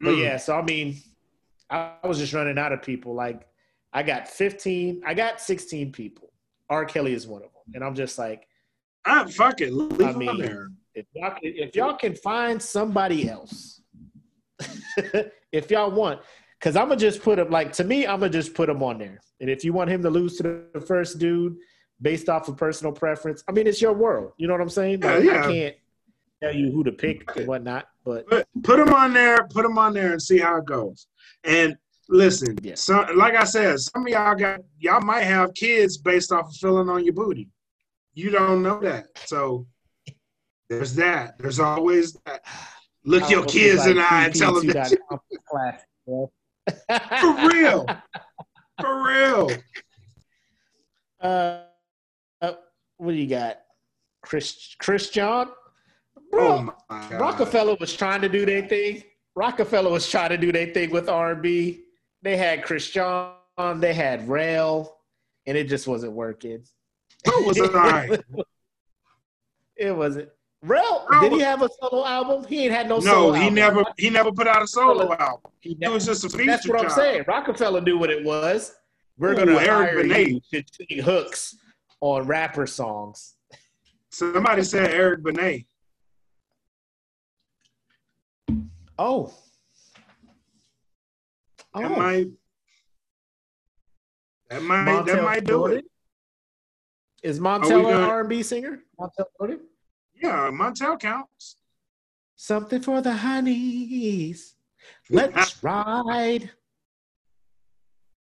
[0.00, 0.22] But mm.
[0.22, 0.96] yeah, so I mean,
[1.70, 3.14] I was just running out of people.
[3.14, 3.47] Like,
[3.98, 6.30] I got 15, I got 16 people.
[6.70, 6.84] R.
[6.84, 7.74] Kelly is one of them.
[7.74, 8.46] And I'm just like,
[9.04, 9.72] ah, fuck it.
[9.72, 10.68] Leave I mean, there.
[10.94, 13.82] If y'all, can, if y'all can find somebody else,
[15.52, 16.20] if y'all want,
[16.60, 18.98] because I'm gonna just put him like to me, I'm gonna just put him on
[18.98, 19.20] there.
[19.40, 21.56] And if you want him to lose to the first dude
[22.00, 24.30] based off of personal preference, I mean, it's your world.
[24.36, 25.00] You know what I'm saying?
[25.00, 25.40] Like, yeah, yeah.
[25.40, 25.76] I can't
[26.40, 27.88] tell you who to pick and whatnot.
[28.04, 28.28] But
[28.62, 31.08] put him on there, put him on there, and see how it goes.
[31.42, 31.76] And
[32.08, 32.74] listen, yeah.
[32.74, 36.56] so, like I said, some of y'all got y'all might have kids based off of
[36.56, 37.48] feeling on your booty.
[38.14, 39.66] You don't know that, so
[40.68, 41.38] there's that.
[41.38, 42.44] There's always that.
[43.04, 44.94] Look your kids like in the eye and tell them that.
[47.20, 47.86] For real.
[48.80, 49.50] For real.
[51.20, 51.62] Uh,
[52.40, 52.52] uh,
[52.98, 53.58] what do you got?
[54.22, 55.48] Chris Chris John?
[56.30, 59.02] Bro, oh Roc-A-Fella was trying to do their thing.
[59.34, 61.84] Roc-A-Fella was trying to do their thing with R&B.
[62.22, 63.30] They had Christian,
[63.76, 64.98] they had Rell,
[65.46, 66.64] and it just wasn't working.
[67.26, 68.20] It was all right.
[69.76, 70.28] it wasn't.
[70.62, 72.44] Rell, did he have a solo album?
[72.44, 72.98] He ain't had no.
[72.98, 73.54] No, he album.
[73.54, 73.84] never.
[73.96, 75.50] He never put out a solo album.
[75.60, 76.46] He never, it was just a feature.
[76.46, 77.24] That's what I'm saying.
[77.28, 78.74] Roc-A-Fella knew what it was.
[79.18, 80.28] We're Ooh, gonna Eric hire Benet.
[80.28, 81.56] you to sing hooks
[82.00, 83.34] on rapper songs.
[84.10, 85.66] Somebody said Eric Benet.
[88.98, 89.32] Oh.
[91.78, 91.88] Oh.
[91.88, 92.28] That might.
[94.50, 94.84] That might.
[94.86, 95.78] Montel that might do Jordan?
[95.78, 95.84] it.
[97.22, 98.80] Is Montel an R&B singer?
[98.98, 99.60] Montel Jordan?
[100.14, 101.56] Yeah, Montel counts.
[102.36, 104.54] Something for the honeys.
[105.10, 106.50] Let's ride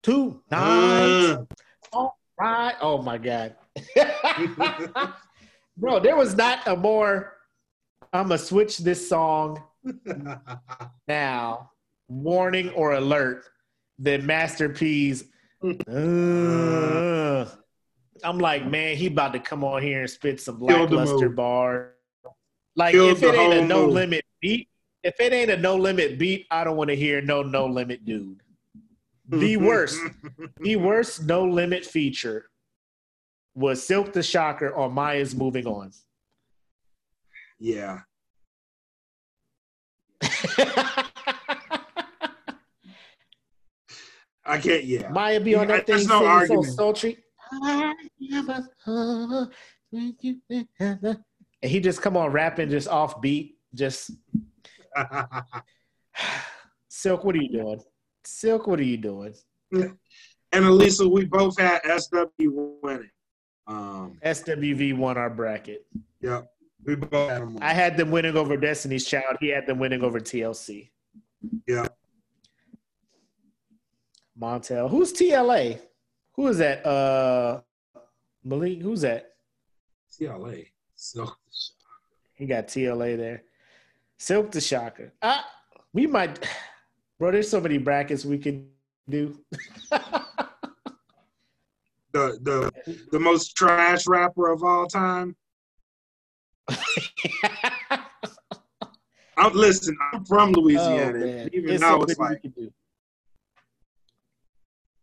[0.01, 0.41] tonight.
[0.51, 1.45] Uh.
[1.93, 2.75] All right.
[2.81, 3.55] Oh my God.
[5.77, 7.37] Bro, there was not a more
[8.13, 9.61] I'm gonna switch this song
[11.07, 11.71] now,
[12.07, 13.45] warning or alert
[13.99, 15.25] than Master P's.
[15.63, 17.45] Uh,
[18.23, 21.93] I'm like, man, he about to come on here and spit some lackluster bar.
[22.75, 23.93] Like, if it ain't a no move.
[23.93, 24.69] limit beat,
[25.03, 28.05] if it ain't a no limit beat, I don't want to hear no no limit
[28.05, 28.41] dude.
[29.27, 29.99] The worst,
[30.59, 32.49] the worst no limit feature
[33.55, 35.91] was Silk the Shocker on Mya's Moving On.
[37.59, 38.01] Yeah.
[44.47, 44.83] I can't.
[44.85, 46.65] Yeah, Mya be on that thing no argument.
[46.65, 47.17] so sultry.
[51.61, 54.11] And he just come on rapping just off beat, just.
[56.89, 57.81] Silk, what are you doing?
[58.23, 59.33] Silk, what are you doing?
[59.71, 63.09] And Elisa, we both had SW winning.
[63.67, 65.85] Um, SWV won our bracket.
[66.21, 66.47] Yep.
[66.85, 67.57] We both had them.
[67.61, 69.37] I had them winning over Destiny's Child.
[69.39, 70.89] He had them winning over TLC.
[71.67, 71.86] Yeah.
[74.39, 74.89] Montel.
[74.89, 75.79] Who's TLA?
[76.33, 76.85] Who is that?
[76.85, 77.61] Uh
[78.43, 79.33] Malik, who's that?
[80.11, 80.67] TLA.
[80.95, 81.37] Silk
[82.33, 83.43] He got TLA there.
[84.17, 85.13] Silk the Shocker.
[85.21, 85.45] Ah,
[85.93, 86.39] we might
[87.19, 88.69] bro, there's so many brackets we can
[89.09, 89.39] do.
[92.13, 92.71] the the
[93.11, 95.35] the most trash rapper of all time.
[99.37, 99.95] I'm listen.
[100.11, 101.19] I'm from Louisiana.
[101.19, 102.43] Oh, Even it's now, it's like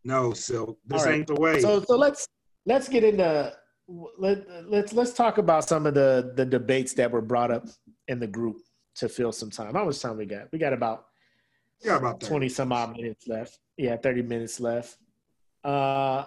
[0.05, 0.79] no, Silk.
[0.87, 1.15] This right.
[1.17, 1.61] ain't the way.
[1.61, 2.29] So, so let's
[2.67, 3.53] let's get into
[4.19, 7.67] let let's let's talk about some of the the debates that were brought up
[8.09, 8.59] in the group
[8.97, 9.75] to fill some time.
[9.75, 10.53] How much time we got?
[10.53, 11.07] We got about
[11.83, 12.27] yeah about 30.
[12.31, 13.59] twenty some odd minutes left.
[13.77, 14.97] Yeah, thirty minutes left.
[15.63, 16.25] Uh,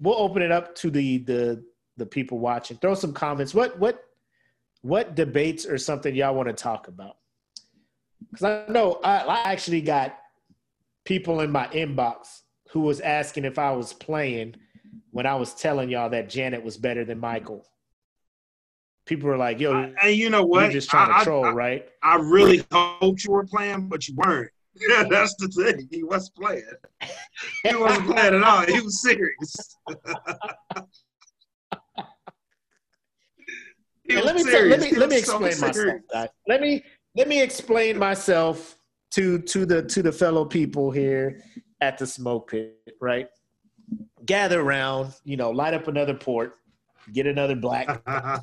[0.00, 1.64] we'll open it up to the the
[1.96, 2.76] the people watching.
[2.78, 3.54] Throw some comments.
[3.54, 4.02] What what
[4.82, 7.16] what debates or something y'all want to talk about?
[8.30, 10.16] Because I know I, I actually got
[11.04, 14.56] people in my inbox who was asking if I was playing
[15.10, 17.66] when I was telling y'all that Janet was better than Michael.
[19.06, 19.72] People were like, "Yo,
[20.02, 20.64] and you know what?
[20.64, 24.08] You're just trying I, to troll, I, right?" I really hoped you were playing, but
[24.08, 24.50] you weren't.
[24.74, 25.88] Yeah, that's the thing.
[25.90, 26.64] He was playing.
[27.62, 28.66] He wasn't playing at all.
[28.66, 29.76] He was serious.
[34.08, 36.00] let me tell, let me let me explain so myself.
[36.12, 36.28] Guys.
[36.48, 36.84] Let me
[37.14, 38.76] let me explain myself
[39.12, 41.42] to to the to the fellow people here
[41.80, 42.76] at the smoke pit.
[43.00, 43.28] Right,
[44.24, 45.14] gather around.
[45.24, 46.54] You know, light up another port,
[47.12, 48.02] get another black,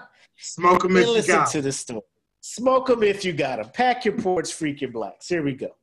[0.40, 1.50] Smoke them if you listen got.
[1.50, 2.00] to the story.
[2.40, 3.70] Smoke them if you got them.
[3.74, 5.28] Pack your ports, freak your blacks.
[5.28, 5.76] Here we go.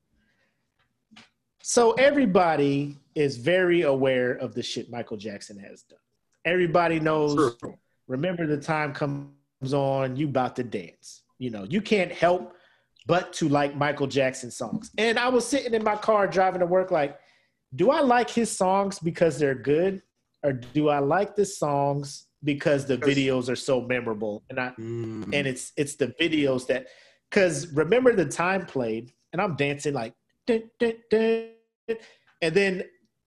[1.61, 5.99] So everybody is very aware of the shit Michael Jackson has done.
[6.45, 7.57] Everybody knows.
[7.59, 7.77] True.
[8.07, 11.22] Remember the time comes on, you about to dance.
[11.38, 12.55] You know, you can't help
[13.07, 14.91] but to like Michael Jackson songs.
[14.97, 17.17] And I was sitting in my car driving to work, like,
[17.75, 20.01] do I like his songs because they're good,
[20.43, 24.43] or do I like the songs because the videos are so memorable?
[24.49, 25.34] And I Mm.
[25.34, 26.88] and it's it's the videos that
[27.29, 30.13] because remember the time played and i'm dancing like
[30.45, 31.49] dun, dun, dun,
[32.41, 32.84] and then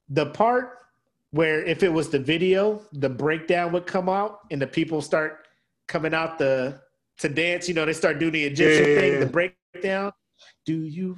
[0.09, 0.79] the part
[1.33, 5.47] where if it was the video the breakdown would come out and the people start
[5.89, 6.81] coming out the
[7.19, 9.33] to dance you know they start doing the egyptian Yeah, yeah, thing the the
[9.73, 10.13] breakdown
[10.67, 11.17] do you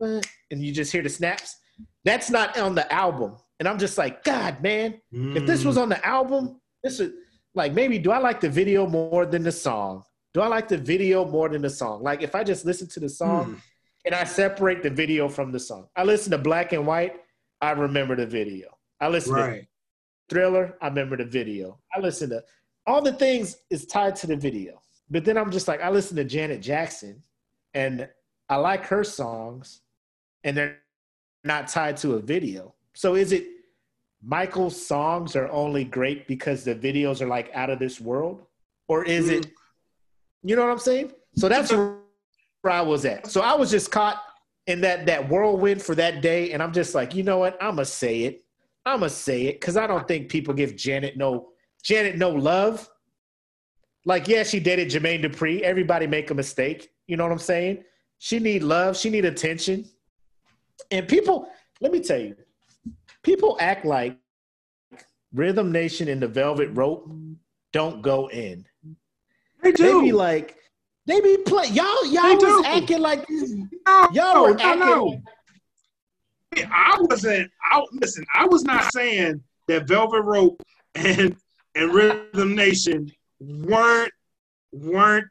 [0.00, 1.56] remember and you just hear the snaps
[2.04, 5.66] that's not on the album and i'm just like god man if this Mm.
[5.66, 7.12] was on the album, this is
[7.54, 10.02] like maybe do I like the video more than the song?
[10.32, 12.02] Do I like the video more than the song?
[12.02, 13.54] Like if I just listen to the song Hmm.
[14.04, 15.88] and I separate the video from the song.
[15.96, 17.14] I listen to Black and White,
[17.60, 18.76] I remember the video.
[19.00, 19.40] I listen to.
[20.28, 21.78] Thriller, I remember the video.
[21.94, 22.42] I listen to
[22.86, 24.80] all the things is tied to the video.
[25.10, 27.22] But then I'm just like I listen to Janet Jackson
[27.74, 28.08] and
[28.48, 29.80] I like her songs
[30.42, 30.78] and they're
[31.42, 32.74] not tied to a video.
[32.94, 33.46] So is it
[34.22, 38.46] Michael's songs are only great because the videos are like out of this world?
[38.88, 39.50] Or is it, mm.
[40.42, 41.12] you know what I'm saying?
[41.36, 41.98] So that's where
[42.64, 43.26] I was at.
[43.26, 44.22] So I was just caught
[44.66, 47.62] in that that whirlwind for that day, and I'm just like, you know what?
[47.62, 48.44] I'ma say it.
[48.86, 51.50] I'ma say it because I don't think people give Janet no
[51.82, 52.88] Janet no love.
[54.06, 55.60] Like, yeah, she dated Jermaine Dupri.
[55.62, 56.90] Everybody make a mistake.
[57.06, 57.84] You know what I'm saying?
[58.18, 58.96] She need love.
[58.96, 59.84] She need attention.
[60.90, 61.48] And people,
[61.80, 62.36] let me tell you,
[63.22, 64.16] people act like
[65.32, 67.10] Rhythm Nation and the Velvet Rope
[67.72, 68.64] don't go in.
[69.62, 70.00] They do.
[70.00, 70.56] They be like,
[71.06, 72.06] they be play y'all.
[72.06, 72.64] Y'all They was do.
[72.64, 73.52] acting like this.
[73.52, 74.80] no, Y'all were no, acting.
[74.80, 75.22] no.
[76.70, 77.50] I wasn't.
[77.70, 78.24] I listen.
[78.32, 80.62] I was not saying that Velvet Rope
[80.94, 81.36] and
[81.74, 83.10] and Rhythm Nation
[83.40, 84.12] weren't
[84.72, 85.26] weren't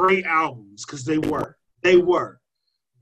[0.00, 1.56] great albums because they were.
[1.82, 2.40] They were,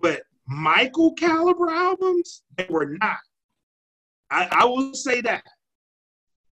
[0.01, 3.19] but Michael caliber albums they were not.
[4.31, 5.45] I, I will say that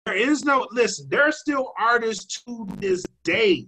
[0.05, 1.07] there is no listen.
[1.09, 3.67] There are still artists to this day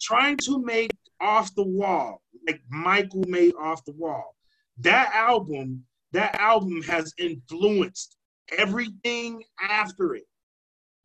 [0.00, 4.36] trying to make off the wall like Michael made off the wall.
[4.78, 8.16] That album, that album has influenced
[8.56, 10.26] everything after it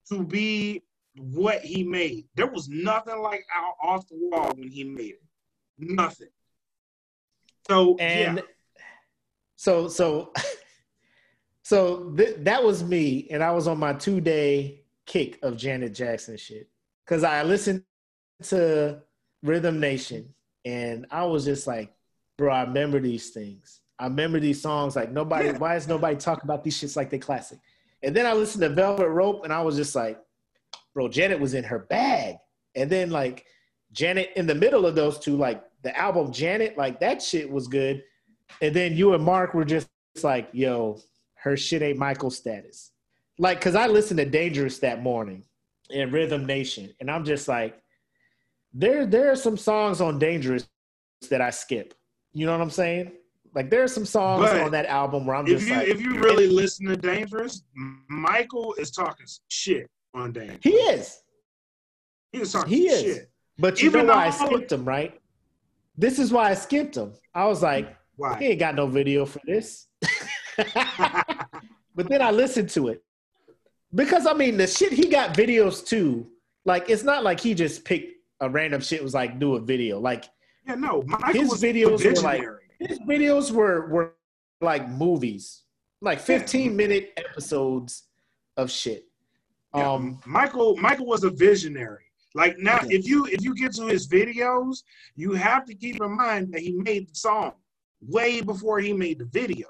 [0.10, 0.84] to be
[1.20, 2.26] what he made.
[2.36, 5.24] There was nothing like out off the wall when he made it.
[5.78, 6.30] Nothing.
[7.68, 8.44] So And yeah.
[9.56, 10.34] so so
[11.64, 15.94] so th- that was me, and I was on my two day kick of Janet
[15.94, 16.70] Jackson shit
[17.06, 17.84] because I listened
[18.44, 19.02] to
[19.44, 20.34] Rhythm Nation,
[20.66, 21.94] and I was just like,
[22.38, 23.82] bro, I remember these things.
[23.98, 24.96] I remember these songs.
[24.96, 25.58] Like nobody, Yeah.
[25.58, 27.60] why is nobody talking about these shits like they classic?
[28.02, 30.20] And then I listened to Velvet Rope, and I was just like,
[31.00, 32.36] bro, Janet was in her bag.
[32.76, 33.46] And then like
[33.94, 37.70] Janet in the middle of those two, like the album Janet, like that shit was
[37.70, 38.04] good.
[38.62, 39.88] And then you and Mark were just
[40.22, 41.00] like, yo,
[41.36, 42.92] her shit ain't Michael status.
[43.38, 45.46] Like, cause I listened to Dangerous that morning
[45.90, 47.82] in Rhythm Nation, and I'm just like,
[48.74, 50.68] there, there are some songs on Dangerous
[51.30, 51.94] that I skip.
[52.34, 53.14] You know what I'm saying?
[53.56, 55.88] Like there are some songs But on that album where I'm if just you like,
[55.88, 57.64] if you really listen to Dangerous,
[58.10, 60.60] Michael is talking shit on Dangerous.
[60.64, 61.22] he is.
[62.32, 63.02] He is talking He is.
[63.02, 63.32] shit.
[63.58, 65.20] But you Even know why I skipped him, right?
[65.98, 67.14] This is why I skipped him.
[67.36, 68.38] I was like, why?
[68.40, 69.88] he ain't got no video for this.
[71.96, 73.04] but then I listened to it.
[73.94, 76.28] Because I mean the shit he got videos too.
[76.66, 80.00] Like it's not like he just picked a random shit was like do a video.
[80.00, 80.26] Like
[80.68, 81.04] yeah, no.
[81.08, 82.44] Michael His was videos were like-
[82.80, 84.14] his videos were were
[84.62, 85.64] like movies.
[86.02, 88.04] Like 15 minute episodes
[88.56, 89.06] of shit.
[89.76, 92.06] Yeah, Um Michael Michael was a visionary.
[92.36, 94.84] Like now, if you if you get to his videos,
[95.16, 97.54] you have to keep in mind that he made the song
[98.02, 99.68] way before he made the video.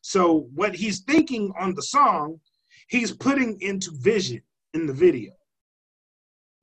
[0.00, 2.40] So what he's thinking on the song,
[2.88, 4.40] he's putting into vision
[4.72, 5.32] in the video.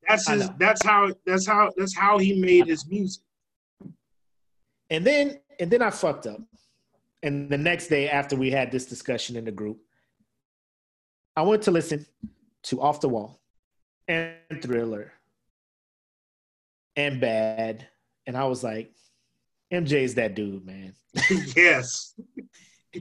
[0.08, 0.50] That's his.
[0.58, 1.14] That's how.
[1.26, 1.72] That's how.
[1.78, 3.24] That's how he made his music.
[4.90, 6.40] And then and then I fucked up.
[7.22, 9.80] And the next day after we had this discussion in the group,
[11.36, 12.06] I went to listen
[12.64, 13.40] to Off the Wall
[14.08, 15.14] and Thriller
[16.96, 17.88] and Bad.
[18.26, 18.92] And I was like,
[19.72, 20.94] MJ's that dude, man.
[21.56, 22.14] yes.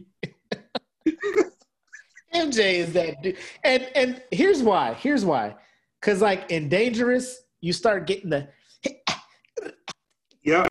[2.34, 3.36] MJ is that dude.
[3.62, 4.94] And and here's why.
[4.94, 5.54] Here's why.
[6.00, 8.48] Cause like in Dangerous, you start getting the
[10.42, 10.66] Yeah.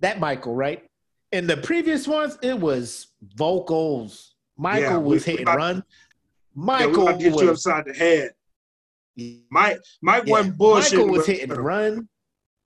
[0.00, 0.84] that Michael, right?
[1.32, 4.34] In the previous ones, it was vocals.
[4.58, 5.82] Michael Yeah, was about- run.
[6.54, 8.30] Yeah, Michael to get was you upside the head.
[9.50, 10.92] Mike, Mike Yeah, wasn't bullshitting.
[10.98, 12.08] Michael was hitting run.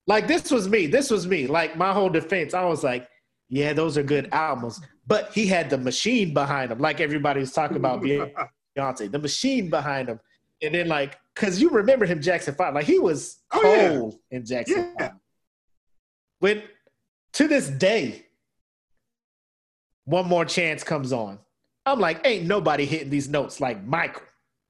[0.06, 0.86] Like this was me.
[0.86, 1.46] This was me.
[1.46, 3.08] Like my whole defense, I was like,
[3.48, 4.80] yeah, those are good albums.
[5.06, 8.00] But he had the machine behind him, like everybody was talking about
[8.76, 10.20] Beyonce, the machine behind him.
[10.62, 14.36] And then like, cause you remember him Jackson Five, like he was Oh, cold yeah.
[14.38, 15.08] in Jackson Yeah.
[15.08, 15.12] 5.
[16.38, 16.62] When
[17.34, 18.26] to this day,
[20.04, 21.38] one more chance comes on.
[21.86, 24.22] I'm like, ain't nobody hitting these notes like Michael,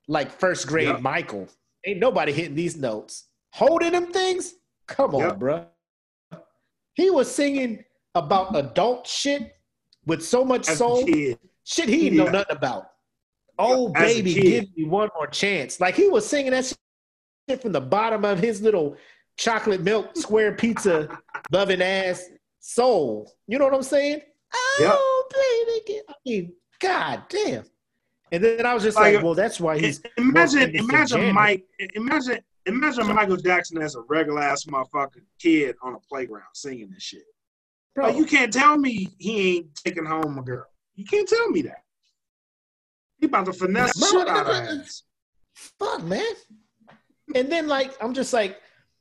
[0.06, 1.01] like first grade Yep.
[1.01, 1.48] Michael.
[1.86, 3.24] Ain't nobody hitting these notes.
[3.52, 4.55] Holding them things?
[4.86, 5.38] Come on, Yep.
[5.38, 5.66] bruh.
[6.94, 7.84] He was singing
[8.14, 9.56] about adult shit
[10.05, 11.05] with so much soul.
[11.64, 12.90] Shit he didn't know nothing about.
[13.59, 15.80] Oh, As baby, give me one more chance.
[15.80, 16.66] Like he was singing that
[17.48, 18.97] shit from the bottom of his little
[19.38, 21.09] chocolate milk square pizza
[21.51, 22.22] loving ass
[22.60, 23.32] soul.
[23.47, 24.20] You know what I'm saying?
[24.55, 25.82] Oh, baby.
[25.86, 27.64] get- I mean, god damn.
[28.32, 32.40] And then I was just like, Like, well, that's why he's imagine, imagine Mike, imagine,
[32.66, 37.22] imagine Michael Jackson as a regular ass motherfucking kid on a playground singing this shit.
[37.94, 38.08] bro.
[38.08, 40.66] Like, you can't tell me he ain't taking home a girl.
[40.96, 41.82] You can't tell me that.
[43.20, 44.80] He about to finesse the Bro, shit out of no, her no, no.
[44.82, 45.02] ass.
[45.54, 46.24] fuck, man.
[47.34, 48.60] And then like I'm just like,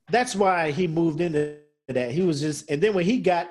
[0.09, 1.57] that's why he moved into
[1.87, 2.11] that.
[2.11, 3.49] He was just, and then when he got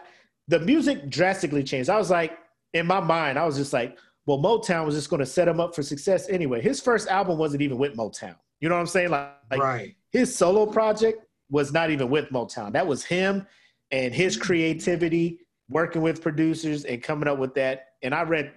[0.48, 1.90] the music drastically changed.
[1.90, 2.38] I was like,
[2.72, 5.60] in my mind, I was just like, well, Motown was just going to set him
[5.60, 6.60] up for success anyway.
[6.60, 8.36] His first album wasn't even with Motown.
[8.60, 9.10] You know what I'm saying?
[9.10, 9.96] Like, like right.
[10.12, 12.72] his solo project was not even with Motown.
[12.72, 13.46] That was him
[13.90, 17.88] and his creativity, working with producers and coming up with that.
[18.02, 18.52] And I read,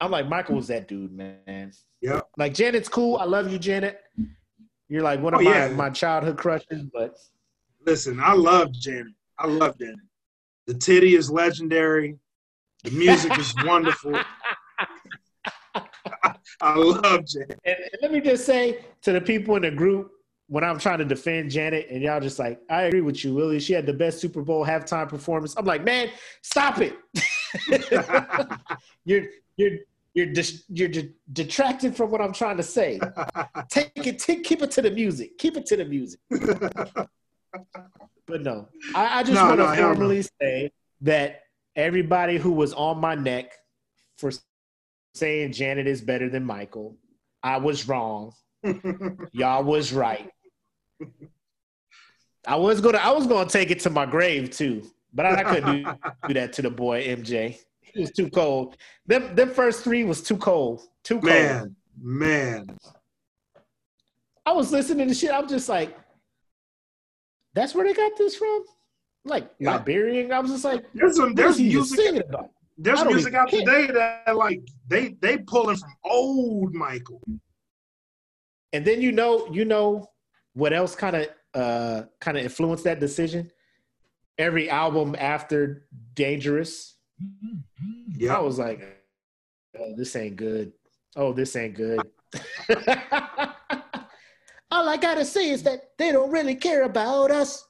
[0.00, 1.72] I'm like, Michael was that dude, man.
[2.00, 2.20] Yeah.
[2.36, 3.16] Like Janet's cool.
[3.16, 4.00] I love you, Janet.
[4.88, 5.68] You're like one of Oh, my, yeah.
[5.68, 7.16] my childhood crushes, but
[7.84, 9.14] Listen, I love Janet.
[9.38, 9.96] I love Janet.
[10.66, 12.18] The titty is legendary.
[12.84, 14.12] The music is wonderful.
[16.60, 17.58] I love Janet.
[17.64, 20.12] and, and let me just say to the people in the group
[20.48, 23.58] when I'm trying to defend Janet, and y'all just like, I agree with you, Willie.
[23.58, 25.54] She had the best Super Bowl halftime performance.
[25.56, 26.10] I'm like, man,
[26.42, 26.94] stop it.
[29.04, 29.24] you're
[29.56, 29.78] you're
[30.14, 33.00] you're dis- you're de- detracted from what I'm trying to say.
[33.70, 35.38] Take it, take, keep it to the music.
[35.38, 36.20] Keep it to the music.
[38.26, 39.94] But no, I, I just No, want to no, hell no.
[39.94, 40.70] formally say
[41.02, 41.42] that
[41.76, 43.52] everybody who was on my neck
[44.18, 44.30] for
[45.14, 46.96] saying Janet is better than Michael,
[47.42, 48.32] I was wrong.
[49.32, 50.30] Y'all was right.
[52.46, 54.82] I was gonna I was gonna take it to my grave too,
[55.12, 55.92] but I, couldn't do,
[56.28, 57.58] do that to the boy MJ.
[57.80, 58.76] He was too cold.
[59.06, 60.82] Them them first three was too cold.
[61.04, 61.24] Too cold.
[61.24, 62.78] man, man.
[64.44, 65.30] I was listening to shit.
[65.30, 65.96] I'm just like,
[67.54, 68.64] that's where they got this from?
[69.24, 69.72] Like Yeah.
[69.76, 70.32] Liberian.
[70.32, 72.50] I was just like, There's some there's music singing about?
[72.78, 73.60] There's music out care.
[73.60, 77.20] today that like they they pulling from old Michael.
[78.72, 80.06] And then you know, you know
[80.54, 83.50] what else kind of uh kind of influenced that decision?
[84.38, 86.96] Every album after Dangerous,
[88.16, 88.36] Yeah.
[88.36, 88.80] I was like,
[89.78, 90.72] oh, this ain't good.
[91.16, 92.00] Oh, this ain't good.
[94.70, 97.62] All I gotta say is that they don't really care about us.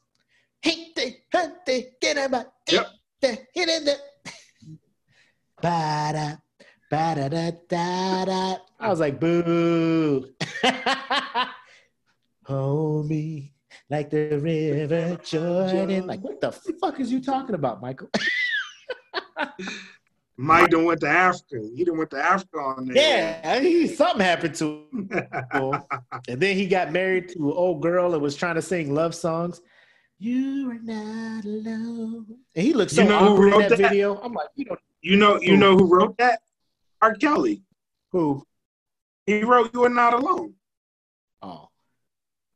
[0.62, 2.86] Hate they hurt they get about Yep.
[3.20, 3.96] the hit in the
[5.62, 6.36] ba-da,
[6.90, 8.56] ba-da-da-da-da.
[8.80, 10.26] I was like, boo.
[12.46, 13.52] Hold me
[13.88, 16.06] like the river Jordan.
[16.06, 18.10] Like, what the fuck is you talking about, Michael?
[20.36, 21.60] Mike done went to Africa.
[21.76, 22.96] He done went to Africa on there.
[22.96, 25.10] Yeah, he, something happened to him.
[26.28, 29.14] and then he got married to an old girl and was trying to sing love
[29.14, 29.60] songs.
[30.22, 32.26] You are not alone.
[32.54, 33.90] And he looks so You know who awkward in wrote that, that?
[33.90, 34.20] video.
[34.22, 36.38] I'm like, you don't You know you know who wrote that?
[37.00, 37.14] R.
[37.16, 37.64] Kelly.
[38.12, 38.44] who?
[39.26, 40.54] He wrote "You Are Not Alone."
[41.42, 41.68] Oh.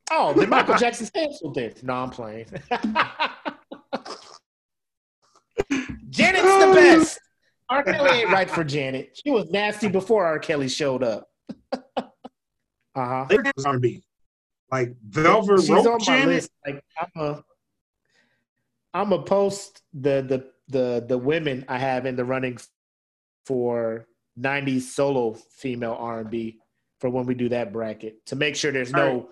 [0.09, 1.73] Oh, then Michael Jackson's canceled then.
[1.83, 2.45] No, I'm playing.
[6.09, 7.19] Janet's the best.
[7.69, 7.83] R.
[7.83, 9.19] Kelly ain't right for Janet.
[9.21, 10.39] She was nasty before R.
[10.39, 11.27] Kelly showed up.
[11.97, 13.25] uh-huh.
[13.29, 14.03] It was R&B.
[14.71, 16.27] Like Velvet She's wrote on my Janet.
[16.27, 16.49] list.
[16.65, 17.43] Like I'm a,
[18.93, 22.57] I'm a post the the the the women I have in the running
[23.45, 24.07] for
[24.39, 26.59] '90s solo female R&B
[26.99, 29.25] for when we do that bracket to make sure there's no Alright.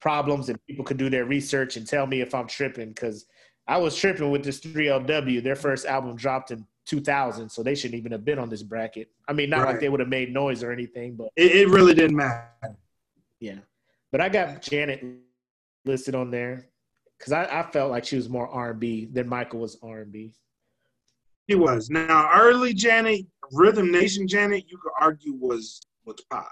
[0.00, 3.26] problems and people can do their research and tell me if I'm tripping because
[3.66, 5.42] I was tripping with this 3LW.
[5.42, 9.08] Their first album dropped in 2000, so they shouldn't even have been on this bracket.
[9.26, 11.94] I mean, not like they would have made noise or anything, but It, it really
[11.94, 12.50] didn't matter.
[13.40, 13.58] yeah.
[14.12, 15.02] But I got Janet
[15.86, 16.66] listed on there.
[17.18, 20.00] Because I, I felt like she was more R and B than Michael was R
[20.00, 20.32] and B.
[21.46, 21.90] He was.
[21.90, 26.50] Now early Janet, Rhythm Nation Janet, you could argue was was pop.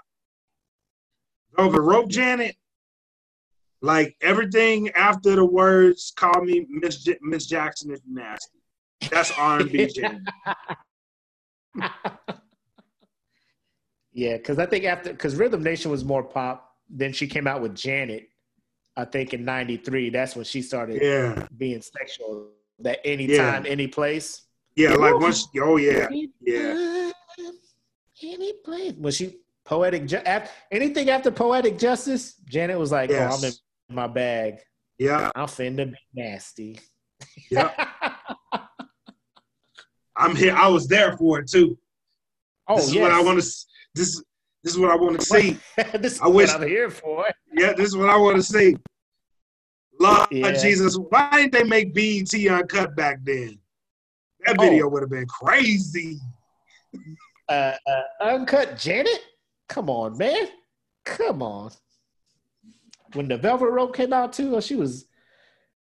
[1.55, 2.55] Velvet Rope Janet,
[3.81, 8.59] like everything after the words "Call me Miss J- Miss Jackson is nasty."
[9.11, 10.21] That's R and B Janet.
[14.13, 17.61] yeah, because I think after because Rhythm Nation was more pop, then she came out
[17.61, 18.27] with Janet.
[18.95, 22.49] I think in '93, that's when she started Yeah, being sexual.
[22.79, 23.71] That anytime, Yeah.
[23.71, 24.41] any place.
[24.75, 24.93] yeah.
[24.93, 26.09] Like once, oh yeah,
[26.41, 27.11] yeah.
[28.21, 28.93] Any place.
[28.93, 33.51] When she poetic, ju- af- anything after poetic justice, Janet was like, "Oh, I'm in
[33.89, 34.59] my bag.
[34.97, 36.79] Yeah, I'm finna be nasty."
[37.51, 37.71] yeah.
[40.15, 40.55] I'm here.
[40.55, 41.77] I was there for it too.
[42.67, 43.01] oh this is yes.
[43.01, 43.47] what I want to.
[43.95, 44.23] This
[44.63, 45.57] this is what I want to see.
[45.99, 47.25] this is I wish- what I'm here for.
[47.53, 48.75] Yeah, this is what I want to see.
[49.99, 50.51] Lord Yeah.
[50.53, 53.59] Jesus, why didn't they make BET uncut back then?
[54.45, 54.63] That Oh.
[54.63, 56.19] video would have been crazy.
[57.49, 59.19] Uh, uh, uncut Janet.
[59.69, 60.47] Come on, man.
[61.05, 61.71] Come on.
[63.13, 65.05] When the Velvet Rope came out too, she was.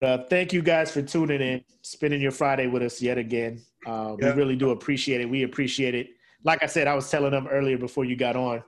[0.01, 3.61] Uh, thank you guys for tuning in, spending your Friday with us yet again.
[3.87, 4.31] Uh, Yeah.
[4.33, 5.29] We really do appreciate it.
[5.29, 6.09] We appreciate it.
[6.45, 8.63] Like I said, I was telling them earlier before you got on,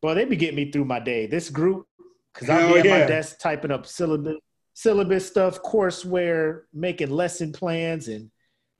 [0.00, 1.26] but they be getting me through my day.
[1.26, 1.86] This group,
[2.32, 4.36] because I'll be at my desk typing up syllabus,
[4.74, 8.30] syllabus stuff, courseware, making lesson plans, and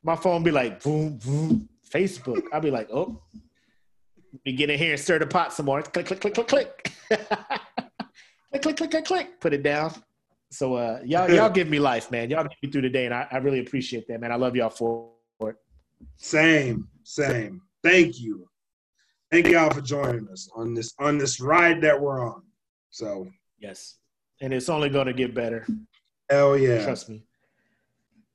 [0.05, 2.40] my phone be like, boom, boom, Facebook.
[2.52, 3.20] I'll be like, oh,
[4.44, 5.82] be getting here and stir the pot some more.
[5.82, 6.93] Click, click, click, click, click.
[7.09, 9.40] click, click, click, click, click.
[9.40, 9.93] Put it down.
[10.52, 12.31] So uh, y'all, y'all give me life, man.
[12.31, 14.31] Y'all get me through the day, and I, I really appreciate that, man.
[14.31, 15.10] I love y'all for
[15.40, 15.56] it.
[16.16, 17.62] Same, same.
[17.87, 18.49] Thank you.
[19.31, 22.43] Thank y'all for joining us on this on this ride that we're on.
[22.91, 23.29] So
[23.61, 23.99] Yes,
[24.41, 25.65] and it's only going to get better.
[26.29, 26.85] hell yeah.
[26.85, 27.23] Trust me.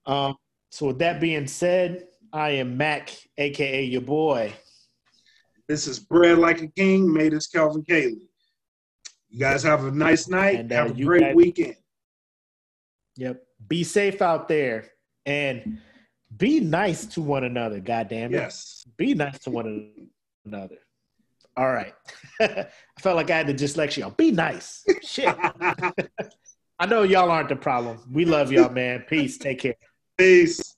[0.06, 0.36] Um.
[0.70, 4.54] So with that being said, I am Mac, aka your boy.
[5.68, 8.30] This is Bread Like a King, made us Calvin Cayley.
[9.30, 10.60] You guys have a nice night.
[10.60, 11.76] And, uh, have a great guys- weekend.
[13.18, 13.44] Yep.
[13.68, 14.92] Be safe out there
[15.26, 15.80] and
[16.36, 17.80] be nice to one another.
[17.80, 18.38] God damn it.
[18.38, 18.86] Yes.
[18.98, 19.92] Be nice to one
[20.46, 20.78] another.
[21.58, 21.94] All right.
[22.40, 22.68] I
[23.00, 24.16] felt like I had the dyslexia.
[24.16, 24.86] Be nice.
[25.02, 25.36] Shit.
[26.80, 28.00] I know y'all aren't the problem.
[28.12, 29.06] We love y'all, man.
[29.08, 29.38] Peace.
[29.38, 29.76] Take care.
[30.18, 30.76] Peace.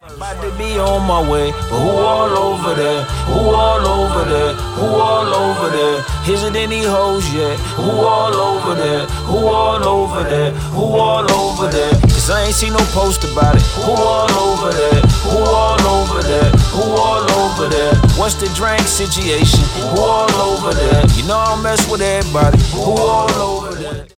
[0.00, 3.02] About to be on my way, but who all over there?
[3.02, 4.54] Who all over there?
[4.54, 6.04] Who all over there?
[6.32, 7.58] Is it any hoes yet?
[7.74, 9.06] Who all over there?
[9.26, 10.52] Who all over there?
[10.52, 11.90] Who all over there?
[12.28, 13.62] Cause I ain't seen no post about it.
[13.80, 15.00] Who all over there?
[15.32, 16.50] Who all over there?
[16.76, 17.94] Who all over there?
[18.20, 19.64] What's the drink situation?
[19.80, 21.06] Who all over there?
[21.16, 22.60] You know I mess with everybody.
[22.76, 23.77] Who all over there?